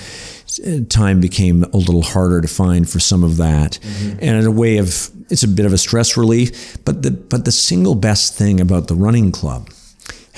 time 0.89 1.21
became 1.21 1.65
a 1.65 1.77
little 1.77 2.03
harder 2.03 2.41
to 2.41 2.49
find 2.49 2.89
for 2.89 3.01
some 3.01 3.25
of 3.25 3.37
that, 3.39 3.79
mm-hmm. 3.81 4.19
and 4.21 4.37
in 4.37 4.47
a 4.47 4.51
way 4.51 4.79
of 4.79 5.11
it's 5.31 5.43
a 5.43 5.49
bit 5.49 5.67
of 5.67 5.73
a 5.73 5.79
stress 5.79 6.17
relief. 6.17 6.77
But 6.85 7.03
the 7.03 7.11
but 7.11 7.45
the 7.45 7.53
single 7.53 7.95
best 7.95 8.35
thing 8.35 8.61
about 8.61 8.89
the 8.89 8.95
running 8.95 9.33
club 9.33 9.71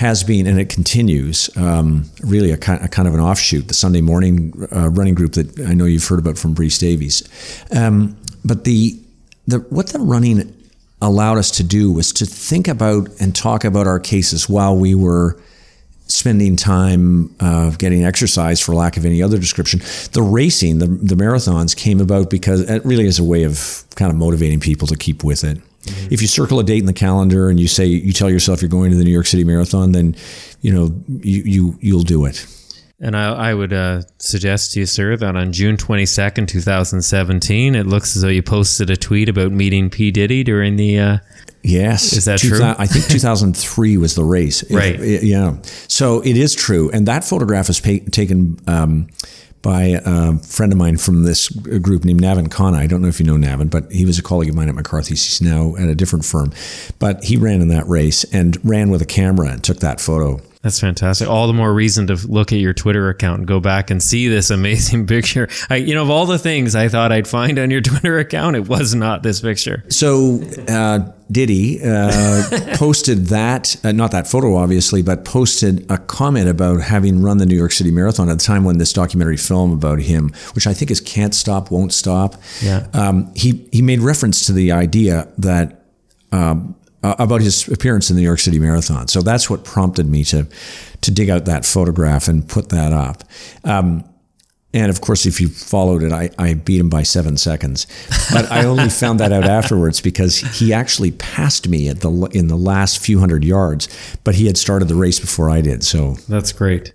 has 0.01 0.25
been, 0.25 0.47
and 0.47 0.59
it 0.59 0.71
continues, 0.71 1.55
um, 1.59 2.07
really 2.23 2.51
a 2.51 2.57
kind, 2.57 2.83
a 2.83 2.89
kind, 2.89 3.07
of 3.07 3.13
an 3.13 3.21
offshoot, 3.21 3.69
the 3.69 3.75
Sunday 3.75 4.01
morning 4.01 4.67
uh, 4.75 4.89
running 4.89 5.15
group 5.15 5.35
that 5.35 5.61
I 5.69 5.75
know 5.75 5.85
you've 5.85 6.07
heard 6.07 6.19
about 6.19 6.39
from 6.39 6.55
Breese 6.55 6.79
Davies. 6.79 7.23
Um, 7.71 8.17
but 8.43 8.65
the, 8.65 8.99
the 9.47 9.59
what 9.69 9.89
the 9.89 9.99
running 9.99 10.55
allowed 11.03 11.37
us 11.37 11.51
to 11.51 11.63
do 11.63 11.93
was 11.93 12.13
to 12.15 12.25
think 12.25 12.67
about 12.67 13.09
and 13.21 13.37
talk 13.37 13.65
about 13.65 13.87
our 13.87 14.01
cases 14.01 14.49
while 14.49 14.75
we 14.75 14.95
were 14.95 15.39
spending 16.11 16.57
time 16.57 17.35
uh, 17.41 17.71
getting 17.71 18.05
exercise 18.05 18.61
for 18.61 18.75
lack 18.75 18.97
of 18.97 19.07
any 19.07 19.23
other 19.23 19.39
description. 19.39 19.81
The 20.13 20.23
racing, 20.23 20.79
the, 20.79 20.87
the 20.87 21.15
marathons 21.15 21.77
came 21.77 22.01
about 22.01 22.31
because 22.31 22.69
it 22.69 22.85
really 22.85 23.07
is 23.07 23.19
a 23.19 23.25
way 23.25 23.45
of 23.45 23.85
kind 23.95 24.11
of 24.11 24.17
motivating 24.17 24.61
people 24.61 24.87
to 24.89 24.97
keep 24.97 25.23
with 25.25 25.45
it. 25.45 25.59
Mm-hmm. 25.59 26.13
If 26.13 26.21
you 26.21 26.29
circle 26.29 26.61
a 26.61 26.65
date 26.65 26.81
in 26.81 26.87
the 26.87 26.93
calendar 26.93 27.49
and 27.49 27.59
you 27.59 27.69
say 27.69 27.87
you 27.87 28.13
tell 28.13 28.29
yourself 28.29 28.61
you're 28.61 28.69
going 28.69 28.91
to 28.91 28.97
the 28.97 29.05
New 29.05 29.13
York 29.13 29.27
City 29.27 29.45
Marathon, 29.45 29.93
then 29.93 30.15
you 30.61 30.73
know 30.73 30.95
you, 31.23 31.43
you 31.43 31.79
you'll 31.81 32.03
do 32.03 32.27
it. 32.27 32.47
And 33.03 33.17
I, 33.17 33.33
I 33.33 33.55
would 33.55 33.73
uh, 33.73 34.03
suggest 34.19 34.73
to 34.73 34.81
you, 34.81 34.87
sir, 34.87 35.17
that 35.17 35.35
on 35.35 35.53
June 35.53 35.79
22nd, 35.79 36.49
2017, 36.49 37.75
it 37.75 37.87
looks 37.87 38.15
as 38.15 38.21
though 38.21 38.29
you 38.29 38.43
posted 38.43 38.91
a 38.91 38.97
tweet 38.97 39.31
about 39.31 39.53
meeting 39.53 39.89
P. 39.89 40.11
Diddy 40.11 40.45
during 40.45 40.77
the. 40.77 40.99
Uh, 40.99 41.19
yes. 41.63 42.13
Is 42.13 42.25
that 42.27 42.39
true? 42.39 42.63
I 42.63 42.87
think 42.87 43.07
2003 43.09 43.97
was 43.97 44.15
the 44.15 44.25
race. 44.25 44.69
Right. 44.71 44.99
It, 45.01 45.23
yeah. 45.23 45.57
So 45.89 46.21
it 46.21 46.37
is 46.37 46.55
true. 46.55 46.91
And 46.91 47.07
that 47.07 47.25
photograph 47.25 47.69
is 47.69 47.81
pa- 47.81 48.05
taken 48.11 48.59
um, 48.67 49.09
by 49.63 50.01
a 50.05 50.39
friend 50.39 50.73
of 50.73 50.79
mine 50.79 50.97
from 50.97 51.25
this 51.25 51.49
group 51.51 52.05
named 52.05 52.21
Navin 52.21 52.49
Khanna. 52.49 52.77
I 52.77 52.87
don't 52.87 53.03
know 53.03 53.09
if 53.09 53.21
you 53.21 53.27
know 53.27 53.37
Navin, 53.37 53.71
but 53.71 53.91
he 53.93 54.05
was 54.05 54.19
a 54.19 54.23
colleague 54.23 54.49
of 54.49 54.55
mine 54.55 54.69
at 54.69 54.75
McCarthy's. 54.75 55.25
He's 55.25 55.43
now 55.43 55.77
at 55.77 55.89
a 55.89 55.95
different 55.95 56.25
firm. 56.25 56.53
But 56.99 57.25
he 57.25 57.37
ran 57.37 57.61
in 57.61 57.69
that 57.69 57.87
race 57.87 58.25
and 58.33 58.57
ran 58.65 58.91
with 58.91 59.03
a 59.03 59.07
camera 59.07 59.49
and 59.49 59.63
took 59.63 59.81
that 59.81 60.01
photo. 60.01 60.41
That's 60.63 60.79
fantastic. 60.79 61.27
All 61.27 61.47
the 61.47 61.55
more 61.55 61.73
reason 61.73 62.09
to 62.09 62.17
look 62.29 62.53
at 62.53 62.59
your 62.59 62.75
Twitter 62.75 63.09
account 63.09 63.39
and 63.39 63.49
go 63.49 63.61
back 63.61 63.91
and 63.91 64.03
see 64.03 64.29
this 64.29 64.51
amazing 64.51 65.07
picture. 65.07 65.49
I, 65.71 65.77
you 65.77 65.95
know, 65.95 66.03
of 66.03 66.11
all 66.11 66.27
the 66.27 66.39
things 66.39 66.75
I 66.75 66.89
thought 66.89 67.13
I'd 67.13 67.27
find 67.27 67.59
on 67.59 67.71
your 67.71 67.81
Twitter 67.81 68.19
account, 68.19 68.57
it 68.57 68.69
was 68.69 68.95
not 68.95 69.23
this 69.23 69.41
picture. 69.41 69.85
So, 69.89 70.43
uh, 70.69 71.13
Diddy 71.33 71.81
uh, 71.83 72.75
posted 72.75 73.27
that, 73.27 73.77
uh, 73.85 73.93
not 73.93 74.11
that 74.11 74.27
photo, 74.27 74.57
obviously, 74.57 75.01
but 75.01 75.25
posted 75.25 75.91
a 75.91 75.97
comment 75.97 76.49
about 76.49 76.83
having 76.83 77.23
run 77.23 77.39
the 77.39 77.47
New 77.47 77.57
York 77.57 77.73
City 77.73 77.91
Marathon 77.91 78.29
at 78.29 78.39
the 78.39 78.45
time 78.45 78.65
when 78.65 78.79
this 78.79 78.93
documentary 78.93 79.37
film 79.39 79.73
about 79.73 80.01
him, 80.01 80.31
which 80.55 80.67
I 80.67 80.75
think 80.75 80.91
is 80.91 81.01
Can't 81.01 81.35
Stop, 81.35 81.71
Won't 81.71 81.95
Stop. 81.95 82.35
Yeah. 82.61 82.87
Um, 82.93 83.33
he, 83.35 83.67
he 83.73 83.81
made 83.81 84.01
reference 84.01 84.45
to 84.47 84.53
the 84.53 84.73
idea 84.73 85.29
that 85.39 85.85
um, 86.33 86.75
uh, 87.03 87.15
about 87.19 87.41
his 87.41 87.69
appearance 87.69 88.11
in 88.11 88.17
the 88.17 88.23
New 88.23 88.27
York 88.27 88.41
City 88.41 88.59
Marathon. 88.59 89.09
So 89.09 89.23
that's 89.23 89.49
what 89.49 89.65
prompted 89.65 90.07
me 90.07 90.25
to 90.25 90.47
to 91.03 91.11
dig 91.11 91.31
out 91.31 91.47
that 91.47 91.65
photograph 91.65 92.29
and 92.29 92.47
put 92.47 92.69
that 92.69 92.93
up. 92.93 93.25
Um, 93.65 94.05
and 94.73 94.91
of 94.91 95.01
course, 95.01 95.27
if 95.27 95.41
you 95.41 95.49
followed 95.49 96.03
it, 96.03 96.13
I, 96.13 96.31
I 96.39 96.55
beat 96.55 96.79
him 96.79 96.89
by 96.89 97.03
seven 97.03 97.37
seconds. 97.37 97.87
But 98.33 98.51
I 98.53 98.65
only 98.67 98.89
found 99.03 99.19
that 99.19 99.33
out 99.33 99.45
afterwards 99.45 100.01
because 100.01 100.39
he 100.39 100.73
actually 100.73 101.11
passed 101.13 101.69
me 101.69 101.89
at 101.89 102.01
the 102.01 102.11
in 102.33 102.47
the 102.47 102.57
last 102.57 102.99
few 102.99 103.19
hundred 103.19 103.45
yards. 103.45 103.89
But 104.23 104.37
he 104.37 104.47
had 104.47 104.57
started 104.57 104.89
the 104.89 104.95
race 104.95 105.19
before 105.19 105.51
I 105.51 105.61
did. 105.61 105.83
So 105.83 106.15
that's 106.29 106.53
great. 106.53 106.93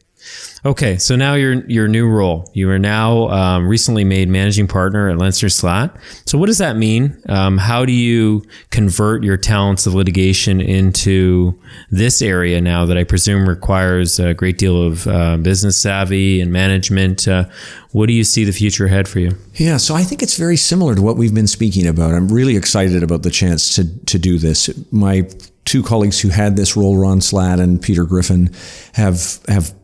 Okay, 0.66 0.98
so 0.98 1.16
now 1.16 1.36
your 1.36 1.64
your 1.68 1.88
new 1.88 2.08
role. 2.08 2.50
You 2.56 2.72
are 2.72 2.80
now 2.80 3.30
um, 3.30 3.68
recently 3.68 4.04
made 4.04 4.30
managing 4.30 4.68
partner 4.68 5.10
at 5.10 5.18
Lenczner 5.18 5.52
Slaght. 5.52 5.96
So 6.26 6.40
what 6.40 6.48
does 6.48 6.58
that 6.58 6.76
mean? 6.76 7.22
Um, 7.30 7.60
how 7.60 7.86
do 7.86 7.92
you 7.92 8.44
convert 8.72 9.24
your 9.24 9.38
talents 9.38 9.86
of 9.86 9.94
litigation 9.94 10.60
into 10.60 11.60
this 11.92 12.20
area 12.20 12.62
now 12.62 12.86
that 12.86 12.98
I 12.98 13.04
presume 13.04 13.48
requires 13.48 14.20
a 14.20 14.34
great 14.34 14.58
deal 14.58 14.82
of 14.82 15.06
uh, 15.06 15.38
business 15.38 15.78
savvy 15.78 16.42
and 16.42 16.52
management? 16.52 17.28
Uh, 17.28 17.46
what 17.92 18.08
do 18.08 18.14
you 18.14 18.24
see 18.24 18.44
the 18.44 18.52
future 18.52 18.88
ahead 18.88 19.08
for 19.08 19.20
you? 19.20 19.38
Yeah, 19.54 19.78
so 19.78 19.94
I 19.94 20.04
think 20.04 20.24
it's 20.24 20.36
very 20.36 20.58
similar 20.58 20.96
to 20.96 21.02
what 21.02 21.16
we've 21.16 21.36
been 21.36 21.48
speaking 21.48 21.86
about. 21.86 22.16
I'm 22.16 22.28
really 22.28 22.58
excited 22.58 23.04
about 23.04 23.22
the 23.22 23.30
chance 23.30 23.76
to 23.76 23.86
to 24.06 24.18
do 24.18 24.40
this. 24.40 24.72
My 24.92 25.30
two 25.66 25.84
colleagues 25.84 26.20
who 26.22 26.30
had 26.30 26.56
this 26.56 26.76
role, 26.76 26.98
Ron 26.98 27.22
Slaght 27.22 27.60
and 27.60 27.80
Peter 27.80 28.06
Griffin, 28.06 28.50
have 28.94 29.40
have 29.48 29.76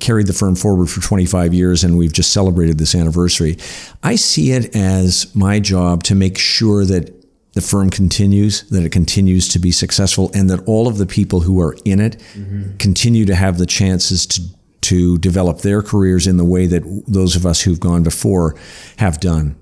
carried 0.00 0.26
the 0.26 0.32
firm 0.32 0.54
forward 0.54 0.88
for 0.88 1.00
25 1.00 1.52
years 1.52 1.82
and 1.82 1.98
we've 1.98 2.12
just 2.12 2.32
celebrated 2.32 2.78
this 2.78 2.94
anniversary. 2.94 3.56
I 4.02 4.16
see 4.16 4.52
it 4.52 4.74
as 4.76 5.34
my 5.34 5.58
job 5.60 6.04
to 6.04 6.14
make 6.14 6.38
sure 6.38 6.84
that 6.84 7.12
the 7.54 7.60
firm 7.60 7.90
continues, 7.90 8.62
that 8.70 8.82
it 8.82 8.92
continues 8.92 9.48
to 9.48 9.58
be 9.58 9.70
successful, 9.72 10.30
and 10.34 10.48
that 10.48 10.62
all 10.66 10.88
of 10.88 10.96
the 10.96 11.04
people 11.04 11.40
who 11.40 11.60
are 11.60 11.76
in 11.84 12.00
it 12.00 12.18
mm-hmm. 12.32 12.76
continue 12.78 13.26
to 13.26 13.34
have 13.34 13.58
the 13.58 13.66
chances 13.66 14.26
to 14.26 14.42
to 14.82 15.16
develop 15.18 15.60
their 15.60 15.80
careers 15.80 16.26
in 16.26 16.36
the 16.36 16.44
way 16.44 16.66
that 16.66 16.82
those 17.06 17.36
of 17.36 17.46
us 17.46 17.62
who've 17.62 17.80
gone 17.80 18.02
before 18.02 18.56
have 18.98 19.20
done. 19.20 19.56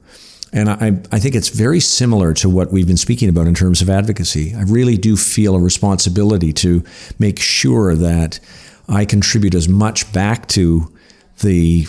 And 0.52 0.68
I, 0.68 0.98
I 1.12 1.20
think 1.20 1.34
it's 1.36 1.50
very 1.50 1.78
similar 1.78 2.34
to 2.34 2.48
what 2.48 2.72
we've 2.72 2.86
been 2.86 2.96
speaking 2.96 3.28
about 3.28 3.46
in 3.46 3.54
terms 3.54 3.80
of 3.80 3.88
advocacy. 3.88 4.54
I 4.54 4.62
really 4.62 4.96
do 4.96 5.16
feel 5.16 5.54
a 5.54 5.60
responsibility 5.60 6.52
to 6.54 6.82
make 7.18 7.38
sure 7.38 7.94
that 7.94 8.40
I 8.90 9.04
contribute 9.04 9.54
as 9.54 9.68
much 9.68 10.12
back 10.12 10.48
to 10.48 10.92
the 11.40 11.86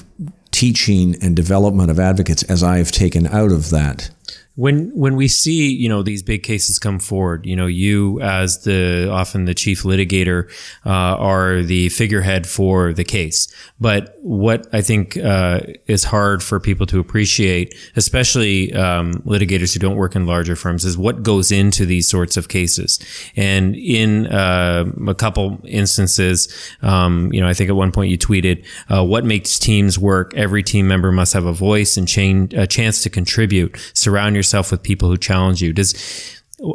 teaching 0.52 1.16
and 1.22 1.36
development 1.36 1.90
of 1.90 2.00
advocates 2.00 2.44
as 2.44 2.62
I 2.62 2.78
have 2.78 2.92
taken 2.92 3.28
out 3.28 3.52
of 3.52 3.70
that 3.72 4.12
when 4.56 4.90
when 4.96 5.16
we 5.16 5.28
see 5.28 5.72
you 5.74 5.88
know 5.88 6.04
these 6.04 6.22
big 6.22 6.44
cases 6.44 6.78
come 6.78 7.00
forward 7.00 7.46
you 7.46 7.56
know 7.56 7.68
you 7.68 8.20
as 8.22 8.64
the 8.64 9.10
often 9.10 9.46
the 9.46 9.54
chief 9.54 9.84
litigator 9.84 10.50
uh, 10.86 10.90
are 10.90 11.62
the 11.62 11.90
figurehead 11.90 12.46
for 12.46 12.94
the 12.94 13.04
case. 13.04 13.48
But 13.80 14.16
what 14.22 14.68
i 14.74 14.82
think 14.82 15.18
uh, 15.18 15.62
is 15.88 16.04
hard 16.04 16.44
for 16.44 16.60
people 16.60 16.86
to 16.88 17.00
appreciate 17.00 17.76
especially 17.96 18.74
um, 18.74 19.14
litigators 19.26 19.74
who 19.74 19.80
don't 19.80 19.96
work 19.96 20.16
in 20.16 20.26
larger 20.26 20.56
firms 20.56 20.86
is 20.86 20.98
what 20.98 21.24
goes 21.24 21.52
into 21.52 21.86
these 21.86 22.08
sorts 22.08 22.38
of 22.38 22.50
cases. 22.50 23.00
And 23.36 23.76
in 23.76 24.28
uh, 24.28 24.86
a 25.08 25.16
couple 25.16 25.60
instances 25.66 26.54
um, 26.82 27.32
you 27.34 27.40
know 27.40 27.48
i 27.48 27.54
think 27.54 27.70
at 27.70 27.76
one 27.76 27.92
point 27.92 28.12
you 28.12 28.18
tweeted 28.18 28.66
uh, 28.90 29.04
what 29.04 29.26
makes 29.26 29.58
teams 29.60 29.98
work? 29.98 30.34
Every 30.36 30.64
team 30.64 30.88
member 30.88 31.12
must 31.12 31.34
have 31.34 31.46
a 31.46 31.54
voice 31.54 31.98
and 31.98 32.08
chain, 32.08 32.50
a 32.54 32.68
chance 32.68 33.02
to 33.04 33.10
contribute. 33.10 33.78
Surround 33.94 34.36
yourself 34.42 34.72
with 34.72 34.84
people 34.84 35.10
who 35.10 35.18
challenge 35.18 35.62
you? 35.62 35.74
Does 35.74 35.94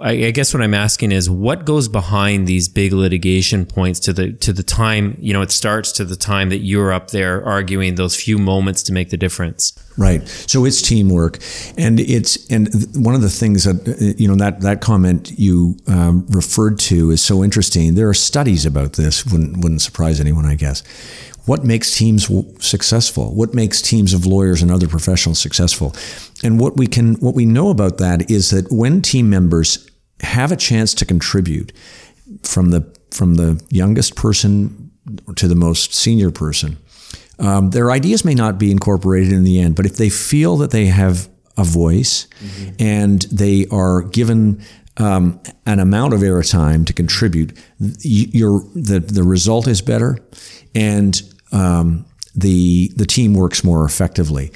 I 0.02 0.32
guess 0.32 0.52
what 0.52 0.64
I'm 0.64 0.74
asking 0.74 1.12
is 1.12 1.30
what 1.30 1.64
goes 1.64 1.86
behind 1.86 2.48
these 2.48 2.68
big 2.68 2.92
litigation 2.92 3.64
points 3.64 4.00
to 4.00 4.12
the 4.12 4.32
to 4.32 4.52
the 4.52 4.64
time 4.64 5.16
you 5.20 5.32
know 5.32 5.42
it 5.42 5.52
starts 5.52 5.92
to 5.92 6.04
the 6.04 6.16
time 6.16 6.48
that 6.48 6.58
you're 6.58 6.92
up 6.92 7.12
there 7.12 7.44
arguing 7.44 7.94
those 7.94 8.16
few 8.16 8.36
moments 8.36 8.82
to 8.84 8.92
make 8.92 9.10
the 9.10 9.16
difference. 9.16 9.72
Right. 9.96 10.26
So 10.28 10.64
it's 10.64 10.82
teamwork, 10.82 11.38
and 11.78 12.00
it's 12.00 12.50
and 12.50 12.68
one 12.96 13.14
of 13.14 13.22
the 13.22 13.30
things 13.30 13.62
that 13.62 14.16
you 14.18 14.26
know 14.26 14.34
that 14.36 14.62
that 14.62 14.80
comment 14.80 15.30
you 15.38 15.76
um, 15.86 16.26
referred 16.30 16.80
to 16.80 17.10
is 17.10 17.22
so 17.22 17.44
interesting. 17.44 17.94
There 17.94 18.08
are 18.08 18.14
studies 18.14 18.66
about 18.66 18.94
this. 18.94 19.24
wouldn't 19.24 19.58
wouldn't 19.58 19.82
surprise 19.82 20.20
anyone, 20.20 20.46
I 20.46 20.56
guess 20.56 20.82
what 21.46 21.64
makes 21.64 21.96
teams 21.96 22.30
successful? 22.64 23.34
What 23.34 23.54
makes 23.54 23.80
teams 23.80 24.12
of 24.12 24.26
lawyers 24.26 24.62
and 24.62 24.70
other 24.70 24.88
professionals 24.88 25.38
successful? 25.38 25.94
And 26.42 26.60
what 26.60 26.76
we 26.76 26.86
can 26.86 27.14
what 27.16 27.34
we 27.34 27.46
know 27.46 27.70
about 27.70 27.98
that 27.98 28.30
is 28.30 28.50
that 28.50 28.70
when 28.70 29.00
team 29.00 29.30
members 29.30 29.88
have 30.20 30.52
a 30.52 30.56
chance 30.56 30.94
to 30.94 31.04
contribute 31.04 31.72
from 32.42 32.70
the 32.70 32.96
from 33.10 33.34
the 33.34 33.62
youngest 33.70 34.16
person 34.16 34.90
to 35.36 35.46
the 35.46 35.54
most 35.54 35.94
senior 35.94 36.30
person 36.30 36.76
um, 37.38 37.70
their 37.70 37.90
ideas 37.90 38.24
may 38.24 38.34
not 38.34 38.58
be 38.58 38.70
incorporated 38.70 39.32
in 39.32 39.44
the 39.44 39.60
end 39.60 39.76
but 39.76 39.86
if 39.86 39.96
they 39.96 40.08
feel 40.08 40.56
that 40.56 40.70
they 40.70 40.86
have 40.86 41.28
a 41.56 41.64
voice 41.64 42.26
mm-hmm. 42.40 42.74
and 42.80 43.22
they 43.22 43.66
are 43.70 44.02
given 44.02 44.60
um, 44.98 45.40
an 45.66 45.78
amount 45.78 46.14
of 46.14 46.20
airtime 46.20 46.86
to 46.86 46.92
contribute, 46.92 47.56
your 47.78 48.60
the 48.74 49.00
the 49.00 49.22
result 49.22 49.66
is 49.66 49.82
better, 49.82 50.18
and 50.74 51.22
um, 51.52 52.04
the 52.34 52.90
the 52.96 53.06
team 53.06 53.34
works 53.34 53.64
more 53.64 53.84
effectively. 53.84 54.50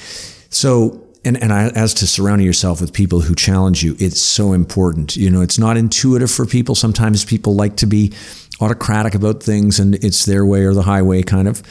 So 0.50 1.06
and, 1.24 1.42
and 1.42 1.52
I, 1.52 1.68
as 1.68 1.92
to 1.94 2.06
surrounding 2.06 2.46
yourself 2.46 2.80
with 2.80 2.92
people 2.92 3.20
who 3.20 3.34
challenge 3.34 3.82
you, 3.82 3.94
it's 3.98 4.20
so 4.20 4.52
important. 4.52 5.16
You 5.16 5.30
know, 5.30 5.42
it's 5.42 5.58
not 5.58 5.76
intuitive 5.76 6.30
for 6.30 6.46
people. 6.46 6.74
Sometimes 6.74 7.24
people 7.24 7.54
like 7.54 7.76
to 7.76 7.86
be 7.86 8.12
autocratic 8.60 9.14
about 9.14 9.42
things 9.42 9.78
and 9.78 9.94
it's 9.96 10.24
their 10.24 10.44
way 10.44 10.64
or 10.64 10.74
the 10.74 10.82
highway 10.82 11.22
kind 11.22 11.48
of. 11.48 11.62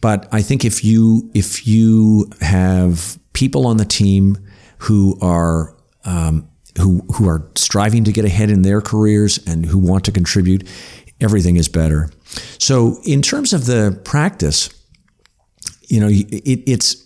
But 0.00 0.28
I 0.32 0.42
think 0.42 0.64
if 0.64 0.84
you 0.84 1.30
if 1.34 1.66
you 1.66 2.30
have 2.40 3.18
people 3.32 3.66
on 3.66 3.76
the 3.76 3.84
team 3.84 4.38
who 4.78 5.18
are 5.20 5.74
um, 6.04 6.48
who 6.78 7.02
who 7.14 7.28
are 7.28 7.48
striving 7.54 8.04
to 8.04 8.12
get 8.12 8.24
ahead 8.24 8.50
in 8.50 8.62
their 8.62 8.80
careers 8.80 9.38
and 9.46 9.64
who 9.64 9.78
want 9.78 10.04
to 10.04 10.12
contribute, 10.12 10.68
everything 11.20 11.56
is 11.56 11.68
better. 11.68 12.10
So, 12.58 12.98
in 13.04 13.22
terms 13.22 13.52
of 13.52 13.66
the 13.66 14.00
practice, 14.04 14.70
you 15.88 16.00
know, 16.00 16.08
it, 16.08 16.62
it's 16.66 17.04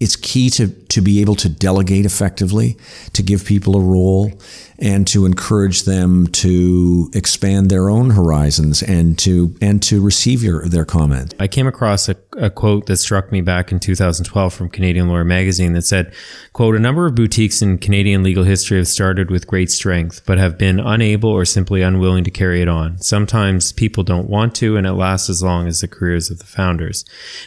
it's 0.00 0.16
key 0.16 0.50
to 0.50 0.68
to 0.68 1.00
be 1.00 1.20
able 1.20 1.34
to 1.36 1.48
delegate 1.48 2.06
effectively, 2.06 2.76
to 3.12 3.22
give 3.22 3.44
people 3.44 3.76
a 3.76 3.80
role, 3.80 4.32
and 4.78 5.06
to 5.08 5.26
encourage 5.26 5.82
them 5.82 6.26
to 6.28 7.10
expand 7.14 7.70
their 7.70 7.88
own 7.88 8.10
horizons 8.10 8.82
and 8.82 9.18
to 9.18 9.54
and 9.60 9.82
to 9.82 10.00
receive 10.00 10.42
your 10.42 10.68
their 10.68 10.84
comment. 10.84 11.34
I 11.40 11.48
came 11.48 11.66
across 11.66 12.08
a, 12.08 12.16
a 12.36 12.50
quote 12.50 12.86
that 12.86 12.98
struck 12.98 13.32
me 13.32 13.40
back 13.40 13.72
in 13.72 13.80
2012 13.80 14.54
from 14.54 14.68
Canadian 14.68 15.08
Lawyer 15.08 15.24
magazine 15.24 15.72
that 15.72 15.82
said, 15.82 16.12
"quote 16.52 16.76
A 16.76 16.78
number 16.78 17.06
of 17.06 17.14
boutiques 17.14 17.60
in 17.60 17.78
Canadian 17.78 18.22
legal 18.22 18.44
history 18.44 18.78
have 18.78 18.88
started 18.88 19.30
with 19.30 19.46
great 19.46 19.70
strength, 19.70 20.22
but 20.26 20.38
have 20.38 20.58
been 20.58 20.78
unable 20.78 21.30
or 21.30 21.44
simply 21.44 21.82
unwilling 21.82 22.24
to 22.24 22.30
carry 22.30 22.62
it 22.62 22.68
on. 22.68 22.98
Sometimes 22.98 23.72
people 23.72 24.04
don't 24.04 24.30
want 24.30 24.54
to, 24.56 24.76
and 24.76 24.86
it 24.86 24.92
lasts 24.92 25.28
as 25.28 25.42
long 25.42 25.66
as 25.66 25.80
the 25.80 25.88
careers 25.88 26.30
of 26.30 26.38
the 26.38 26.46
founders." 26.46 27.04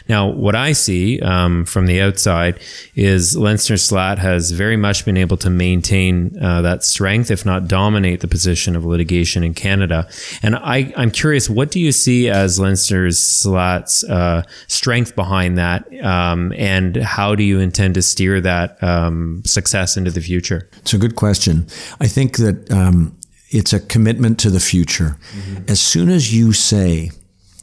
Now, 0.08 0.28
what 0.28 0.54
I 0.54 0.72
see 0.72 1.20
um, 1.20 1.64
from 1.64 1.86
the 1.86 2.00
outside 2.00 2.60
is 2.94 3.36
Lenczner 3.36 3.78
Slaght 3.78 4.18
has 4.18 4.50
very 4.50 4.76
much 4.76 5.04
been 5.04 5.16
able 5.16 5.36
to 5.38 5.50
maintain 5.50 6.36
uh, 6.40 6.62
that 6.62 6.84
strength, 6.84 7.21
if 7.30 7.44
not 7.44 7.68
dominate 7.68 8.20
the 8.20 8.28
position 8.28 8.76
of 8.76 8.84
litigation 8.84 9.42
in 9.42 9.54
Canada. 9.54 10.08
And 10.42 10.56
I, 10.56 10.92
I'm 10.96 11.10
curious, 11.10 11.48
what 11.48 11.70
do 11.70 11.80
you 11.80 11.92
see 11.92 12.28
as 12.28 12.58
Lenczner 12.58 13.12
Slaght's 13.12 14.04
uh, 14.04 14.42
strength 14.66 15.14
behind 15.14 15.58
that, 15.58 15.86
um, 16.02 16.52
and 16.56 16.96
how 16.96 17.34
do 17.34 17.42
you 17.42 17.60
intend 17.60 17.94
to 17.94 18.02
steer 18.02 18.40
that 18.40 18.82
um, 18.82 19.42
success 19.44 19.96
into 19.96 20.10
the 20.10 20.20
future? 20.20 20.68
It's 20.78 20.94
a 20.94 20.98
good 20.98 21.16
question. 21.16 21.66
I 22.00 22.08
think 22.08 22.36
that 22.38 22.70
um, 22.70 23.16
it's 23.50 23.72
a 23.72 23.80
commitment 23.80 24.38
to 24.40 24.50
the 24.50 24.60
future. 24.60 25.16
Mm-hmm. 25.32 25.64
As 25.68 25.80
soon 25.80 26.08
as 26.08 26.34
you 26.34 26.52
say, 26.52 27.10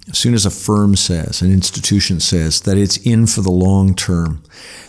as 0.09 0.17
soon 0.17 0.33
as 0.33 0.45
a 0.45 0.51
firm 0.51 0.95
says, 0.95 1.41
an 1.41 1.51
institution 1.51 2.19
says 2.19 2.61
that 2.61 2.77
it's 2.77 2.97
in 2.97 3.27
for 3.27 3.41
the 3.41 3.51
long 3.51 3.95
term, 3.95 4.43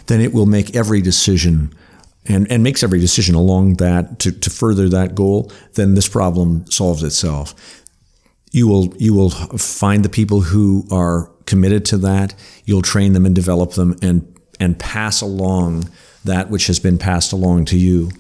then 0.06 0.20
it 0.20 0.32
will 0.32 0.46
make 0.46 0.74
every 0.74 1.00
decision 1.02 1.74
and, 2.30 2.50
and 2.50 2.62
makes 2.62 2.82
every 2.82 3.00
decision 3.00 3.34
along 3.34 3.74
that 3.74 4.18
to, 4.20 4.32
to 4.32 4.50
further 4.50 4.88
that 4.88 5.14
goal, 5.14 5.50
then 5.74 5.94
this 5.94 6.08
problem 6.08 6.64
solves 6.70 7.02
itself. 7.02 7.54
You 8.52 8.68
will 8.68 8.94
you 8.96 9.14
will 9.14 9.30
find 9.30 10.04
the 10.04 10.08
people 10.08 10.40
who 10.40 10.86
are 10.90 11.30
committed 11.46 11.84
to 11.86 11.98
that. 11.98 12.34
You'll 12.64 12.82
train 12.82 13.12
them 13.12 13.26
and 13.26 13.34
develop 13.34 13.72
them 13.72 13.96
and 14.02 14.36
and 14.58 14.78
pass 14.78 15.20
along 15.20 15.88
that 16.24 16.50
which 16.50 16.66
has 16.66 16.78
been 16.78 16.98
passed 16.98 17.32
along 17.32 17.64
to 17.66 17.78
you. 17.78 18.10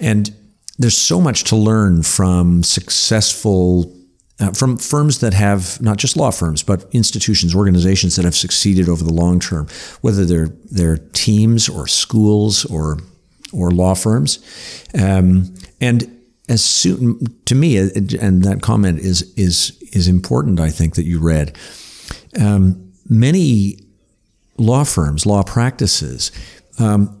And 0.00 0.34
there's 0.78 0.96
so 0.96 1.20
much 1.20 1.44
to 1.44 1.56
learn 1.56 2.02
from 2.02 2.62
successful 2.62 3.94
uh, 4.40 4.52
from 4.52 4.76
firms 4.76 5.18
that 5.18 5.34
have 5.34 5.80
not 5.80 5.96
just 5.96 6.16
law 6.16 6.30
firms 6.30 6.62
but 6.62 6.86
institutions 6.92 7.54
organizations 7.54 8.14
that 8.14 8.24
have 8.24 8.36
succeeded 8.36 8.88
over 8.88 9.02
the 9.02 9.12
long 9.12 9.40
term 9.40 9.66
whether 10.00 10.24
they're 10.24 10.50
they're 10.70 10.98
teams 11.12 11.68
or 11.68 11.88
schools 11.88 12.64
or 12.66 12.98
or 13.52 13.70
law 13.70 13.94
firms 13.94 14.38
um, 14.98 15.54
and 15.80 16.14
as 16.48 16.64
soon 16.64 17.18
to 17.44 17.54
me 17.54 17.78
uh, 17.78 17.88
and 18.20 18.42
that 18.44 18.60
comment 18.62 18.98
is 18.98 19.32
is 19.36 19.78
is 19.92 20.08
important 20.08 20.60
i 20.60 20.70
think 20.70 20.94
that 20.94 21.04
you 21.04 21.18
read 21.18 21.56
um, 22.40 22.92
many 23.08 23.78
law 24.56 24.84
firms 24.84 25.26
law 25.26 25.42
practices 25.42 26.32
um, 26.78 27.18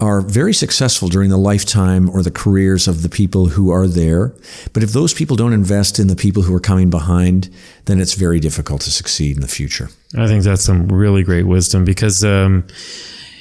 are 0.00 0.22
very 0.22 0.54
successful 0.54 1.08
during 1.08 1.28
the 1.28 1.36
lifetime 1.36 2.08
or 2.08 2.22
the 2.22 2.30
careers 2.30 2.88
of 2.88 3.02
the 3.02 3.08
people 3.08 3.46
who 3.46 3.70
are 3.70 3.86
there. 3.86 4.34
But 4.72 4.82
if 4.82 4.92
those 4.92 5.12
people 5.12 5.36
don't 5.36 5.52
invest 5.52 5.98
in 5.98 6.06
the 6.06 6.16
people 6.16 6.42
who 6.42 6.54
are 6.54 6.60
coming 6.60 6.88
behind, 6.88 7.50
then 7.84 8.00
it's 8.00 8.14
very 8.14 8.40
difficult 8.40 8.80
to 8.82 8.90
succeed 8.90 9.36
in 9.36 9.42
the 9.42 9.48
future. 9.48 9.90
I 10.16 10.26
think 10.26 10.42
that's 10.42 10.64
some 10.64 10.88
really 10.88 11.22
great 11.22 11.46
wisdom 11.46 11.84
because, 11.84 12.24
um, 12.24 12.66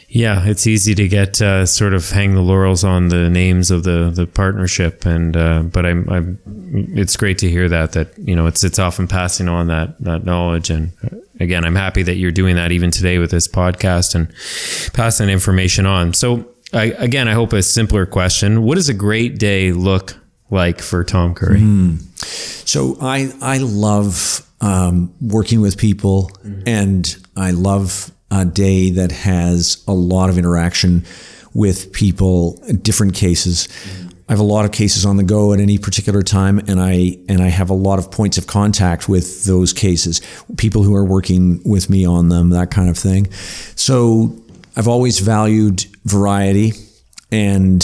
yeah, 0.09 0.45
it's 0.45 0.67
easy 0.67 0.95
to 0.95 1.07
get 1.07 1.41
uh, 1.41 1.65
sort 1.65 1.93
of 1.93 2.09
hang 2.09 2.35
the 2.35 2.41
laurels 2.41 2.83
on 2.83 3.09
the 3.09 3.29
names 3.29 3.71
of 3.71 3.83
the 3.83 4.11
the 4.13 4.27
partnership, 4.27 5.05
and 5.05 5.37
uh, 5.37 5.63
but 5.63 5.85
I'm, 5.85 6.09
I'm 6.09 6.39
it's 6.97 7.15
great 7.15 7.37
to 7.39 7.49
hear 7.49 7.69
that 7.69 7.93
that 7.93 8.17
you 8.17 8.35
know 8.35 8.47
it's 8.47 8.63
it's 8.63 8.79
often 8.79 9.07
passing 9.07 9.47
on 9.47 9.67
that 9.67 9.99
that 10.01 10.25
knowledge 10.25 10.69
and 10.69 10.91
again, 11.39 11.65
I'm 11.65 11.75
happy 11.75 12.03
that 12.03 12.15
you're 12.15 12.31
doing 12.31 12.55
that 12.55 12.71
even 12.71 12.91
today 12.91 13.17
with 13.17 13.31
this 13.31 13.47
podcast 13.47 14.15
and 14.15 14.33
passing 14.93 15.29
information 15.29 15.85
on. 15.85 16.13
So, 16.13 16.49
I, 16.73 16.85
again, 16.97 17.27
I 17.27 17.33
hope 17.33 17.53
a 17.53 17.63
simpler 17.63 18.05
question. 18.05 18.63
What 18.63 18.75
does 18.75 18.89
a 18.89 18.93
great 18.93 19.39
day 19.39 19.71
look 19.71 20.15
like 20.49 20.81
for 20.81 21.03
Tom 21.03 21.33
Curry? 21.33 21.59
Mm. 21.59 22.01
So, 22.67 22.97
I, 23.01 23.31
I 23.41 23.57
love 23.59 24.45
um, 24.61 25.13
working 25.21 25.61
with 25.61 25.77
people 25.77 26.31
mm-hmm. 26.43 26.63
and 26.67 27.17
I 27.35 27.51
love 27.51 28.11
a 28.31 28.45
day 28.45 28.91
that 28.91 29.11
has 29.11 29.83
a 29.87 29.93
lot 29.93 30.29
of 30.29 30.37
interaction 30.37 31.05
with 31.53 31.91
people, 31.93 32.57
different 32.81 33.15
cases. 33.15 33.67
Mm-hmm. 33.67 34.09
I 34.29 34.31
have 34.33 34.39
a 34.39 34.43
lot 34.43 34.63
of 34.63 34.71
cases 34.71 35.05
on 35.05 35.17
the 35.17 35.23
go 35.23 35.53
at 35.53 35.59
any 35.59 35.79
particular 35.79 36.21
time, 36.21 36.59
and 36.59 36.79
I 36.79 37.17
and 37.27 37.41
I 37.41 37.47
have 37.47 37.71
a 37.71 37.73
lot 37.73 37.97
of 37.97 38.11
points 38.11 38.37
of 38.37 38.45
contact 38.45 39.09
with 39.09 39.45
those 39.45 39.73
cases, 39.73 40.21
people 40.57 40.83
who 40.83 40.93
are 40.93 41.03
working 41.03 41.61
with 41.65 41.89
me 41.89 42.05
on 42.05 42.29
them, 42.29 42.51
that 42.51 42.69
kind 42.69 42.89
of 42.89 42.97
thing. 42.97 43.31
So 43.75 44.39
I've 44.75 44.87
always 44.87 45.17
valued 45.17 45.85
variety, 46.05 46.73
and 47.31 47.81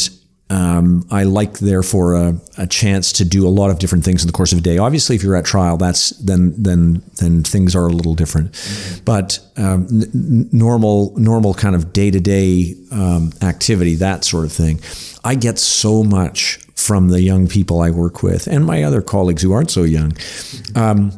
um, 0.50 1.08
I 1.10 1.24
like 1.24 1.54
therefore 1.54 2.14
a, 2.14 2.40
a, 2.58 2.68
chance 2.68 3.12
to 3.14 3.26
do 3.26 3.48
a 3.48 3.50
lot 3.50 3.72
of 3.72 3.80
different 3.80 4.06
things 4.06 4.22
in 4.22 4.28
the 4.28 4.34
course 4.34 4.54
of 4.54 4.60
a 4.60 4.62
day. 4.62 4.78
Obviously, 4.78 5.16
if 5.16 5.24
you're 5.24 5.36
at 5.36 5.46
trial, 5.46 5.76
that's 5.76 6.12
then 6.12 6.54
then 6.62 7.02
then 7.16 7.42
things 7.42 7.76
are 7.76 7.88
a 7.88 7.92
little 7.92 8.14
different. 8.14 8.52
Mm-hmm. 8.52 9.04
But 9.06 9.40
um, 9.58 9.88
n- 9.92 10.50
normal 10.52 11.18
normal 11.18 11.56
kind 11.56 11.76
of 11.76 11.92
day 11.94 12.12
to 12.12 12.20
day 12.20 12.76
activity, 13.42 13.96
that 13.96 14.24
sort 14.24 14.46
of 14.46 14.52
thing. 14.52 14.82
I 15.24 15.34
get 15.34 15.58
so 15.58 16.04
much 16.04 16.60
from 16.76 17.08
the 17.08 17.22
young 17.22 17.48
people 17.48 17.82
I 17.82 17.90
work 17.90 18.22
with 18.22 18.46
and 18.46 18.66
my 18.66 18.84
other 18.84 19.02
colleagues 19.02 19.42
who 19.42 19.52
aren't 19.52 19.72
so 19.72 19.82
young. 19.84 20.14
Um, 20.76 21.12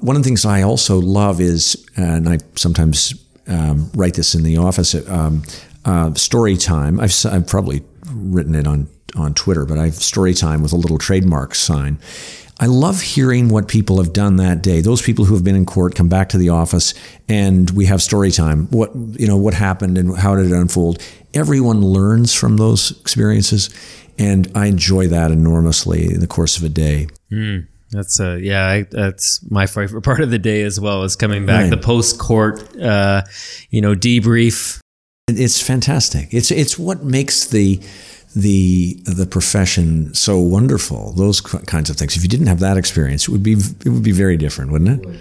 one 0.00 0.16
of 0.16 0.22
the 0.22 0.26
things 0.26 0.44
I 0.44 0.62
also 0.62 0.98
love 0.98 1.40
is, 1.40 1.86
and 1.96 2.28
I 2.28 2.38
sometimes 2.56 3.14
um, 3.46 3.90
write 3.94 4.14
this 4.14 4.34
in 4.34 4.42
the 4.42 4.58
office, 4.58 4.94
um, 5.08 5.42
uh, 5.86 6.12
story 6.14 6.56
time. 6.58 7.00
I've, 7.00 7.14
I've 7.24 7.46
probably 7.46 7.82
written 8.12 8.54
it 8.54 8.66
on 8.66 8.88
on 9.16 9.34
Twitter, 9.34 9.64
but 9.64 9.78
I 9.78 9.86
have 9.86 9.94
story 9.94 10.34
time 10.34 10.62
with 10.62 10.72
a 10.72 10.76
little 10.76 10.98
trademark 10.98 11.54
sign. 11.54 11.98
I 12.60 12.66
love 12.66 13.00
hearing 13.00 13.48
what 13.48 13.68
people 13.68 13.98
have 13.98 14.12
done 14.12 14.36
that 14.36 14.62
day. 14.62 14.80
Those 14.80 15.00
people 15.00 15.24
who 15.24 15.34
have 15.34 15.44
been 15.44 15.54
in 15.54 15.64
court 15.64 15.94
come 15.94 16.08
back 16.08 16.28
to 16.30 16.38
the 16.38 16.48
office 16.48 16.92
and 17.28 17.70
we 17.70 17.86
have 17.86 18.02
story 18.02 18.32
time. 18.32 18.66
What 18.70 18.90
you 18.94 19.26
know, 19.26 19.36
what 19.36 19.54
happened 19.54 19.96
and 19.96 20.16
how 20.16 20.34
did 20.34 20.46
it 20.46 20.52
unfold? 20.52 21.02
Everyone 21.34 21.82
learns 21.82 22.34
from 22.34 22.56
those 22.56 22.98
experiences, 23.00 23.70
and 24.18 24.50
I 24.54 24.66
enjoy 24.66 25.06
that 25.08 25.30
enormously 25.30 26.12
in 26.12 26.20
the 26.20 26.26
course 26.26 26.56
of 26.56 26.64
a 26.64 26.68
day. 26.68 27.08
Mm. 27.30 27.68
That's 27.90 28.20
a, 28.20 28.38
yeah, 28.38 28.66
I, 28.66 28.82
that's 28.82 29.40
my 29.50 29.66
favorite 29.66 30.02
part 30.02 30.20
of 30.20 30.30
the 30.30 30.38
day 30.38 30.62
as 30.62 30.78
well 30.78 31.04
is 31.04 31.16
coming 31.16 31.46
back 31.46 31.62
right. 31.62 31.70
the 31.70 31.78
post 31.78 32.18
court 32.18 32.76
uh 32.76 33.22
you 33.70 33.80
know 33.80 33.94
debrief. 33.94 34.80
It's 35.28 35.60
fantastic. 35.60 36.32
It's 36.32 36.50
it's 36.50 36.78
what 36.78 37.04
makes 37.04 37.46
the 37.46 37.80
the 38.34 39.00
the 39.04 39.26
profession 39.26 40.14
so 40.14 40.38
wonderful. 40.38 41.12
Those 41.12 41.40
kinds 41.40 41.90
of 41.90 41.96
things. 41.96 42.16
If 42.16 42.22
you 42.22 42.28
didn't 42.28 42.46
have 42.46 42.60
that 42.60 42.76
experience, 42.76 43.24
it 43.24 43.30
would 43.30 43.42
be 43.42 43.52
it 43.52 43.88
would 43.88 44.02
be 44.02 44.12
very 44.12 44.36
different, 44.36 44.72
wouldn't 44.72 45.04
it? 45.04 45.20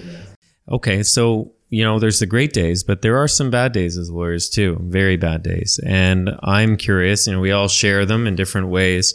Okay, 0.70 1.04
so 1.04 1.52
you 1.70 1.84
know, 1.84 2.00
there's 2.00 2.20
the 2.20 2.26
great 2.26 2.54
days, 2.54 2.84
but 2.84 3.02
there 3.02 3.18
are 3.18 3.28
some 3.28 3.50
bad 3.52 3.74
days 3.74 3.98
as 3.98 4.10
lawyers 4.10 4.50
too, 4.50 4.78
very 4.84 5.18
bad 5.18 5.44
days. 5.44 5.82
And 5.86 6.30
I'm 6.42 6.78
curious, 6.78 7.28
you 7.28 7.34
know, 7.34 7.42
we 7.42 7.52
all 7.52 7.68
share 7.68 8.06
them 8.06 8.26
in 8.26 8.36
different 8.36 8.70
ways. 8.70 9.14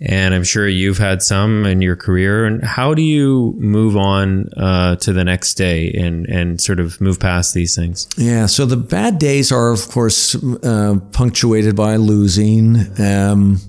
And 0.00 0.34
I'm 0.34 0.44
sure 0.44 0.66
you've 0.66 0.96
had 0.96 1.22
some 1.22 1.66
in 1.66 1.82
your 1.82 1.96
career. 1.96 2.46
And 2.46 2.64
how 2.64 2.94
do 2.94 3.02
you 3.02 3.54
move 3.58 3.98
on 3.98 4.48
uh, 4.56 4.96
to 4.96 5.12
the 5.12 5.24
next 5.24 5.54
day 5.54 5.92
and, 5.92 6.26
and 6.26 6.58
sort 6.58 6.80
of 6.80 6.98
move 7.02 7.20
past 7.20 7.52
these 7.52 7.76
things? 7.76 8.08
Yeah. 8.16 8.46
So 8.46 8.64
the 8.64 8.78
bad 8.78 9.18
days 9.18 9.52
are, 9.52 9.70
of 9.70 9.86
course, 9.88 10.34
uh, 10.64 10.98
punctuated 11.12 11.76
by 11.76 11.96
losing. 11.96 12.98
Um, 12.98 13.60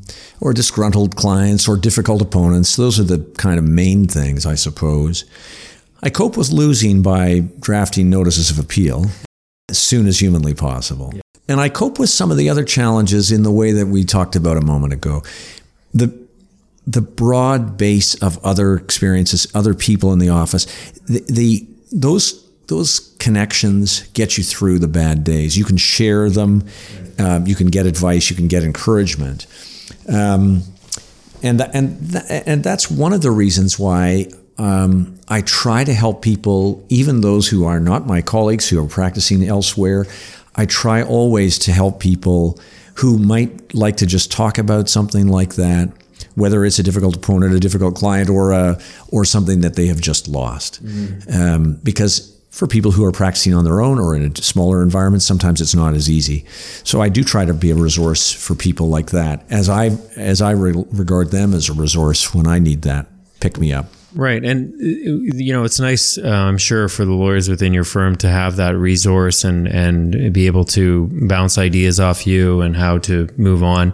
or 0.43 0.53
disgruntled 0.53 1.15
clients 1.15 1.67
or 1.67 1.77
difficult 1.77 2.19
opponents. 2.19 2.75
Those 2.75 2.99
are 2.99 3.03
the 3.03 3.19
kind 3.37 3.59
of 3.59 3.63
main 3.63 4.07
things, 4.07 4.43
I 4.43 4.55
suppose. 4.55 5.23
I 6.03 6.09
cope 6.09 6.37
with 6.37 6.49
losing 6.49 7.01
by 7.01 7.43
drafting 7.59 8.09
notices 8.09 8.49
of 8.49 8.57
appeal 8.57 9.05
as 9.69 9.77
soon 9.77 10.07
as 10.07 10.19
humanly 10.19 10.53
possible. 10.53 11.11
Yeah. 11.13 11.21
And 11.47 11.59
I 11.59 11.69
cope 11.69 11.99
with 11.99 12.09
some 12.09 12.31
of 12.31 12.37
the 12.37 12.49
other 12.49 12.63
challenges 12.63 13.31
in 13.31 13.43
the 13.43 13.51
way 13.51 13.71
that 13.73 13.87
we 13.87 14.03
talked 14.03 14.35
about 14.35 14.57
a 14.57 14.61
moment 14.61 14.93
ago. 14.93 15.23
The 15.93 16.21
the 16.87 17.01
broad 17.01 17.77
base 17.77 18.15
of 18.15 18.43
other 18.43 18.75
experiences, 18.75 19.47
other 19.53 19.73
people 19.75 20.13
in 20.13 20.19
the 20.19 20.29
office, 20.29 20.65
the, 21.07 21.23
the 21.29 21.67
those 21.91 22.49
those 22.67 23.15
connections 23.19 24.03
get 24.13 24.37
you 24.37 24.43
through 24.43 24.79
the 24.79 24.87
bad 24.87 25.23
days. 25.23 25.57
You 25.57 25.65
can 25.65 25.77
share 25.77 26.29
them, 26.29 26.63
um, 27.19 27.45
you 27.45 27.53
can 27.53 27.67
get 27.67 27.85
advice, 27.85 28.29
you 28.29 28.35
can 28.35 28.47
get 28.47 28.63
encouragement. 28.63 29.45
Um, 30.07 30.63
and 31.43 31.61
and 31.61 32.15
and 32.29 32.63
that's 32.63 32.89
one 32.89 33.13
of 33.13 33.21
the 33.21 33.31
reasons 33.31 33.77
why 33.77 34.27
um, 34.57 35.17
I 35.27 35.41
try 35.41 35.83
to 35.83 35.93
help 35.93 36.21
people, 36.21 36.85
even 36.89 37.21
those 37.21 37.47
who 37.47 37.65
are 37.65 37.79
not 37.79 38.05
my 38.05 38.21
colleagues 38.21 38.69
who 38.69 38.83
are 38.83 38.87
practicing 38.87 39.47
elsewhere. 39.47 40.05
I 40.55 40.65
try 40.65 41.01
always 41.01 41.57
to 41.59 41.71
help 41.71 41.99
people 41.99 42.59
who 42.95 43.17
might 43.17 43.73
like 43.73 43.97
to 43.97 44.05
just 44.05 44.31
talk 44.31 44.57
about 44.57 44.89
something 44.89 45.27
like 45.27 45.55
that, 45.55 45.89
whether 46.35 46.65
it's 46.65 46.77
a 46.77 46.83
difficult 46.83 47.15
opponent, 47.15 47.53
a 47.53 47.59
difficult 47.59 47.95
client, 47.95 48.29
or 48.29 48.51
a, 48.51 48.79
or 49.09 49.25
something 49.25 49.61
that 49.61 49.75
they 49.75 49.87
have 49.87 50.01
just 50.01 50.27
lost. 50.27 50.83
Mm. 50.85 51.33
Um, 51.33 51.73
because 51.83 52.37
for 52.51 52.67
people 52.67 52.91
who 52.91 53.05
are 53.05 53.13
practicing 53.13 53.53
on 53.53 53.63
their 53.63 53.79
own 53.81 53.97
or 53.97 54.13
in 54.13 54.23
a 54.23 54.35
smaller 54.35 54.83
environment, 54.83 55.23
sometimes 55.23 55.61
it's 55.61 55.73
not 55.73 55.93
as 55.93 56.09
easy. 56.09 56.45
So 56.83 57.01
I 57.01 57.07
do 57.07 57.23
try 57.23 57.45
to 57.45 57.53
be 57.53 57.71
a 57.71 57.75
resource 57.75 58.31
for 58.31 58.55
people 58.55 58.89
like 58.89 59.11
that, 59.11 59.45
as 59.49 59.69
I 59.69 59.97
as 60.17 60.41
I 60.41 60.51
re- 60.51 60.85
regard 60.91 61.31
them 61.31 61.53
as 61.53 61.69
a 61.69 61.73
resource 61.73 62.33
when 62.33 62.45
I 62.45 62.59
need 62.59 62.81
that 62.81 63.07
pick 63.39 63.57
me 63.57 63.73
up. 63.73 63.87
Right. 64.13 64.43
And, 64.43 64.73
uh, 64.73 65.35
you 65.35 65.53
know, 65.53 65.63
it's 65.63 65.79
nice, 65.79 66.17
uh, 66.17 66.27
I'm 66.27 66.57
sure, 66.57 66.89
for 66.89 67.05
the 67.05 67.13
lawyers 67.13 67.49
within 67.49 67.73
your 67.73 67.85
firm 67.85 68.15
to 68.17 68.27
have 68.27 68.57
that 68.57 68.75
resource 68.75 69.43
and, 69.43 69.67
and 69.67 70.33
be 70.33 70.47
able 70.47 70.65
to 70.65 71.09
bounce 71.27 71.57
ideas 71.57 71.99
off 71.99 72.27
you 72.27 72.61
and 72.61 72.75
how 72.75 72.97
to 72.99 73.29
move 73.37 73.63
on. 73.63 73.93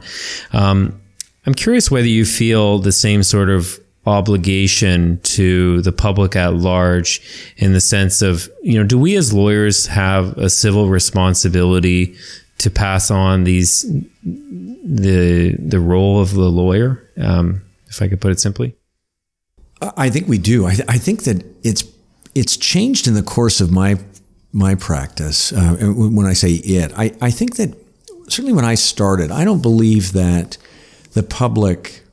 Um, 0.54 1.00
I'm 1.46 1.54
curious 1.54 1.92
whether 1.92 2.08
you 2.08 2.26
feel 2.26 2.80
the 2.80 2.92
same 2.92 3.22
sort 3.24 3.50
of 3.50 3.80
obligation 4.08 5.20
to 5.22 5.82
the 5.82 5.92
public 5.92 6.36
at 6.36 6.54
large 6.56 7.22
in 7.58 7.74
the 7.74 7.82
sense 7.82 8.22
of, 8.22 8.50
you 8.64 8.80
know, 8.80 8.86
do 8.86 8.98
we 8.98 9.16
as 9.18 9.34
lawyers 9.34 9.86
have 9.88 10.38
a 10.38 10.50
civil 10.50 10.88
responsibility 10.88 12.16
to 12.58 12.72
pass 12.72 13.12
on 13.12 13.44
these, 13.44 13.86
the, 14.24 15.56
the 15.60 15.80
role 15.80 16.20
of 16.20 16.34
the 16.34 16.50
lawyer, 16.50 17.04
um, 17.18 17.62
if 17.88 18.02
I 18.02 18.08
could 18.08 18.20
put 18.20 18.32
it 18.32 18.40
simply? 18.40 18.76
I 19.82 20.10
think 20.10 20.28
we 20.28 20.38
do. 20.38 20.66
I, 20.66 20.74
th- 20.76 20.90
I, 20.90 20.98
think 20.98 21.24
that 21.24 21.44
it's 21.64 21.84
it's 22.34 22.58
changed 22.58 23.08
in 23.08 23.14
the 23.14 23.24
course 23.24 23.62
of 23.62 23.72
my 23.72 24.00
my 24.52 24.76
practice. 24.76 25.54
Uh, 25.54 25.76
when 25.96 26.26
I 26.26 26.34
say 26.34 26.54
it, 26.54 26.92
I, 26.98 27.14
I 27.22 27.32
think 27.32 27.58
that 27.58 27.76
certainly 28.28 28.54
when 28.54 28.66
I 28.66 28.76
started, 28.76 29.32
I 29.32 29.46
don't 29.46 29.62
believe 29.62 30.14
that 30.14 30.58
the 31.14 31.24
public 31.24 32.04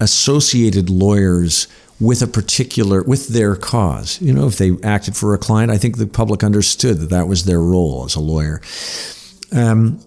associated 0.00 0.90
lawyers 0.90 1.68
with 2.00 2.22
a 2.22 2.26
particular 2.26 3.02
with 3.04 3.28
their 3.28 3.54
cause. 3.54 4.20
You 4.20 4.32
know, 4.32 4.46
if 4.46 4.58
they 4.58 4.72
acted 4.82 5.16
for 5.16 5.34
a 5.34 5.38
client, 5.38 5.70
I 5.70 5.78
think 5.78 5.98
the 5.98 6.06
public 6.06 6.42
understood 6.42 6.98
that 6.98 7.10
that 7.10 7.28
was 7.28 7.44
their 7.44 7.60
role 7.60 8.04
as 8.04 8.16
a 8.16 8.20
lawyer. 8.20 8.60
Um, 9.52 10.00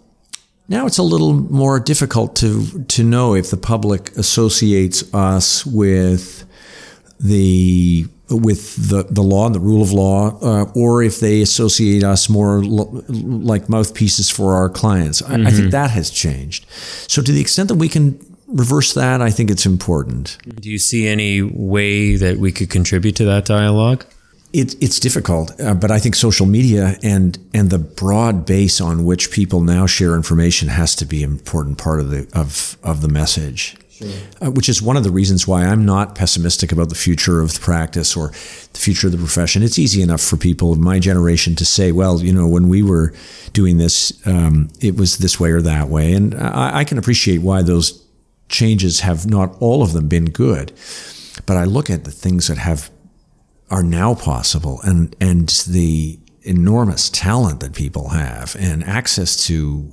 now 0.68 0.86
it's 0.86 0.98
a 0.98 1.04
little 1.04 1.34
more 1.34 1.80
difficult 1.80 2.36
to 2.38 2.84
to 2.84 3.04
know 3.04 3.36
if 3.36 3.50
the 3.52 3.58
public 3.58 4.12
associates 4.18 5.14
us 5.14 5.66
with 5.66 6.46
the 7.20 8.08
with 8.30 8.90
the, 8.90 9.04
the 9.04 9.22
law 9.22 9.46
and 9.46 9.54
the 9.54 9.60
rule 9.60 9.82
of 9.82 9.92
law, 9.92 10.40
uh, 10.42 10.66
or 10.74 11.04
if 11.04 11.20
they 11.20 11.42
associate 11.42 12.04
us 12.04 12.28
more 12.28 12.64
lo- 12.64 13.04
like 13.08 13.70
mouthpieces 13.70 14.30
for 14.30 14.56
our 14.56 14.70
clients. 14.70 15.22
I, 15.22 15.26
mm-hmm. 15.26 15.48
I, 15.48 15.50
think 15.52 15.62
mm-hmm. 15.62 15.70
that 15.72 15.92
has 15.92 16.10
changed. 16.10 16.66
So, 17.08 17.22
to 17.22 17.32
the 17.32 17.42
extent 17.42 17.70
that 17.70 17.76
we 17.76 17.90
can 17.90 18.20
reverse 18.48 18.94
that, 18.94 19.22
I 19.22 19.30
think 19.30 19.52
it's 19.52 19.66
important. 19.66 20.38
Do 20.60 20.70
you 20.70 20.80
see 20.80 21.08
any 21.08 21.42
way 21.42 22.16
that 22.16 22.38
we 22.38 22.52
could 22.52 22.70
contribute 22.70 23.16
to 23.18 23.26
that 23.26 23.46
dialogue? 23.46 24.06
It, 24.54 24.82
it's 24.82 25.00
difficult, 25.02 25.60
uh, 25.60 25.74
but 25.74 25.92
I 25.92 26.00
think 26.00 26.16
social 26.16 26.46
media 26.46 26.98
and 27.04 27.38
and 27.54 27.70
the 27.70 27.78
broad 27.78 28.46
base 28.46 28.80
on 28.80 29.04
which 29.04 29.30
people 29.30 29.60
now 29.60 29.86
share 29.86 30.16
information 30.16 30.70
has 30.70 30.96
to 30.96 31.06
be 31.06 31.24
an 31.24 31.32
important 31.32 31.78
part 31.78 32.00
of 32.00 32.10
the 32.10 32.28
of 32.34 32.78
of 32.82 33.02
the 33.02 33.10
message. 33.10 33.76
Sure. 33.98 34.10
Uh, 34.42 34.52
which 34.52 34.68
is 34.68 34.82
one 34.82 34.98
of 34.98 35.06
the 35.06 35.10
reasons 35.10 35.48
why 35.48 35.66
I'm 35.66 35.86
not 35.86 36.16
pessimistic 36.16 36.74
about 36.74 36.90
the 36.90 36.96
future 36.96 37.40
of 37.40 37.54
the 37.54 37.62
practice 37.62 38.14
or 38.18 38.28
the 38.74 38.80
future 38.80 39.08
of 39.08 39.14
the 39.14 39.18
profession. 39.18 39.64
It's 39.64 39.80
easy 39.80 40.02
enough 40.02 40.20
for 40.20 40.36
people 40.36 40.74
of 40.74 40.80
my 40.80 41.00
generation 41.00 41.56
to 41.56 41.66
say, 41.66 41.94
well, 41.94 42.22
you 42.22 42.34
know, 42.34 42.46
when 42.46 42.68
we 42.68 42.84
were 42.84 43.14
doing 43.54 43.78
this, 43.78 44.12
um, 44.28 44.70
it 44.82 44.98
was 44.98 45.20
this 45.20 45.40
way 45.40 45.52
or 45.52 45.62
that 45.62 45.88
way. 45.88 46.12
And 46.12 46.36
I, 46.36 46.80
I 46.80 46.84
can 46.84 46.98
appreciate 46.98 47.38
why 47.38 47.62
those 47.62 48.06
changes 48.50 49.00
have 49.00 49.26
not 49.28 49.56
all 49.62 49.82
of 49.82 49.94
them 49.94 50.10
been 50.10 50.26
good. 50.26 50.74
But 51.46 51.56
I 51.56 51.64
look 51.64 51.90
at 51.90 52.04
the 52.04 52.12
things 52.12 52.48
that 52.48 52.58
have 52.58 52.90
are 53.72 53.84
now 53.84 54.14
possible 54.14 54.80
and 54.84 55.16
and 55.20 55.50
the 55.68 56.20
enormous 56.46 57.10
talent 57.10 57.60
that 57.60 57.74
people 57.74 58.10
have 58.10 58.56
and 58.60 58.84
access 58.84 59.48
to 59.48 59.90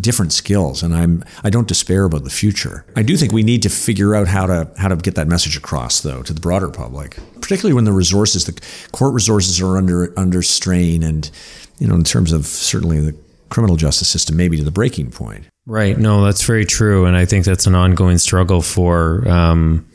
different 0.00 0.32
skills 0.32 0.82
and 0.82 0.94
I'm 0.94 1.24
I 1.42 1.50
don't 1.50 1.66
despair 1.66 2.04
about 2.04 2.24
the 2.24 2.30
future. 2.30 2.84
I 2.94 3.02
do 3.02 3.16
think 3.16 3.32
we 3.32 3.42
need 3.42 3.62
to 3.62 3.70
figure 3.70 4.14
out 4.14 4.28
how 4.28 4.46
to 4.46 4.70
how 4.76 4.88
to 4.88 4.96
get 4.96 5.14
that 5.14 5.28
message 5.28 5.56
across 5.56 6.00
though 6.02 6.22
to 6.22 6.32
the 6.32 6.40
broader 6.40 6.68
public, 6.68 7.16
particularly 7.40 7.74
when 7.74 7.84
the 7.84 7.92
resources 7.92 8.44
the 8.44 8.60
court 8.92 9.14
resources 9.14 9.60
are 9.60 9.76
under 9.76 10.12
under 10.18 10.42
strain 10.42 11.02
and 11.02 11.30
you 11.78 11.86
know 11.86 11.94
in 11.94 12.04
terms 12.04 12.32
of 12.32 12.46
certainly 12.46 13.00
the 13.00 13.16
criminal 13.48 13.76
justice 13.76 14.08
system 14.08 14.36
maybe 14.36 14.56
to 14.58 14.64
the 14.64 14.70
breaking 14.70 15.10
point. 15.10 15.46
Right. 15.66 15.98
No, 15.98 16.24
that's 16.24 16.44
very 16.44 16.64
true, 16.64 17.04
and 17.04 17.14
I 17.14 17.26
think 17.26 17.44
that's 17.44 17.66
an 17.66 17.74
ongoing 17.74 18.16
struggle 18.16 18.62
for 18.62 19.28
um, 19.28 19.86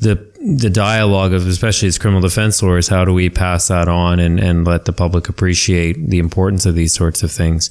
the 0.00 0.16
the 0.44 0.68
dialogue 0.68 1.32
of, 1.32 1.46
especially 1.46 1.88
as 1.88 1.96
criminal 1.96 2.20
defense 2.20 2.62
lawyers. 2.62 2.88
How 2.88 3.04
do 3.04 3.14
we 3.14 3.30
pass 3.30 3.68
that 3.68 3.88
on 3.88 4.20
and, 4.20 4.38
and 4.38 4.66
let 4.66 4.84
the 4.84 4.92
public 4.92 5.28
appreciate 5.30 6.10
the 6.10 6.18
importance 6.18 6.66
of 6.66 6.74
these 6.74 6.92
sorts 6.92 7.22
of 7.22 7.32
things? 7.32 7.70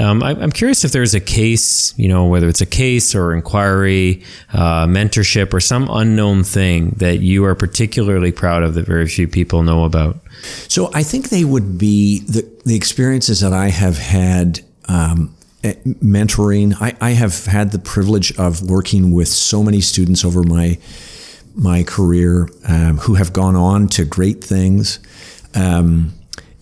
Um, 0.00 0.22
I, 0.22 0.30
am 0.30 0.50
curious 0.50 0.84
if 0.84 0.92
there's 0.92 1.14
a 1.14 1.20
case, 1.20 1.96
you 1.98 2.08
know, 2.08 2.26
whether 2.26 2.48
it's 2.48 2.62
a 2.62 2.66
case 2.66 3.14
or 3.14 3.34
inquiry, 3.34 4.24
uh, 4.54 4.86
mentorship, 4.86 5.52
or 5.52 5.60
some 5.60 5.86
unknown 5.90 6.44
thing 6.44 6.94
that 6.96 7.20
you 7.20 7.44
are 7.44 7.54
particularly 7.54 8.32
proud 8.32 8.62
of 8.62 8.74
that 8.74 8.86
very 8.86 9.06
few 9.06 9.28
people 9.28 9.62
know 9.62 9.84
about. 9.84 10.18
So 10.68 10.90
I 10.94 11.02
think 11.02 11.28
they 11.28 11.44
would 11.44 11.76
be 11.76 12.20
the 12.20 12.48
the 12.64 12.76
experiences 12.76 13.40
that 13.40 13.52
I 13.52 13.68
have 13.68 13.98
had. 13.98 14.60
Um, 14.88 15.34
Eh, 15.64 15.74
mentoring. 15.84 16.72
I, 16.80 16.94
I 17.00 17.10
have 17.10 17.46
had 17.46 17.72
the 17.72 17.80
privilege 17.80 18.30
of 18.38 18.62
working 18.62 19.12
with 19.12 19.26
so 19.26 19.64
many 19.64 19.80
students 19.80 20.24
over 20.24 20.44
my 20.44 20.78
my 21.58 21.82
career 21.82 22.48
um, 22.68 22.98
who 22.98 23.14
have 23.14 23.32
gone 23.32 23.56
on 23.56 23.88
to 23.88 24.04
great 24.04 24.42
things, 24.42 25.00
um, 25.54 26.12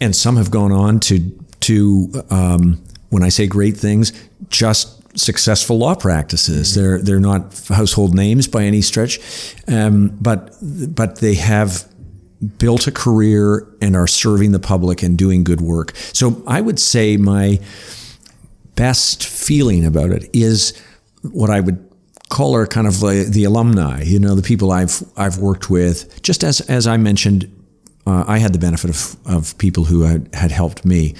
and 0.00 0.16
some 0.16 0.36
have 0.36 0.50
gone 0.50 0.72
on 0.72 1.00
to 1.00 1.20
to 1.60 2.10
um, 2.30 2.82
when 3.10 3.22
I 3.22 3.28
say 3.28 3.46
great 3.46 3.76
things, 3.76 4.12
just 4.48 5.18
successful 5.18 5.78
law 5.78 5.94
practices. 5.94 6.72
Mm-hmm. 6.72 6.80
They're 6.80 6.98
they're 7.02 7.20
not 7.20 7.62
household 7.68 8.14
names 8.14 8.48
by 8.48 8.64
any 8.64 8.82
stretch, 8.82 9.20
um, 9.68 10.16
but 10.20 10.56
but 10.60 11.16
they 11.16 11.34
have 11.34 11.86
built 12.58 12.86
a 12.86 12.92
career 12.92 13.66
and 13.80 13.96
are 13.96 14.06
serving 14.06 14.52
the 14.52 14.58
public 14.58 15.02
and 15.02 15.16
doing 15.16 15.44
good 15.44 15.60
work. 15.60 15.94
So 16.12 16.42
I 16.46 16.60
would 16.60 16.78
say 16.78 17.16
my 17.16 17.60
best 18.74 19.26
feeling 19.26 19.84
about 19.84 20.10
it 20.10 20.28
is 20.32 20.78
what 21.22 21.50
I 21.50 21.60
would 21.60 21.85
her 22.54 22.66
kind 22.66 22.86
of 22.86 23.00
the, 23.00 23.26
the 23.28 23.44
alumni, 23.44 24.02
you 24.02 24.18
know, 24.18 24.34
the 24.34 24.42
people 24.42 24.72
I've 24.72 25.02
I've 25.16 25.38
worked 25.38 25.70
with. 25.70 26.22
Just 26.22 26.44
as 26.44 26.60
as 26.62 26.86
I 26.86 26.96
mentioned, 26.96 27.50
uh, 28.06 28.24
I 28.26 28.38
had 28.38 28.52
the 28.52 28.58
benefit 28.58 28.90
of 28.90 29.16
of 29.24 29.56
people 29.58 29.84
who 29.84 30.02
had, 30.02 30.34
had 30.34 30.50
helped 30.50 30.84
me. 30.84 31.14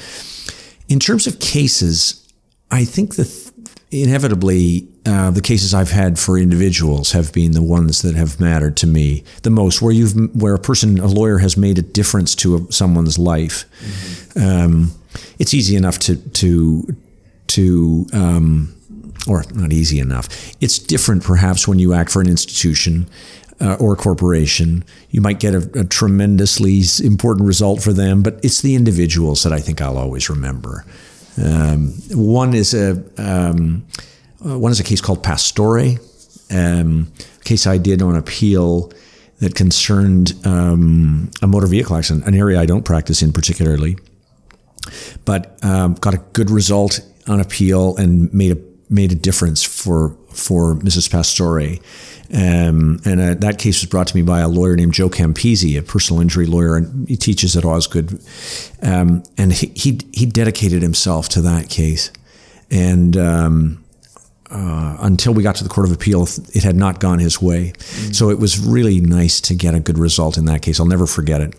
In 0.89 0.99
terms 0.99 1.27
of 1.27 1.39
cases, 1.39 2.23
I 2.71 2.85
think 2.85 3.15
that 3.17 3.53
inevitably 3.91 4.89
uh, 5.07 5.31
the 5.31 5.41
cases 5.41 5.73
I've 5.73 5.91
had 5.91 6.19
for 6.19 6.37
individuals 6.39 7.13
have 7.13 7.33
been 7.33 7.53
the 7.53 7.63
ones 7.63 8.03
that 8.03 8.17
have 8.17 8.41
mattered 8.41 8.77
to 8.79 8.87
me 8.87 9.23
the 9.43 9.51
most, 9.51 9.81
where 9.81 9.93
you've 9.93 10.15
where 10.35 10.55
a 10.55 10.59
person, 10.59 10.99
a 10.99 11.07
lawyer, 11.07 11.39
has 11.39 11.57
made 11.57 11.79
a 11.79 11.83
difference 11.83 12.35
to 12.37 12.57
a, 12.57 12.73
someone's 12.73 13.19
life. 13.19 13.65
Mm-hmm. 13.81 14.41
Um, 14.41 14.93
it's 15.39 15.55
easy 15.55 15.77
enough 15.77 15.99
to 16.01 16.17
to 16.17 16.97
to, 17.47 18.07
um, 18.13 18.76
or 19.27 19.45
not 19.55 19.73
easy 19.73 19.99
enough. 19.99 20.29
It's 20.61 20.79
different 20.79 21.25
perhaps 21.25 21.67
when 21.67 21.79
you 21.79 21.93
act 21.93 22.11
for 22.11 22.21
an 22.21 22.29
institution 22.29 23.09
uh, 23.61 23.77
or 23.81 23.95
a 23.95 23.97
corporation. 23.97 24.85
You 25.11 25.21
might 25.21 25.41
get 25.41 25.55
a, 25.55 25.81
a, 25.81 25.85
tremendously 25.85 26.83
important 27.03 27.47
result 27.47 27.83
for 27.83 27.93
them, 27.93 28.23
but 28.23 28.39
it's 28.43 28.61
the 28.61 28.75
individuals 28.75 29.43
that 29.43 29.53
I 29.53 29.61
think 29.61 29.81
I'll 29.81 29.99
always 29.99 30.29
remember. 30.29 30.85
Um, 31.43 31.89
one 32.11 32.55
is 32.55 32.75
a 32.75 33.03
um, 33.19 33.87
uh, 34.45 34.59
one 34.59 34.73
is 34.73 34.81
a 34.81 34.85
case 34.85 35.01
called 35.01 35.23
Pastore, 35.23 35.99
um, 36.51 37.13
a 37.41 37.45
case 37.45 37.67
I 37.67 37.79
did 37.79 38.03
on 38.03 38.17
appeal 38.17 38.93
that 39.39 39.55
concerned 39.55 40.33
um, 40.45 41.31
a 41.43 41.47
motor 41.47 41.67
vehicle 41.67 41.97
accident, 41.97 42.27
an 42.27 42.35
area 42.35 42.61
I 42.61 42.67
don't 42.67 42.85
practice 42.85 43.23
in 43.23 43.33
particularly, 43.33 43.99
but 45.25 45.63
um, 45.63 45.95
got 45.95 46.15
a 46.15 46.19
good 46.33 46.51
result 46.51 47.01
on 47.27 47.41
appeal 47.41 47.97
and 47.97 48.33
made 48.33 48.53
a 48.53 48.76
made 48.89 49.13
a 49.13 49.17
difference 49.17 49.63
for 49.63 50.17
for 50.29 50.77
Mrs. 50.77 51.11
Pastore. 51.11 51.81
Um, 52.35 53.01
and 53.05 53.21
uh, 53.21 53.35
that 53.35 53.59
case 53.59 53.81
was 53.83 53.89
brought 53.89 54.09
to 54.09 54.17
me 54.17 54.23
by 54.23 54.41
a 54.41 54.49
lawyer 54.49 54.75
named 54.75 54.95
Joe 54.95 55.09
Campisi, 55.09 55.79
a 55.79 55.83
personal 55.83 56.21
injury 56.21 56.47
lawyer, 56.47 56.77
and 56.77 57.09
he 57.09 57.17
teaches 57.17 57.57
at 57.57 57.65
Osgoode. 57.65 58.21
Um, 58.83 59.23
and 59.39 59.53
he, 59.53 59.69
he, 59.77 60.01
he 60.13 60.27
dedicated 60.27 60.83
himself 60.83 61.29
to 61.31 61.41
that 61.43 61.71
case, 61.71 62.11
and 62.69 63.17
um, 63.17 63.85
uh, 64.51 64.97
until 65.01 65.35
we 65.35 65.43
got 65.43 65.57
to 65.57 65.65
the 65.65 65.71
Court 65.71 65.87
of 65.87 65.93
Appeal, 65.93 66.25
it 66.53 66.63
had 66.63 66.77
not 66.77 67.01
gone 67.01 67.19
his 67.19 67.41
way. 67.41 67.73
Mm-hmm. 67.77 68.13
So 68.13 68.31
it 68.31 68.39
was 68.39 68.59
really 68.59 69.01
nice 69.01 69.41
to 69.43 69.55
get 69.55 69.75
a 69.75 69.81
good 69.81 69.99
result 69.99 70.37
in 70.37 70.45
that 70.47 70.63
case. 70.63 70.81
I'll 70.81 70.87
never 70.87 71.07
forget 71.07 71.41
it. 71.41 71.55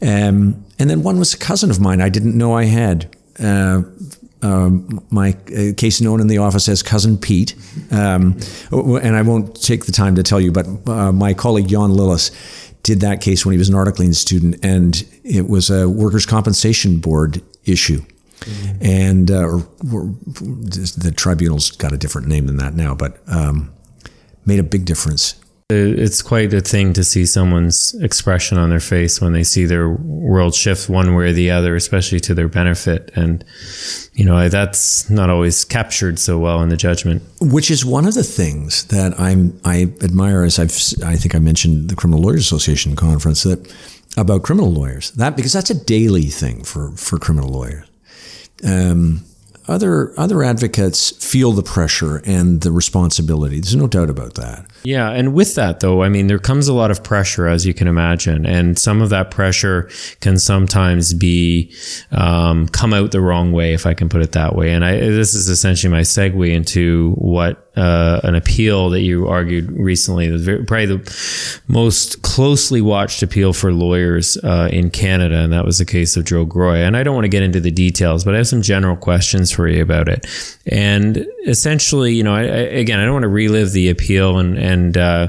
Um, 0.00 0.64
and 0.78 0.88
then 0.88 1.02
one 1.02 1.18
was 1.18 1.34
a 1.34 1.38
cousin 1.38 1.70
of 1.70 1.80
mine 1.80 2.00
I 2.00 2.08
didn't 2.08 2.36
know 2.36 2.54
I 2.54 2.64
had. 2.64 3.14
Uh, 3.38 3.82
um, 4.42 5.04
my 5.10 5.36
uh, 5.48 5.72
case 5.76 6.00
known 6.00 6.20
in 6.20 6.26
the 6.26 6.38
office 6.38 6.68
as 6.68 6.82
Cousin 6.82 7.18
Pete. 7.18 7.54
Um, 7.90 8.38
and 8.70 9.16
I 9.16 9.22
won't 9.22 9.60
take 9.60 9.86
the 9.86 9.92
time 9.92 10.14
to 10.16 10.22
tell 10.22 10.40
you, 10.40 10.52
but 10.52 10.66
uh, 10.86 11.12
my 11.12 11.34
colleague 11.34 11.68
Jan 11.68 11.90
Lillis 11.90 12.30
did 12.82 13.00
that 13.00 13.20
case 13.20 13.44
when 13.44 13.52
he 13.52 13.58
was 13.58 13.68
an 13.68 13.74
Articling 13.74 14.14
student, 14.14 14.56
and 14.62 15.04
it 15.24 15.48
was 15.48 15.70
a 15.70 15.88
workers' 15.88 16.26
compensation 16.26 16.98
board 17.00 17.42
issue. 17.64 18.02
Mm-hmm. 18.40 18.84
And 18.84 19.30
uh, 19.30 19.58
the 19.82 21.12
tribunal's 21.14 21.72
got 21.72 21.92
a 21.92 21.98
different 21.98 22.28
name 22.28 22.46
than 22.46 22.56
that 22.58 22.74
now, 22.74 22.94
but 22.94 23.18
um, 23.26 23.72
made 24.46 24.60
a 24.60 24.62
big 24.62 24.84
difference 24.84 25.34
it's 25.70 26.22
quite 26.22 26.54
a 26.54 26.62
thing 26.62 26.94
to 26.94 27.04
see 27.04 27.26
someone's 27.26 27.92
expression 28.00 28.56
on 28.56 28.70
their 28.70 28.80
face 28.80 29.20
when 29.20 29.34
they 29.34 29.44
see 29.44 29.66
their 29.66 29.90
world 29.90 30.54
shift 30.54 30.88
one 30.88 31.14
way 31.14 31.26
or 31.26 31.32
the 31.34 31.50
other, 31.50 31.76
especially 31.76 32.20
to 32.20 32.32
their 32.32 32.48
benefit. 32.48 33.10
And, 33.14 33.44
you 34.14 34.24
know, 34.24 34.48
that's 34.48 35.10
not 35.10 35.28
always 35.28 35.66
captured 35.66 36.18
so 36.18 36.38
well 36.38 36.62
in 36.62 36.70
the 36.70 36.76
judgment. 36.78 37.22
Which 37.42 37.70
is 37.70 37.84
one 37.84 38.06
of 38.06 38.14
the 38.14 38.24
things 38.24 38.84
that 38.84 39.20
I'm, 39.20 39.60
I 39.62 39.92
admire 40.00 40.42
as 40.42 40.58
I've, 40.58 40.72
I 41.04 41.16
think 41.16 41.34
I 41.34 41.38
mentioned 41.38 41.90
the 41.90 41.96
Criminal 41.96 42.22
Lawyers 42.22 42.40
Association 42.40 42.96
conference 42.96 43.42
that 43.42 43.70
about 44.16 44.42
criminal 44.42 44.72
lawyers 44.72 45.10
that 45.12 45.36
because 45.36 45.52
that's 45.52 45.68
a 45.68 45.84
daily 45.84 46.24
thing 46.24 46.64
for, 46.64 46.92
for 46.92 47.18
criminal 47.18 47.50
lawyers. 47.50 47.86
Um, 48.64 49.22
other 49.68 50.18
other 50.18 50.42
advocates 50.42 51.10
feel 51.24 51.52
the 51.52 51.62
pressure 51.62 52.22
and 52.24 52.62
the 52.62 52.72
responsibility. 52.72 53.60
There's 53.60 53.76
no 53.76 53.86
doubt 53.86 54.10
about 54.10 54.34
that. 54.34 54.66
Yeah, 54.82 55.10
and 55.10 55.34
with 55.34 55.54
that 55.56 55.80
though, 55.80 56.02
I 56.02 56.08
mean, 56.08 56.26
there 56.26 56.38
comes 56.38 56.68
a 56.68 56.74
lot 56.74 56.90
of 56.90 57.04
pressure, 57.04 57.46
as 57.46 57.66
you 57.66 57.74
can 57.74 57.86
imagine, 57.86 58.46
and 58.46 58.78
some 58.78 59.02
of 59.02 59.10
that 59.10 59.30
pressure 59.30 59.90
can 60.20 60.38
sometimes 60.38 61.14
be 61.14 61.74
um, 62.10 62.68
come 62.68 62.94
out 62.94 63.12
the 63.12 63.20
wrong 63.20 63.52
way, 63.52 63.74
if 63.74 63.86
I 63.86 63.94
can 63.94 64.08
put 64.08 64.22
it 64.22 64.32
that 64.32 64.54
way. 64.54 64.72
And 64.72 64.84
I, 64.84 64.98
this 64.98 65.34
is 65.34 65.48
essentially 65.48 65.90
my 65.90 66.00
segue 66.00 66.52
into 66.52 67.12
what 67.12 67.67
uh, 67.78 68.20
an 68.24 68.34
appeal 68.34 68.90
that 68.90 69.00
you 69.00 69.28
argued 69.28 69.70
recently, 69.70 70.28
the, 70.28 70.64
probably 70.66 70.86
the 70.86 71.60
most 71.68 72.22
closely 72.22 72.80
watched 72.80 73.22
appeal 73.22 73.52
for 73.52 73.72
lawyers 73.72 74.36
uh, 74.38 74.68
in 74.72 74.90
Canada, 74.90 75.36
and 75.36 75.52
that 75.52 75.64
was 75.64 75.78
the 75.78 75.84
case 75.84 76.16
of 76.16 76.24
Joe 76.24 76.44
Groia. 76.44 76.86
And 76.86 76.96
I 76.96 77.04
don't 77.04 77.14
want 77.14 77.24
to 77.24 77.30
get 77.30 77.42
into 77.42 77.60
the 77.60 77.70
details, 77.70 78.24
but 78.24 78.34
I 78.34 78.38
have 78.38 78.48
some 78.48 78.62
general 78.62 78.96
questions 78.96 79.52
for 79.52 79.68
you 79.68 79.80
about 79.80 80.08
it. 80.08 80.26
And 80.66 81.24
essentially, 81.46 82.14
you 82.14 82.24
know, 82.24 82.34
I, 82.34 82.42
I, 82.42 82.64
again, 82.82 82.98
I 82.98 83.04
don't 83.04 83.14
want 83.14 83.22
to 83.22 83.28
relive 83.28 83.72
the 83.72 83.88
appeal, 83.88 84.38
and 84.38 84.58
and 84.58 84.96
uh, 84.96 85.28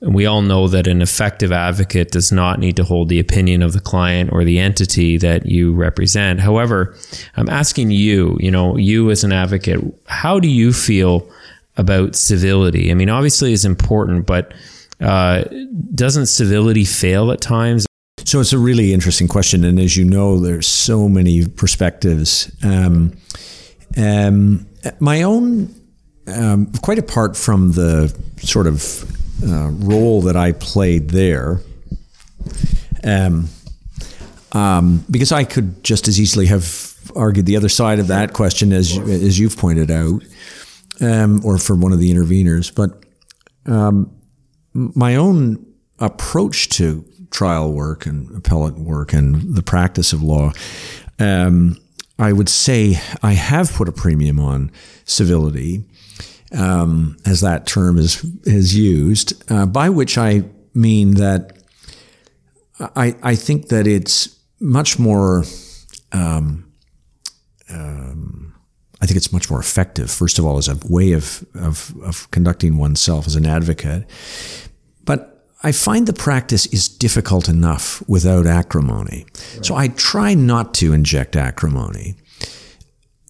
we 0.00 0.26
all 0.26 0.42
know 0.42 0.68
that 0.68 0.86
an 0.86 1.02
effective 1.02 1.52
advocate 1.52 2.10
does 2.10 2.32
not 2.32 2.58
need 2.58 2.76
to 2.76 2.84
hold 2.84 3.08
the 3.08 3.20
opinion 3.20 3.62
of 3.62 3.72
the 3.72 3.80
client 3.80 4.30
or 4.32 4.44
the 4.44 4.58
entity 4.58 5.16
that 5.18 5.46
you 5.46 5.72
represent. 5.74 6.40
However, 6.40 6.94
I'm 7.36 7.48
asking 7.48 7.90
you, 7.90 8.36
you 8.40 8.50
know, 8.50 8.76
you 8.76 9.10
as 9.10 9.24
an 9.24 9.32
advocate, 9.32 9.80
how 10.06 10.40
do 10.40 10.48
you 10.48 10.72
feel? 10.72 11.28
About 11.76 12.14
civility? 12.14 12.90
I 12.90 12.94
mean, 12.94 13.10
obviously 13.10 13.52
it's 13.52 13.64
important, 13.64 14.26
but 14.26 14.52
uh, 15.00 15.44
doesn't 15.94 16.26
civility 16.26 16.84
fail 16.84 17.30
at 17.32 17.40
times? 17.40 17.86
So 18.24 18.40
it's 18.40 18.52
a 18.52 18.58
really 18.58 18.92
interesting 18.92 19.28
question, 19.28 19.64
and 19.64 19.78
as 19.78 19.96
you 19.96 20.04
know, 20.04 20.38
there's 20.38 20.66
so 20.66 21.08
many 21.08 21.46
perspectives. 21.46 22.50
Um, 22.64 23.12
um, 23.96 24.66
my 24.98 25.22
own, 25.22 25.74
um, 26.26 26.72
quite 26.82 26.98
apart 26.98 27.36
from 27.36 27.72
the 27.72 28.16
sort 28.38 28.66
of 28.66 29.04
uh, 29.44 29.68
role 29.70 30.22
that 30.22 30.36
I 30.36 30.52
played 30.52 31.10
there, 31.10 31.60
um, 33.02 33.48
um, 34.52 35.04
because 35.10 35.32
I 35.32 35.44
could 35.44 35.84
just 35.84 36.08
as 36.08 36.18
easily 36.18 36.46
have 36.46 36.94
argued 37.14 37.46
the 37.46 37.56
other 37.56 37.68
side 37.68 37.98
of 37.98 38.06
that 38.08 38.32
question 38.32 38.72
as 38.72 38.98
as 38.98 39.38
you've 39.38 39.56
pointed 39.56 39.90
out 39.90 40.22
um, 41.00 41.44
or 41.44 41.58
for 41.58 41.74
one 41.74 41.92
of 41.92 41.98
the 41.98 42.12
interveners. 42.12 42.74
But 42.74 43.04
um, 43.66 44.10
my 44.72 45.16
own 45.16 45.64
approach 45.98 46.68
to 46.70 47.04
trial 47.30 47.72
work 47.72 48.06
and 48.06 48.36
appellate 48.36 48.78
work 48.78 49.12
and 49.12 49.54
the 49.54 49.62
practice 49.62 50.12
of 50.12 50.22
law, 50.22 50.52
um, 51.18 51.76
I 52.18 52.32
would 52.32 52.48
say 52.48 53.00
I 53.22 53.32
have 53.32 53.72
put 53.72 53.88
a 53.88 53.92
premium 53.92 54.38
on 54.38 54.70
civility, 55.04 55.84
um, 56.52 57.16
as 57.26 57.40
that 57.40 57.66
term 57.66 57.98
is 57.98 58.24
is 58.44 58.76
used, 58.76 59.50
uh, 59.50 59.66
by 59.66 59.88
which 59.88 60.16
I 60.16 60.44
mean 60.74 61.14
that 61.14 61.58
I 62.78 63.16
I 63.22 63.34
think 63.34 63.68
that 63.68 63.86
it's 63.86 64.38
much 64.60 64.98
more. 64.98 65.44
Um, 66.12 66.70
um, 67.70 68.33
I 69.04 69.06
think 69.06 69.18
it's 69.18 69.34
much 69.34 69.50
more 69.50 69.60
effective, 69.60 70.10
first 70.10 70.38
of 70.38 70.46
all, 70.46 70.56
as 70.56 70.66
a 70.66 70.78
way 70.88 71.12
of, 71.12 71.44
of, 71.54 71.94
of 72.02 72.30
conducting 72.30 72.78
oneself 72.78 73.26
as 73.26 73.36
an 73.36 73.44
advocate. 73.44 74.08
But 75.04 75.44
I 75.62 75.72
find 75.72 76.06
the 76.06 76.14
practice 76.14 76.64
is 76.64 76.88
difficult 76.88 77.46
enough 77.46 78.02
without 78.08 78.46
acrimony. 78.46 79.26
Right. 79.26 79.66
So 79.66 79.76
I 79.76 79.88
try 79.88 80.32
not 80.32 80.72
to 80.76 80.94
inject 80.94 81.36
acrimony. 81.36 82.14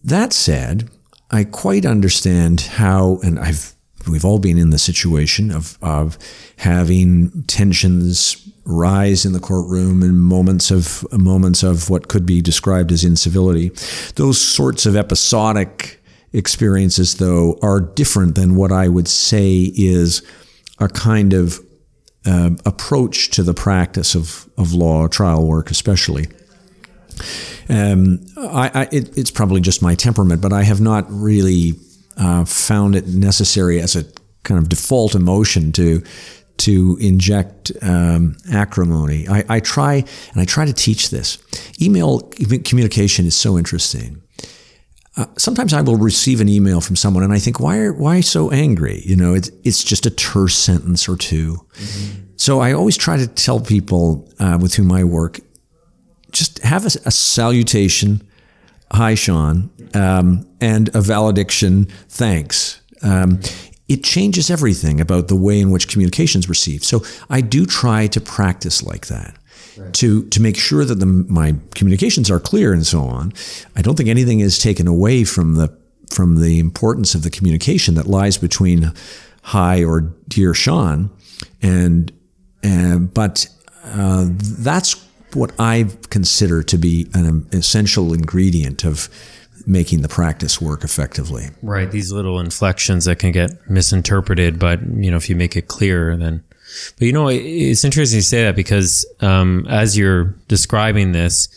That 0.01 0.31
said, 0.31 0.89
I 1.29 1.43
quite 1.43 1.85
understand 1.85 2.61
how, 2.61 3.19
and 3.21 3.37
I've 3.37 3.75
we've 4.07 4.23
all 4.23 4.39
been 4.39 4.57
in 4.57 4.69
the 4.69 4.79
situation 4.79 5.51
of, 5.51 5.77
of 5.81 6.17
having 6.55 7.43
tensions 7.47 8.49
rise 8.65 9.25
in 9.25 9.33
the 9.33 9.39
courtroom 9.39 10.01
in 10.01 10.17
moments 10.17 10.71
of 10.71 11.05
moments 11.11 11.63
of 11.63 11.89
what 11.89 12.07
could 12.07 12.25
be 12.25 12.41
described 12.41 12.91
as 12.91 13.03
incivility. 13.03 13.69
Those 14.15 14.41
sorts 14.41 14.85
of 14.85 14.95
episodic 14.95 16.01
experiences, 16.33 17.15
though, 17.15 17.57
are 17.61 17.79
different 17.79 18.35
than 18.35 18.55
what 18.55 18.71
I 18.71 18.87
would 18.87 19.07
say 19.07 19.71
is 19.75 20.21
a 20.79 20.87
kind 20.87 21.33
of 21.33 21.59
uh, 22.25 22.51
approach 22.65 23.29
to 23.31 23.43
the 23.43 23.53
practice 23.53 24.15
of, 24.15 24.49
of 24.57 24.73
law, 24.73 25.07
trial 25.07 25.45
work, 25.45 25.69
especially. 25.71 26.27
Um, 27.69 28.25
I, 28.37 28.71
I, 28.73 28.81
it, 28.91 29.17
it's 29.17 29.31
probably 29.31 29.61
just 29.61 29.81
my 29.81 29.95
temperament, 29.95 30.41
but 30.41 30.51
I 30.51 30.63
have 30.63 30.81
not 30.81 31.05
really 31.09 31.73
uh, 32.17 32.45
found 32.45 32.95
it 32.95 33.07
necessary 33.07 33.79
as 33.79 33.95
a 33.95 34.05
kind 34.43 34.59
of 34.59 34.69
default 34.69 35.15
emotion 35.15 35.71
to 35.73 36.03
to 36.57 36.97
inject 36.99 37.71
um, 37.81 38.37
acrimony. 38.51 39.27
I, 39.27 39.43
I, 39.49 39.59
try, 39.59 39.95
and 39.95 40.41
I 40.41 40.45
try 40.45 40.65
to 40.65 40.73
teach 40.73 41.09
this. 41.09 41.37
Email 41.81 42.21
communication 42.63 43.25
is 43.25 43.35
so 43.35 43.57
interesting. 43.57 44.21
Uh, 45.17 45.25
sometimes 45.37 45.73
I 45.73 45.81
will 45.81 45.95
receive 45.95 46.41
an 46.41 46.49
email 46.49 46.81
from 46.81 46.95
someone, 46.95 47.23
and 47.23 47.31
I 47.31 47.39
think, 47.39 47.59
why 47.59 47.77
are, 47.77 47.93
why 47.93 48.19
so 48.21 48.51
angry? 48.51 49.01
You 49.05 49.15
know, 49.15 49.33
it's 49.33 49.49
it's 49.63 49.83
just 49.83 50.05
a 50.05 50.09
terse 50.09 50.55
sentence 50.55 51.07
or 51.07 51.15
2 51.15 51.53
mm-hmm. 51.53 52.21
So 52.37 52.59
I 52.59 52.73
always 52.73 52.97
try 52.97 53.15
to 53.15 53.27
tell 53.27 53.61
people 53.61 54.29
uh, 54.39 54.57
with 54.61 54.75
whom 54.75 54.91
I 54.91 55.05
work, 55.05 55.39
just 56.33 56.59
have 56.59 56.83
a, 56.83 56.91
a 57.05 57.11
salutation, 57.11 58.27
hi 58.91 59.15
Sean, 59.15 59.69
um, 59.93 60.45
and 60.59 60.93
a 60.93 61.01
valediction, 61.01 61.85
thanks. 62.09 62.81
Um, 63.01 63.39
it 63.87 64.03
changes 64.03 64.49
everything 64.49 64.99
about 64.99 65.27
the 65.27 65.35
way 65.35 65.59
in 65.59 65.71
which 65.71 65.87
communication 65.87 66.39
is 66.39 66.49
received. 66.49 66.83
So 66.83 67.03
I 67.29 67.41
do 67.41 67.65
try 67.65 68.07
to 68.07 68.21
practice 68.21 68.83
like 68.83 69.07
that. 69.07 69.37
Right. 69.77 69.93
To, 69.95 70.23
to 70.29 70.41
make 70.41 70.57
sure 70.57 70.85
that 70.85 70.95
the, 70.95 71.05
my 71.05 71.55
communications 71.73 72.31
are 72.31 72.39
clear 72.39 72.71
and 72.71 72.85
so 72.85 73.01
on, 73.01 73.33
I 73.75 73.81
don't 73.81 73.95
think 73.95 74.09
anything 74.09 74.39
is 74.39 74.57
taken 74.57 74.87
away 74.87 75.23
from 75.23 75.55
the 75.55 75.77
from 76.09 76.39
the 76.39 76.59
importance 76.59 77.15
of 77.15 77.23
the 77.23 77.29
communication 77.29 77.95
that 77.95 78.05
lies 78.05 78.37
between 78.37 78.93
hi 79.41 79.83
or 79.83 80.13
dear 80.27 80.53
Sean, 80.53 81.09
and 81.61 82.11
uh, 82.63 82.99
but 82.99 83.47
uh, 83.83 84.27
that's 84.29 85.03
what 85.33 85.51
I 85.59 85.89
consider 86.09 86.63
to 86.63 86.77
be 86.77 87.09
an 87.13 87.47
essential 87.51 88.13
ingredient 88.13 88.85
of 88.85 89.09
making 89.65 90.01
the 90.01 90.07
practice 90.07 90.61
work 90.61 90.83
effectively. 90.83 91.47
Right. 91.61 91.89
These 91.89 92.11
little 92.11 92.39
inflections 92.39 93.05
that 93.05 93.19
can 93.19 93.31
get 93.31 93.69
misinterpreted, 93.69 94.59
but 94.59 94.81
you 94.81 95.11
know, 95.11 95.17
if 95.17 95.29
you 95.29 95.35
make 95.35 95.55
it 95.55 95.67
clear, 95.67 96.15
then. 96.17 96.43
But 96.97 97.05
you 97.05 97.13
know, 97.13 97.27
it's 97.29 97.83
interesting 97.83 98.19
to 98.19 98.25
say 98.25 98.43
that 98.43 98.55
because 98.55 99.05
um, 99.21 99.65
as 99.69 99.97
you're 99.97 100.35
describing 100.47 101.11
this, 101.11 101.47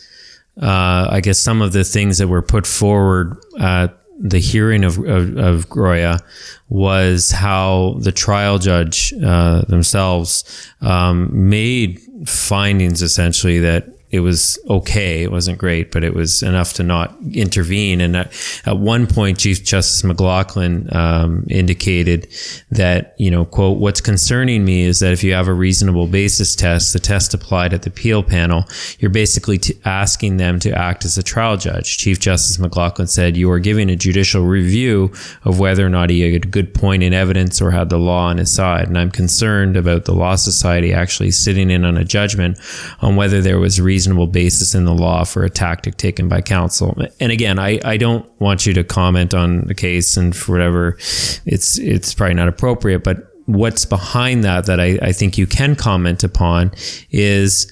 uh, 0.61 1.07
I 1.09 1.21
guess 1.21 1.39
some 1.39 1.61
of 1.61 1.71
the 1.73 1.83
things 1.83 2.17
that 2.17 2.27
were 2.27 2.41
put 2.41 2.67
forward 2.67 3.37
at 3.59 3.95
the 4.19 4.39
hearing 4.39 4.83
of, 4.83 4.97
of, 4.97 5.37
of 5.37 5.69
Groia 5.69 6.19
was 6.67 7.31
how 7.31 7.95
the 7.99 8.11
trial 8.11 8.57
judge 8.57 9.13
uh, 9.23 9.61
themselves 9.61 10.43
um, 10.81 11.29
made 11.49 12.01
findings 12.25 13.01
essentially 13.01 13.59
that 13.59 13.87
it 14.11 14.21
was 14.21 14.57
okay. 14.67 15.21
It 15.21 15.31
wasn't 15.31 15.59
great, 15.59 15.91
but 15.91 16.03
it 16.03 16.15
was 16.15 16.41
enough 16.41 16.73
to 16.73 16.83
not 16.83 17.15
intervene. 17.31 18.01
And 18.01 18.17
at, 18.17 18.61
at 18.65 18.77
one 18.79 19.05
point, 19.05 19.37
Chief 19.37 19.63
Justice 19.63 20.01
McLachlin 20.01 20.93
um, 20.95 21.45
indicated 21.47 22.27
that, 22.71 23.13
you 23.19 23.29
know, 23.29 23.45
quote, 23.45 23.77
what's 23.77 24.01
concerning 24.01 24.65
me 24.65 24.83
is 24.83 24.99
that 24.99 25.13
if 25.13 25.23
you 25.23 25.33
have 25.33 25.47
a 25.47 25.53
reasonable 25.53 26.07
basis 26.07 26.55
test, 26.55 26.93
the 26.93 26.99
test 26.99 27.35
applied 27.35 27.71
at 27.71 27.83
the 27.83 27.89
appeal 27.89 28.23
panel, 28.23 28.65
you're 28.97 29.11
basically 29.11 29.59
t- 29.59 29.79
asking 29.85 30.37
them 30.37 30.59
to 30.59 30.71
act 30.71 31.05
as 31.05 31.17
a 31.17 31.23
trial 31.23 31.55
judge. 31.55 31.97
Chief 31.99 32.19
Justice 32.19 32.57
McLachlin 32.57 33.07
said, 33.07 33.37
you 33.37 33.51
are 33.51 33.59
giving 33.59 33.91
a 33.91 33.95
judicial 33.95 34.43
review 34.43 35.13
of 35.43 35.59
whether 35.59 35.85
or 35.85 35.89
not 35.89 36.09
he 36.09 36.21
had 36.21 36.45
a 36.45 36.47
good 36.47 36.73
point 36.73 37.03
in 37.03 37.13
evidence 37.13 37.61
or 37.61 37.69
had 37.69 37.89
the 37.89 37.99
law 37.99 38.25
on 38.25 38.39
his 38.39 38.51
side. 38.51 38.87
And 38.87 38.97
I'm 38.97 39.11
concerned 39.11 39.77
about 39.77 40.05
the 40.05 40.15
Law 40.15 40.35
Society 40.35 40.93
actually 40.93 41.29
sitting 41.31 41.69
in 41.69 41.85
on 41.85 41.95
a 41.95 42.03
judgment 42.03 42.57
on 43.01 43.15
whether 43.15 43.39
there 43.39 43.59
was 43.59 43.79
reason 43.79 43.98
reasonable 43.99 44.27
basis 44.27 44.73
in 44.73 44.85
the 44.85 44.93
law 44.93 45.25
for 45.25 45.43
a 45.43 45.49
tactic 45.49 45.97
taken 45.97 46.29
by 46.29 46.39
counsel. 46.39 46.95
And 47.19 47.33
again, 47.33 47.59
I, 47.59 47.81
I 47.83 47.97
don't 47.97 48.25
want 48.39 48.65
you 48.65 48.73
to 48.75 48.83
comment 48.85 49.33
on 49.33 49.65
the 49.67 49.75
case 49.75 50.15
and 50.15 50.33
for 50.33 50.53
whatever 50.53 50.97
it's 51.45 51.77
it's 51.77 52.13
probably 52.13 52.35
not 52.35 52.47
appropriate, 52.47 53.03
but 53.03 53.17
what's 53.45 53.83
behind 53.83 54.45
that 54.45 54.67
that 54.67 54.79
I, 54.79 54.97
I 55.01 55.11
think 55.11 55.37
you 55.37 55.45
can 55.45 55.75
comment 55.75 56.23
upon 56.23 56.71
is 57.11 57.69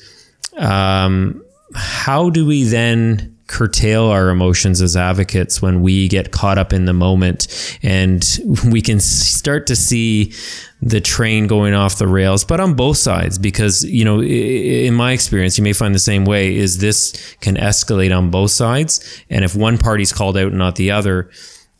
um, 0.58 1.42
how 1.74 2.30
do 2.30 2.46
we 2.46 2.64
then 2.64 3.37
curtail 3.48 4.06
our 4.06 4.30
emotions 4.30 4.82
as 4.82 4.96
advocates 4.96 5.62
when 5.62 5.82
we 5.82 6.08
get 6.08 6.32
caught 6.32 6.58
up 6.58 6.74
in 6.74 6.86
the 6.86 6.94
moment 6.94 7.78
and 7.82 8.40
we 8.72 8.82
can 8.82 9.00
start 9.00 9.66
to 9.68 9.76
see 9.76 10.34
the 10.82 11.02
train 11.02 11.48
going 11.48 11.74
off 11.74 11.98
the 11.98 12.08
rails 12.08 12.44
but 12.44 12.60
on 12.60 12.76
both 12.76 12.98
sides 12.98 13.38
because 13.40 13.84
you 13.86 14.06
know 14.06 14.22
in 14.22 14.94
my 14.94 15.12
experience 15.12 15.58
you 15.58 15.64
may 15.64 15.74
find 15.74 15.96
the 15.96 16.00
same 16.00 16.26
way 16.26 16.56
is 16.56 16.78
this 16.80 17.36
can 17.42 17.56
escalate 17.56 18.16
on 18.16 18.30
both 18.30 18.52
sides. 18.52 19.24
And 19.30 19.44
if 19.44 19.56
one 19.56 19.78
party's 19.78 20.14
called 20.14 20.38
out 20.38 20.48
and 20.48 20.58
not 20.58 20.76
the 20.76 20.92
other 20.92 21.30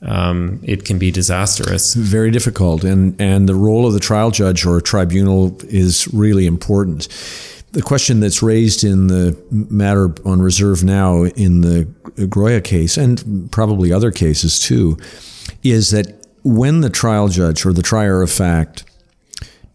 um, 0.02 0.60
it 0.64 0.86
can 0.86 1.00
be 1.00 1.10
disastrous. 1.10 1.96
Very 1.96 2.30
difficult, 2.30 2.84
and 2.84 3.20
and 3.20 3.50
the 3.50 3.56
role 3.56 3.88
of 3.88 3.94
the 3.94 4.00
trial 4.00 4.30
judge 4.30 4.64
or 4.64 4.80
tribunal 4.80 5.58
is 5.64 6.08
really 6.14 6.46
important 6.46 7.08
the 7.72 7.82
question 7.82 8.20
that's 8.20 8.42
raised 8.42 8.84
in 8.84 9.08
the 9.08 9.38
matter 9.52 10.14
on 10.26 10.42
reserve 10.42 10.84
now 10.84 11.24
in 11.24 11.62
the 11.62 11.86
Groia 12.18 12.64
case, 12.64 12.98
and 12.98 13.52
probably 13.52 13.92
other 13.92 14.12
cases 14.12 14.60
too, 14.60 14.98
is 15.64 15.92
that 15.92 16.26
when 16.44 16.82
the 16.82 16.90
trial 16.90 17.28
judge 17.28 17.66
or 17.66 17.74
the 17.74 17.84
trier 17.84 18.22
of 18.22 18.32
fact 18.32 18.86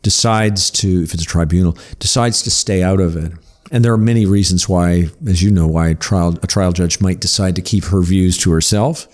decides 0.02 0.70
to, 0.70 1.02
if 1.02 1.14
it's 1.14 1.22
a 1.22 1.26
tribunal, 1.26 1.76
decides 1.98 2.42
to 2.42 2.50
stay 2.50 2.82
out 2.82 3.00
of 3.00 3.16
it, 3.16 3.32
and 3.70 3.84
there 3.84 3.92
are 3.92 3.98
many 3.98 4.26
reasons 4.26 4.68
why, 4.68 5.08
as 5.26 5.42
you 5.42 5.50
know, 5.50 5.66
why 5.66 5.88
a 5.88 5.94
trial, 5.94 6.38
a 6.42 6.46
trial 6.46 6.72
judge 6.72 7.00
might 7.00 7.20
decide 7.20 7.56
to 7.56 7.62
keep 7.62 7.84
her 7.84 8.02
views 8.02 8.36
to 8.38 8.50
herself. 8.50 9.06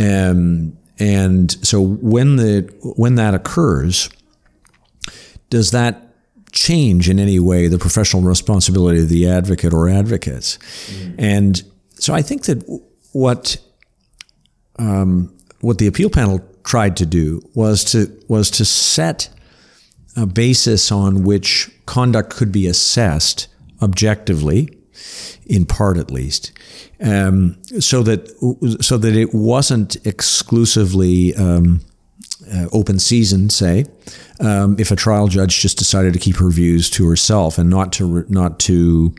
Um, 0.00 0.76
and 0.98 1.50
so 1.66 1.80
when 1.80 2.36
the 2.36 2.72
when 2.96 3.16
that 3.16 3.34
occurs, 3.34 4.10
does 5.50 5.70
that 5.72 6.11
change 6.52 7.08
in 7.08 7.18
any 7.18 7.40
way 7.40 7.66
the 7.66 7.78
professional 7.78 8.22
responsibility 8.22 9.02
of 9.02 9.08
the 9.08 9.26
advocate 9.26 9.72
or 9.72 9.88
advocates. 9.88 10.58
Mm. 10.90 11.14
And 11.18 11.62
so 11.94 12.14
I 12.14 12.22
think 12.22 12.44
that 12.44 12.62
what 13.12 13.56
um, 14.78 15.34
what 15.60 15.78
the 15.78 15.86
appeal 15.86 16.10
panel 16.10 16.40
tried 16.64 16.96
to 16.98 17.06
do 17.06 17.42
was 17.54 17.84
to 17.92 18.06
was 18.28 18.50
to 18.50 18.64
set 18.64 19.28
a 20.16 20.26
basis 20.26 20.92
on 20.92 21.24
which 21.24 21.70
conduct 21.86 22.30
could 22.30 22.52
be 22.52 22.66
assessed 22.66 23.48
objectively, 23.80 24.68
in 25.46 25.64
part 25.64 25.96
at 25.96 26.10
least, 26.10 26.52
um, 27.00 27.56
so 27.80 28.02
that 28.02 28.28
so 28.82 28.98
that 28.98 29.16
it 29.16 29.32
wasn't 29.32 29.96
exclusively 30.06 31.34
um, 31.36 31.80
uh, 32.52 32.68
open 32.72 32.98
season, 32.98 33.50
say, 33.50 33.84
um, 34.40 34.76
if 34.78 34.90
a 34.90 34.96
trial 34.96 35.28
judge 35.28 35.60
just 35.60 35.78
decided 35.78 36.12
to 36.12 36.18
keep 36.18 36.36
her 36.36 36.50
views 36.50 36.90
to 36.90 37.08
herself 37.08 37.58
and 37.58 37.70
not 37.70 37.92
to 37.94 38.24
not 38.28 38.58
to 38.60 39.14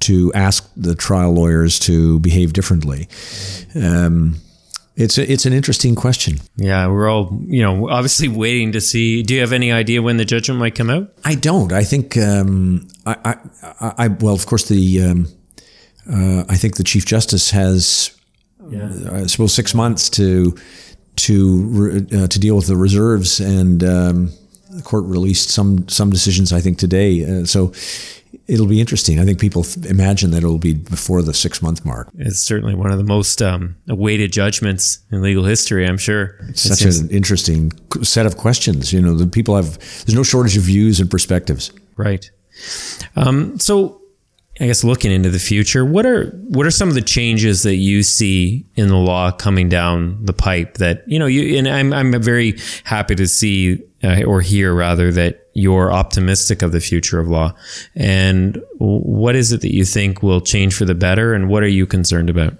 to 0.00 0.32
ask 0.34 0.70
the 0.76 0.94
trial 0.94 1.32
lawyers 1.32 1.78
to 1.78 2.18
behave 2.20 2.52
differently. 2.52 3.08
Um, 3.74 4.40
it's 4.94 5.16
a, 5.16 5.30
it's 5.30 5.46
an 5.46 5.52
interesting 5.52 5.94
question. 5.94 6.38
Yeah, 6.56 6.86
we're 6.88 7.08
all 7.08 7.40
you 7.46 7.62
know 7.62 7.88
obviously 7.88 8.28
waiting 8.28 8.72
to 8.72 8.80
see. 8.80 9.22
Do 9.22 9.34
you 9.34 9.40
have 9.40 9.52
any 9.52 9.72
idea 9.72 10.02
when 10.02 10.18
the 10.18 10.24
judgment 10.24 10.60
might 10.60 10.74
come 10.74 10.90
out? 10.90 11.12
I 11.24 11.34
don't. 11.34 11.72
I 11.72 11.84
think 11.84 12.16
um, 12.18 12.88
I, 13.06 13.36
I, 13.80 13.92
I, 13.98 14.08
well, 14.08 14.34
of 14.34 14.44
course 14.46 14.68
the 14.68 15.02
um, 15.02 15.28
uh, 16.10 16.44
I 16.48 16.56
think 16.56 16.76
the 16.76 16.84
chief 16.84 17.06
justice 17.06 17.50
has 17.52 18.18
yeah. 18.68 18.90
I 19.10 19.26
suppose 19.26 19.54
six 19.54 19.74
months 19.74 20.10
to 20.10 20.54
to 21.16 22.06
uh, 22.12 22.26
to 22.26 22.38
deal 22.38 22.56
with 22.56 22.66
the 22.66 22.76
reserves, 22.76 23.40
and 23.40 23.82
um, 23.84 24.32
the 24.70 24.82
court 24.82 25.04
released 25.04 25.50
some 25.50 25.88
some 25.88 26.10
decisions 26.10 26.52
I 26.52 26.60
think 26.60 26.78
today. 26.78 27.24
Uh, 27.24 27.44
so 27.44 27.72
it'll 28.46 28.66
be 28.66 28.80
interesting. 28.80 29.18
I 29.18 29.24
think 29.24 29.40
people 29.40 29.64
imagine 29.88 30.30
that 30.32 30.38
it'll 30.38 30.58
be 30.58 30.74
before 30.74 31.22
the 31.22 31.34
six 31.34 31.62
month 31.62 31.84
mark. 31.84 32.08
It's 32.18 32.40
certainly 32.40 32.74
one 32.74 32.90
of 32.90 32.98
the 32.98 33.04
most 33.04 33.40
um, 33.40 33.76
awaited 33.88 34.32
judgments 34.32 34.98
in 35.10 35.22
legal 35.22 35.44
history. 35.44 35.86
I'm 35.86 35.98
sure. 35.98 36.36
It's 36.48 36.62
such 36.62 36.82
an 36.82 37.10
interesting 37.10 37.72
set 38.02 38.26
of 38.26 38.36
questions. 38.36 38.92
You 38.92 39.00
know, 39.00 39.14
the 39.14 39.26
people 39.26 39.56
have. 39.56 39.78
There's 39.78 40.14
no 40.14 40.22
shortage 40.22 40.56
of 40.56 40.64
views 40.64 41.00
and 41.00 41.10
perspectives. 41.10 41.72
Right. 41.96 42.30
Um, 43.16 43.58
so 43.58 44.01
I 44.60 44.66
guess 44.66 44.84
looking 44.84 45.10
into 45.10 45.30
the 45.30 45.38
future, 45.38 45.84
what 45.84 46.04
are 46.04 46.26
what 46.48 46.66
are 46.66 46.70
some 46.70 46.88
of 46.88 46.94
the 46.94 47.00
changes 47.00 47.62
that 47.62 47.76
you 47.76 48.02
see 48.02 48.66
in 48.74 48.88
the 48.88 48.96
law 48.96 49.30
coming 49.30 49.70
down 49.70 50.22
the 50.24 50.34
pipe 50.34 50.74
that 50.74 51.04
you 51.06 51.18
know 51.18 51.26
you 51.26 51.56
and 51.56 51.66
I'm 51.66 51.92
I'm 51.92 52.22
very 52.22 52.58
happy 52.84 53.14
to 53.14 53.26
see 53.26 53.82
uh, 54.04 54.24
or 54.24 54.42
hear 54.42 54.74
rather 54.74 55.10
that 55.12 55.48
you're 55.54 55.90
optimistic 55.90 56.60
of 56.60 56.72
the 56.72 56.80
future 56.80 57.18
of 57.18 57.28
law. 57.28 57.54
And 57.94 58.62
what 58.78 59.36
is 59.36 59.52
it 59.52 59.62
that 59.62 59.72
you 59.72 59.86
think 59.86 60.22
will 60.22 60.40
change 60.40 60.74
for 60.74 60.84
the 60.84 60.94
better 60.94 61.32
and 61.32 61.48
what 61.48 61.62
are 61.62 61.68
you 61.68 61.86
concerned 61.86 62.28
about? 62.28 62.54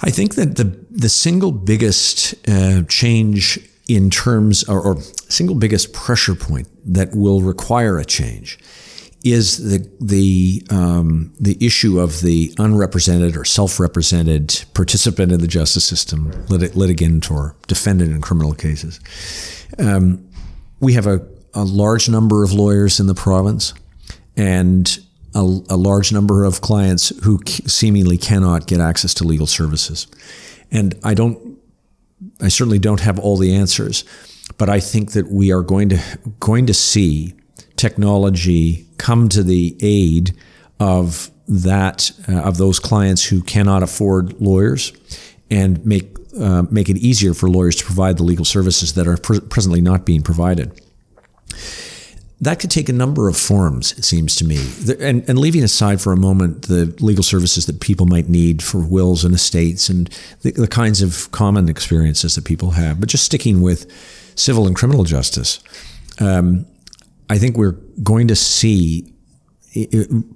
I 0.00 0.10
think 0.10 0.36
that 0.36 0.54
the 0.54 0.64
the 0.88 1.08
single 1.08 1.50
biggest 1.50 2.34
uh, 2.48 2.82
change 2.82 3.58
in 3.88 4.08
terms 4.08 4.62
or, 4.64 4.80
or 4.80 5.00
single 5.28 5.56
biggest 5.56 5.92
pressure 5.92 6.36
point 6.36 6.68
that 6.84 7.14
will 7.14 7.40
require 7.40 7.98
a 7.98 8.04
change 8.04 8.58
is 9.24 9.68
the 9.68 9.90
the 10.00 10.62
um, 10.70 11.32
the 11.40 11.56
issue 11.64 11.98
of 11.98 12.20
the 12.20 12.54
unrepresented 12.58 13.36
or 13.36 13.44
self-represented 13.44 14.64
participant 14.74 15.32
in 15.32 15.40
the 15.40 15.48
justice 15.48 15.84
system, 15.84 16.30
lit- 16.48 16.76
litigant 16.76 17.30
or 17.30 17.56
defendant 17.66 18.12
in 18.12 18.20
criminal 18.20 18.54
cases. 18.54 19.00
Um, 19.78 20.28
we 20.80 20.92
have 20.92 21.06
a, 21.06 21.26
a 21.54 21.64
large 21.64 22.08
number 22.08 22.44
of 22.44 22.52
lawyers 22.52 23.00
in 23.00 23.06
the 23.06 23.14
province, 23.14 23.74
and 24.36 24.98
a, 25.34 25.40
a 25.40 25.76
large 25.76 26.12
number 26.12 26.44
of 26.44 26.60
clients 26.60 27.08
who 27.24 27.40
seemingly 27.46 28.18
cannot 28.18 28.66
get 28.66 28.80
access 28.80 29.14
to 29.14 29.24
legal 29.24 29.46
services. 29.46 30.06
And 30.70 30.94
I 31.02 31.14
don't, 31.14 31.58
I 32.40 32.48
certainly 32.48 32.78
don't 32.78 33.00
have 33.00 33.18
all 33.18 33.36
the 33.36 33.54
answers, 33.54 34.04
but 34.58 34.68
I 34.68 34.80
think 34.80 35.12
that 35.12 35.30
we 35.30 35.52
are 35.52 35.62
going 35.62 35.88
to 35.88 36.00
going 36.38 36.66
to 36.66 36.74
see 36.74 37.34
technology 37.78 38.86
come 38.98 39.28
to 39.30 39.42
the 39.42 39.76
aid 39.80 40.36
of 40.80 41.30
that 41.48 42.10
uh, 42.28 42.40
of 42.42 42.58
those 42.58 42.78
clients 42.78 43.24
who 43.24 43.42
cannot 43.42 43.82
afford 43.82 44.38
lawyers 44.40 44.92
and 45.50 45.84
make 45.86 46.16
uh, 46.38 46.64
make 46.70 46.88
it 46.88 46.98
easier 46.98 47.34
for 47.34 47.48
lawyers 47.48 47.76
to 47.76 47.84
provide 47.84 48.18
the 48.18 48.22
legal 48.22 48.44
services 48.44 48.94
that 48.94 49.08
are 49.08 49.16
pr- 49.16 49.40
presently 49.40 49.80
not 49.80 50.04
being 50.04 50.22
provided. 50.22 50.80
That 52.40 52.60
could 52.60 52.70
take 52.70 52.88
a 52.88 52.92
number 52.92 53.28
of 53.28 53.36
forms, 53.36 53.98
it 53.98 54.04
seems 54.04 54.36
to 54.36 54.44
me. 54.44 54.58
And, 55.00 55.28
and, 55.28 55.36
leaving 55.36 55.64
aside 55.64 56.00
for 56.00 56.12
a 56.12 56.16
moment 56.16 56.68
the 56.68 56.94
legal 57.00 57.24
services 57.24 57.66
that 57.66 57.80
people 57.80 58.06
might 58.06 58.28
need 58.28 58.62
for 58.62 58.78
wills 58.78 59.24
and 59.24 59.34
estates 59.34 59.88
and 59.88 60.08
the, 60.42 60.52
the 60.52 60.68
kinds 60.68 61.02
of 61.02 61.28
common 61.32 61.68
experiences 61.68 62.36
that 62.36 62.44
people 62.44 62.72
have, 62.72 63.00
but 63.00 63.08
just 63.08 63.24
sticking 63.24 63.60
with 63.60 63.90
civil 64.36 64.68
and 64.68 64.76
criminal 64.76 65.02
justice. 65.02 65.58
Um, 66.20 66.66
I 67.30 67.38
think 67.38 67.56
we're 67.56 67.78
going 68.02 68.28
to 68.28 68.36
see 68.36 69.14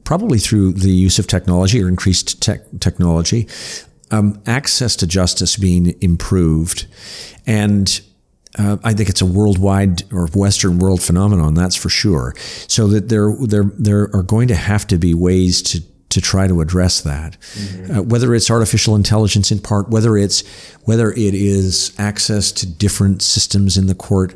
probably 0.05 0.39
through 0.39 0.73
the 0.73 0.91
use 0.91 1.19
of 1.19 1.27
technology 1.27 1.83
or 1.83 1.89
increased 1.89 2.43
tech 2.43 2.61
technology, 2.81 3.49
um, 4.11 4.41
access 4.47 4.95
to 4.97 5.07
justice 5.07 5.57
being 5.57 5.97
improved. 6.01 6.87
And 7.47 8.01
uh, 8.59 8.77
I 8.85 8.93
think 8.93 9.09
it's 9.09 9.23
a 9.23 9.27
worldwide 9.27 10.03
or 10.13 10.27
Western 10.29 10.79
world 10.79 11.03
phenomenon, 11.03 11.55
that's 11.55 11.77
for 11.77 11.89
sure. 11.89 12.35
So 12.69 12.87
that 12.89 13.09
there, 13.09 13.35
there, 13.41 13.65
there 13.79 14.15
are 14.15 14.23
going 14.23 14.49
to 14.49 14.55
have 14.55 14.87
to 14.89 14.99
be 14.99 15.15
ways 15.15 15.63
to 15.63 15.83
to 16.11 16.21
try 16.21 16.47
to 16.47 16.61
address 16.61 17.01
that, 17.01 17.41
mm-hmm. 17.41 17.91
uh, 17.91 18.03
whether 18.03 18.35
it's 18.35 18.51
artificial 18.51 18.95
intelligence 18.95 19.51
in 19.51 19.59
part, 19.59 19.89
whether 19.89 20.19
it's 20.19 20.47
whether 20.85 21.11
it 21.11 21.33
is 21.33 21.95
access 21.99 22.53
to 22.53 22.67
different 22.67 23.23
systems 23.23 23.79
in 23.79 23.87
the 23.87 23.95
court. 23.95 24.35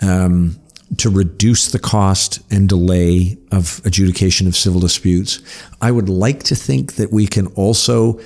Um, 0.00 0.60
to 0.98 1.10
reduce 1.10 1.70
the 1.70 1.78
cost 1.78 2.40
and 2.50 2.68
delay 2.68 3.36
of 3.52 3.80
adjudication 3.84 4.46
of 4.46 4.56
civil 4.56 4.80
disputes. 4.80 5.40
I 5.80 5.90
would 5.90 6.08
like 6.08 6.42
to 6.44 6.54
think 6.54 6.94
that 6.94 7.12
we 7.12 7.26
can 7.26 7.48
also 7.48 8.20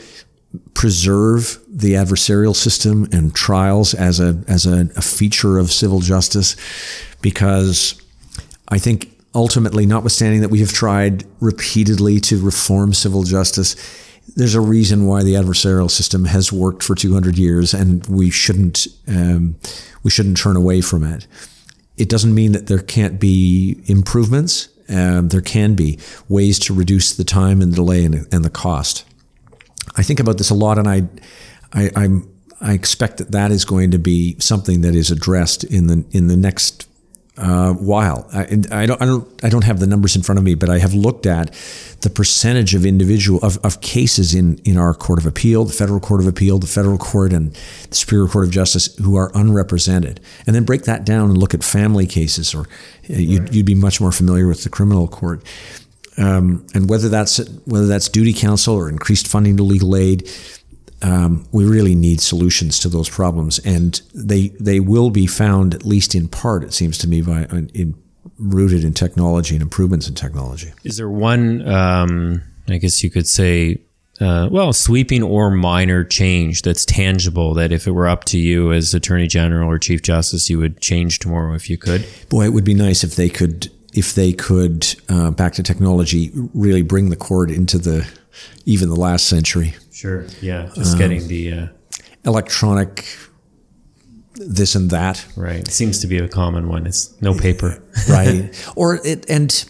preserve 0.75 1.61
the 1.69 1.95
adversarial 1.95 2.55
system 2.55 3.09
and 3.13 3.35
trials 3.35 3.95
as 3.95 4.19
a 4.19 4.43
as 4.49 4.67
a, 4.67 4.89
a 4.97 5.03
feature 5.03 5.59
of 5.59 5.71
civil 5.71 6.01
justice 6.01 6.57
because 7.23 8.01
I 8.69 8.79
think 8.79 9.11
ultimately, 9.35 9.87
notwithstanding 9.87 10.41
that 10.41 10.49
we 10.49 10.61
have 10.61 10.73
tried 10.73 11.25
repeatedly 11.41 12.21
to 12.21 12.43
reform 12.43 12.93
civil 12.95 13.23
justice, 13.23 13.77
there's 14.37 14.55
a 14.55 14.61
reason 14.61 15.07
why 15.07 15.23
the 15.23 15.35
adversarial 15.35 15.91
system 15.91 16.25
has 16.27 16.53
worked 16.53 16.83
for 16.83 16.95
200 16.95 17.37
years, 17.37 17.75
and 17.75 18.07
we 18.07 18.31
shouldn't 18.31 18.87
um, 19.09 19.57
we 20.03 20.11
shouldn't 20.11 20.37
turn 20.37 20.57
away 20.57 20.81
from 20.81 21.05
it. 21.05 21.27
It 22.01 22.09
doesn't 22.09 22.35
mean 22.35 22.53
that 22.53 22.67
there 22.67 22.79
can't 22.79 23.21
be 23.21 23.83
improvements. 23.87 24.69
Um, 24.89 25.29
there 25.29 25.41
can 25.41 25.75
be 25.75 25.99
ways 26.29 26.59
to 26.61 26.75
reduce 26.75 27.15
the 27.15 27.25
time 27.25 27.61
and 27.61 27.73
the 27.73 27.77
delay 27.77 28.05
and, 28.05 28.27
and 28.33 28.45
the 28.45 28.51
cost. 28.51 29.05
I 29.97 30.03
think 30.03 30.19
about 30.19 30.39
this 30.39 30.51
a 30.51 30.55
lot, 30.55 30.79
and 30.79 30.89
I, 30.89 31.09
I, 31.73 31.91
I'm, 31.95 32.29
I 32.61 32.73
expect 32.73 33.19
that 33.19 33.33
that 33.33 33.51
is 33.51 33.65
going 33.65 33.91
to 33.93 33.99
be 33.99 34.37
something 34.41 34.81
that 34.81 34.95
is 34.95 35.11
addressed 35.11 35.65
in 35.65 35.87
the 35.87 36.05
in 36.11 36.29
the 36.29 36.37
next 36.37 36.90
uh, 37.41 37.73
while. 37.73 38.29
I, 38.33 38.43
I, 38.71 38.87
don't, 38.87 39.03
I 39.03 39.07
don't, 39.07 39.45
I 39.45 39.49
don't 39.49 39.65
have 39.65 39.81
the 39.81 39.87
numbers 39.87 40.15
in 40.15 40.23
front 40.23 40.39
of 40.39 40.45
me, 40.45 40.55
but 40.55 40.69
I 40.69 40.79
have 40.79 40.95
looked 40.95 41.27
at 41.27 41.53
the 42.03 42.11
percentage 42.11 42.75
of 42.75 42.85
individual 42.85 43.41
of, 43.43 43.59
of 43.65 43.81
cases 43.81 44.35
in 44.35 44.59
in 44.65 44.77
our 44.77 44.95
Court 44.95 45.19
of 45.19 45.27
Appeal, 45.27 45.65
the 45.65 45.73
Federal 45.73 46.01
Court 46.01 46.21
of 46.21 46.27
Appeal, 46.27 46.59
the 46.59 46.67
Federal 46.67 46.99
Court, 46.99 47.33
and 47.33 47.53
the 47.89 47.97
Superior 47.97 48.29
Court 48.29 48.45
of 48.45 48.51
Justice 48.51 48.95
who 48.97 49.17
are 49.17 49.31
unrepresented, 49.35 50.21
and 50.47 50.55
then 50.55 50.65
break 50.65 50.83
that 50.85 51.05
down 51.05 51.31
and 51.31 51.39
look 51.39 51.55
at 51.55 51.65
family 51.65 52.07
cases, 52.07 52.55
or 52.55 52.61
uh, 52.61 52.65
you'd, 53.09 53.55
you'd 53.55 53.67
be 53.67 53.75
much 53.75 54.01
more 54.01 54.13
familiar 54.13 54.47
with 54.47 54.63
the 54.63 54.71
criminal 54.71 55.09
court. 55.09 55.43
Um, 56.19 56.67
and 56.75 56.91
whether 56.91 57.09
that's 57.09 57.39
whether 57.65 57.87
that's 57.87 58.09
duty 58.09 58.35
counsel 58.35 58.75
or 58.75 58.89
increased 58.89 59.27
funding 59.27 59.57
to 59.57 59.63
legal 59.63 59.97
aid, 59.97 60.29
um, 61.03 61.47
we 61.53 61.65
really 61.65 61.95
need 61.95 62.21
solutions 62.21 62.79
to 62.81 62.89
those 62.89 63.09
problems, 63.09 63.59
and 63.61 64.01
they 64.15 64.49
they 64.61 64.81
will 64.81 65.11
be 65.11 65.27
found 65.27 65.75
at 65.75 65.85
least 65.85 66.15
in 66.15 66.29
part. 66.29 66.63
It 66.63 66.75
seems 66.75 66.99
to 66.99 67.09
me 67.09 67.23
by 67.23 67.45
in, 67.75 67.95
rooted 68.39 68.85
in 68.85 68.93
technology 68.93 69.55
and 69.55 69.63
improvements 69.63 70.09
in 70.09 70.15
technology. 70.15 70.73
Is 70.85 70.97
there 70.97 71.09
one? 71.09 71.67
Um, 71.69 72.43
I 72.69 72.79
guess 72.79 73.03
you 73.03 73.11
could 73.11 73.27
say. 73.27 73.83
Uh, 74.21 74.51
well, 74.53 74.71
sweeping 74.71 75.23
or 75.23 75.51
minor 75.51 76.05
change 76.05 76.61
that's 76.61 76.85
tangible. 76.85 77.55
That 77.55 77.73
if 77.73 77.87
it 77.87 77.93
were 77.93 78.07
up 78.07 78.25
to 78.25 78.39
you 78.39 78.71
as 78.71 78.93
Attorney 78.93 79.27
General 79.27 79.71
or 79.71 79.79
Chief 79.79 80.03
Justice, 80.03 80.51
you 80.51 80.59
would 80.59 80.79
change 80.83 81.21
tomorrow 81.21 81.55
if 81.55 81.71
you 81.71 81.79
could. 81.79 82.07
Boy, 82.29 82.45
it 82.45 82.53
would 82.53 82.65
be 82.65 82.75
nice 82.75 83.03
if 83.03 83.17
they 83.17 83.31
could. 83.31 83.71
If 83.93 84.15
they 84.15 84.33
could, 84.33 84.87
uh, 85.09 85.33
back 85.33 85.55
to 85.55 85.65
technology, 85.65 86.31
really 86.55 86.83
bring 86.83 87.09
the 87.11 87.17
court 87.17 87.51
into 87.51 87.77
the 87.77 88.07
even 88.65 88.89
the 88.89 88.97
last 88.97 89.27
century. 89.27 89.75
Sure. 89.93 90.27
Yeah. 90.41 90.71
Just 90.75 90.93
um, 90.93 90.99
getting 90.99 91.29
the 91.29 91.53
uh, 91.53 91.67
electronic 92.25 93.07
this 94.35 94.75
and 94.75 94.91
that. 94.91 95.27
Right. 95.37 95.61
It 95.61 95.73
seems 95.73 96.01
to 96.01 96.07
be 96.07 96.19
a 96.19 96.29
common 96.29 96.69
one. 96.69 96.87
It's 96.87 97.21
no 97.21 97.35
paper. 97.35 97.83
right. 98.09 98.73
Or 98.77 99.01
it 99.05 99.29
and 99.29 99.65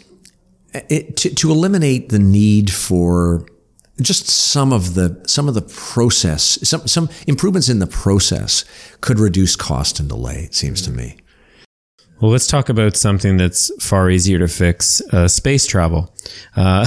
it 0.72 1.16
to, 1.18 1.34
to 1.34 1.50
eliminate 1.50 2.10
the 2.10 2.18
need 2.18 2.70
for 2.72 3.46
just 4.00 4.28
some 4.28 4.72
of 4.72 4.94
the 4.94 5.22
some 5.26 5.48
of 5.48 5.54
the 5.54 5.62
process 5.62 6.58
some 6.66 6.86
some 6.86 7.08
improvements 7.26 7.68
in 7.68 7.80
the 7.80 7.86
process 7.86 8.64
could 9.02 9.18
reduce 9.18 9.56
cost 9.56 10.00
and 10.00 10.08
delay 10.08 10.44
it 10.44 10.54
seems 10.54 10.80
to 10.80 10.90
me 10.90 11.18
well, 12.20 12.30
let's 12.30 12.46
talk 12.46 12.68
about 12.68 12.96
something 12.96 13.38
that's 13.38 13.72
far 13.82 14.10
easier 14.10 14.38
to 14.38 14.48
fix 14.48 15.00
uh, 15.12 15.26
space 15.26 15.66
travel. 15.66 16.12
Uh, 16.54 16.86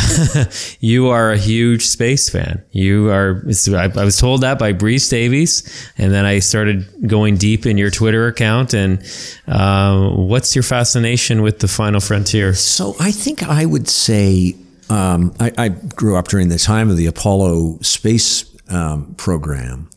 you 0.80 1.10
are 1.10 1.32
a 1.32 1.38
huge 1.38 1.86
space 1.86 2.30
fan. 2.30 2.64
You 2.72 3.10
are, 3.10 3.44
I, 3.70 3.92
I, 3.96 4.06
was 4.06 4.18
told 4.18 4.42
that 4.42 4.60
by 4.60 4.74
Breeze 4.74 5.10
Davies, 5.10 5.92
and 5.98 6.14
then 6.14 6.26
I 6.26 6.38
started 6.40 7.08
going 7.08 7.38
deep 7.38 7.66
in 7.66 7.78
your 7.80 7.90
Twitter 7.90 8.28
account. 8.28 8.76
And 8.76 9.04
uh, 9.48 10.10
what's 10.12 10.56
your 10.56 10.64
fascination 10.64 11.42
with 11.42 11.60
the 11.60 11.68
final 11.68 12.00
frontier? 12.00 12.54
So 12.54 12.96
I 13.00 13.12
think 13.12 13.42
I 13.42 13.66
would 13.66 13.90
say 13.90 14.56
um, 14.90 15.34
I, 15.40 15.52
I, 15.58 15.70
grew 15.70 16.16
up 16.16 16.28
during 16.28 16.50
the 16.50 16.60
time 16.60 16.92
of 16.92 16.98
the 16.98 17.08
Apollo 17.08 17.80
space 17.82 18.46
um, 18.70 19.16
program. 19.16 19.90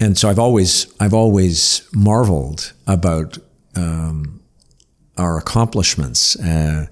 And 0.00 0.18
so 0.18 0.28
I've 0.28 0.38
always, 0.38 0.92
I've 1.00 1.14
always 1.14 1.88
marveled 1.94 2.72
about 2.86 3.38
um, 3.76 4.35
our 5.18 5.38
accomplishments, 5.38 6.36
uh, 6.40 6.86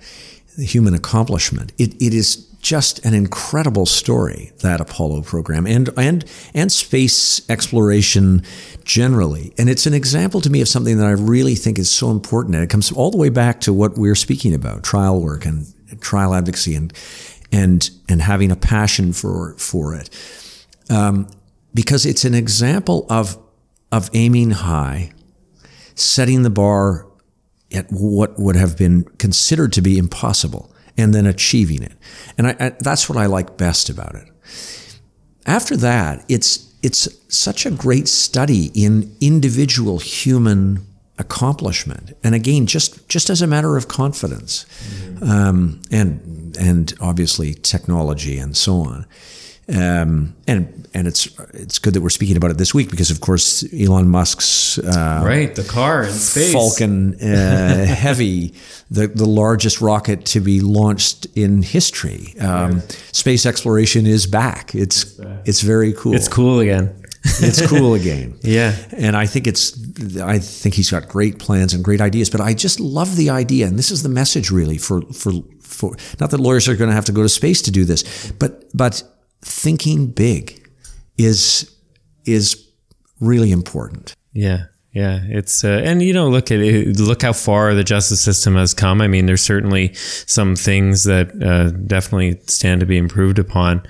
human 0.56 0.94
accomplishment. 0.94 1.72
It, 1.78 1.94
it 2.02 2.14
is 2.14 2.48
just 2.64 3.04
an 3.04 3.12
incredible 3.12 3.84
story 3.84 4.50
that 4.60 4.80
Apollo 4.80 5.20
program 5.22 5.66
and 5.66 5.90
and 5.98 6.24
and 6.54 6.72
space 6.72 7.48
exploration 7.50 8.42
generally. 8.84 9.52
And 9.58 9.68
it's 9.68 9.84
an 9.84 9.92
example 9.92 10.40
to 10.40 10.48
me 10.48 10.62
of 10.62 10.68
something 10.68 10.96
that 10.96 11.06
I 11.06 11.10
really 11.10 11.56
think 11.56 11.78
is 11.78 11.90
so 11.90 12.10
important. 12.10 12.54
And 12.54 12.64
it 12.64 12.70
comes 12.70 12.90
all 12.90 13.10
the 13.10 13.18
way 13.18 13.28
back 13.28 13.60
to 13.62 13.72
what 13.74 13.98
we're 13.98 14.14
speaking 14.14 14.54
about: 14.54 14.82
trial 14.82 15.20
work 15.20 15.44
and 15.44 15.66
trial 16.00 16.34
advocacy 16.34 16.74
and 16.74 16.92
and 17.52 17.90
and 18.08 18.22
having 18.22 18.50
a 18.50 18.56
passion 18.56 19.12
for 19.12 19.54
for 19.58 19.94
it. 19.94 20.08
Um, 20.88 21.28
because 21.74 22.06
it's 22.06 22.24
an 22.24 22.34
example 22.34 23.06
of 23.10 23.36
of 23.92 24.08
aiming 24.14 24.52
high, 24.52 25.12
setting 25.94 26.42
the 26.42 26.50
bar 26.50 27.06
at 27.74 27.86
what 27.90 28.38
would 28.38 28.56
have 28.56 28.76
been 28.76 29.04
considered 29.18 29.72
to 29.72 29.82
be 29.82 29.98
impossible 29.98 30.74
and 30.96 31.14
then 31.14 31.26
achieving 31.26 31.82
it. 31.82 31.92
And 32.38 32.48
I, 32.48 32.56
I, 32.60 32.68
that's 32.80 33.08
what 33.08 33.18
I 33.18 33.26
like 33.26 33.56
best 33.56 33.88
about 33.88 34.14
it. 34.14 34.28
After 35.46 35.76
that, 35.76 36.24
it's 36.28 36.72
it's 36.82 37.08
such 37.28 37.64
a 37.64 37.70
great 37.70 38.08
study 38.08 38.70
in 38.74 39.16
individual 39.20 39.98
human 39.98 40.86
accomplishment, 41.18 42.16
and 42.22 42.34
again, 42.34 42.66
just 42.66 43.08
just 43.08 43.30
as 43.30 43.42
a 43.42 43.46
matter 43.46 43.76
of 43.76 43.88
confidence, 43.88 44.64
mm-hmm. 44.64 45.30
um, 45.30 45.82
and 45.90 46.56
and 46.58 46.94
obviously 47.00 47.54
technology 47.54 48.38
and 48.38 48.56
so 48.56 48.76
on. 48.76 49.06
Um, 49.68 50.36
and 50.46 50.86
and 50.92 51.08
it's 51.08 51.26
it's 51.54 51.78
good 51.78 51.94
that 51.94 52.02
we're 52.02 52.10
speaking 52.10 52.36
about 52.36 52.50
it 52.50 52.58
this 52.58 52.74
week 52.74 52.90
because 52.90 53.10
of 53.10 53.20
course 53.22 53.64
Elon 53.72 54.08
Musk's 54.08 54.78
uh, 54.78 55.22
right 55.24 55.54
the 55.54 55.64
car 55.64 56.04
in 56.04 56.12
space. 56.12 56.52
Falcon 56.52 57.14
uh, 57.14 57.86
Heavy 57.86 58.52
the 58.90 59.06
the 59.06 59.24
largest 59.24 59.80
rocket 59.80 60.26
to 60.26 60.40
be 60.40 60.60
launched 60.60 61.26
in 61.34 61.62
history. 61.62 62.38
Um, 62.38 62.80
space 63.12 63.46
exploration 63.46 64.06
is 64.06 64.26
back. 64.26 64.74
It's 64.74 65.02
it's, 65.02 65.12
back. 65.14 65.38
it's 65.46 65.60
very 65.62 65.94
cool. 65.94 66.14
It's 66.14 66.28
cool 66.28 66.60
again. 66.60 67.00
It's 67.40 67.66
cool 67.66 67.94
again. 67.94 68.38
Yeah. 68.42 68.76
And 68.92 69.16
I 69.16 69.24
think 69.24 69.46
it's 69.46 69.72
I 70.20 70.38
think 70.38 70.74
he's 70.74 70.90
got 70.90 71.08
great 71.08 71.38
plans 71.38 71.72
and 71.72 71.82
great 71.82 72.02
ideas 72.02 72.28
but 72.28 72.42
I 72.42 72.52
just 72.52 72.80
love 72.80 73.16
the 73.16 73.30
idea 73.30 73.66
and 73.66 73.78
this 73.78 73.90
is 73.90 74.02
the 74.02 74.10
message 74.10 74.50
really 74.50 74.76
for 74.76 75.00
for 75.12 75.32
for 75.60 75.96
not 76.20 76.30
that 76.32 76.38
lawyers 76.38 76.68
are 76.68 76.76
going 76.76 76.90
to 76.90 76.94
have 76.94 77.06
to 77.06 77.12
go 77.12 77.22
to 77.22 77.28
space 77.30 77.62
to 77.62 77.70
do 77.70 77.86
this 77.86 78.30
but 78.32 78.68
but 78.76 79.02
thinking 79.44 80.06
big 80.06 80.68
is 81.18 81.70
is 82.24 82.68
really 83.20 83.52
important. 83.52 84.14
Yeah. 84.32 84.64
Yeah, 84.92 85.22
it's 85.24 85.64
uh, 85.64 85.82
and 85.82 86.00
you 86.00 86.12
know 86.12 86.28
look 86.28 86.52
at 86.52 86.60
it, 86.60 87.00
look 87.00 87.22
how 87.22 87.32
far 87.32 87.74
the 87.74 87.82
justice 87.82 88.20
system 88.20 88.54
has 88.54 88.72
come. 88.72 89.00
I 89.00 89.08
mean, 89.08 89.26
there's 89.26 89.42
certainly 89.42 89.92
some 89.94 90.54
things 90.54 91.02
that 91.02 91.30
uh, 91.42 91.70
definitely 91.70 92.40
stand 92.46 92.78
to 92.78 92.86
be 92.86 92.96
improved 92.96 93.40
upon, 93.40 93.82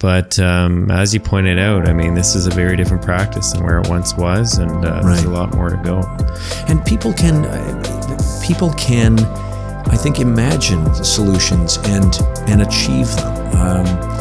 but 0.00 0.38
um, 0.38 0.90
as 0.90 1.14
you 1.14 1.20
pointed 1.20 1.58
out, 1.58 1.88
I 1.88 1.94
mean, 1.94 2.12
this 2.12 2.34
is 2.34 2.46
a 2.46 2.50
very 2.50 2.76
different 2.76 3.02
practice 3.02 3.52
than 3.52 3.64
where 3.64 3.78
it 3.78 3.88
once 3.88 4.14
was, 4.16 4.58
and 4.58 4.70
uh, 4.84 4.90
right. 4.90 5.02
there's 5.04 5.24
a 5.24 5.30
lot 5.30 5.54
more 5.54 5.70
to 5.70 5.76
go. 5.78 6.02
And 6.68 6.84
people 6.84 7.14
can 7.14 7.46
uh, 7.46 8.42
people 8.46 8.70
can, 8.74 9.18
I 9.18 9.96
think, 9.96 10.18
imagine 10.18 10.94
solutions 11.02 11.78
and 11.84 12.18
and 12.48 12.60
achieve 12.60 13.08
them. 13.16 13.56
Um, 13.56 14.19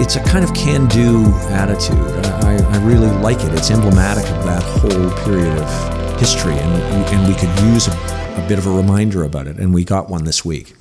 it's 0.00 0.16
a 0.16 0.22
kind 0.22 0.44
of 0.44 0.52
can-do 0.54 1.24
attitude. 1.50 1.98
I, 2.44 2.56
I, 2.56 2.84
really 2.84 3.08
like 3.08 3.38
it. 3.40 3.52
It's 3.52 3.70
emblematic 3.70 4.24
of 4.30 4.44
that 4.44 4.62
whole 4.62 5.24
period 5.24 5.58
of 5.58 6.20
history, 6.20 6.54
and, 6.54 7.04
and 7.06 7.28
we 7.28 7.34
could 7.34 7.50
use 7.72 7.88
a, 7.88 7.92
a 7.92 8.44
bit 8.48 8.58
of 8.58 8.66
a 8.66 8.70
reminder 8.70 9.24
about 9.24 9.46
it, 9.46 9.58
and 9.58 9.74
we 9.74 9.84
got 9.84 10.08
one 10.08 10.24
this 10.24 10.44
week. 10.44 10.76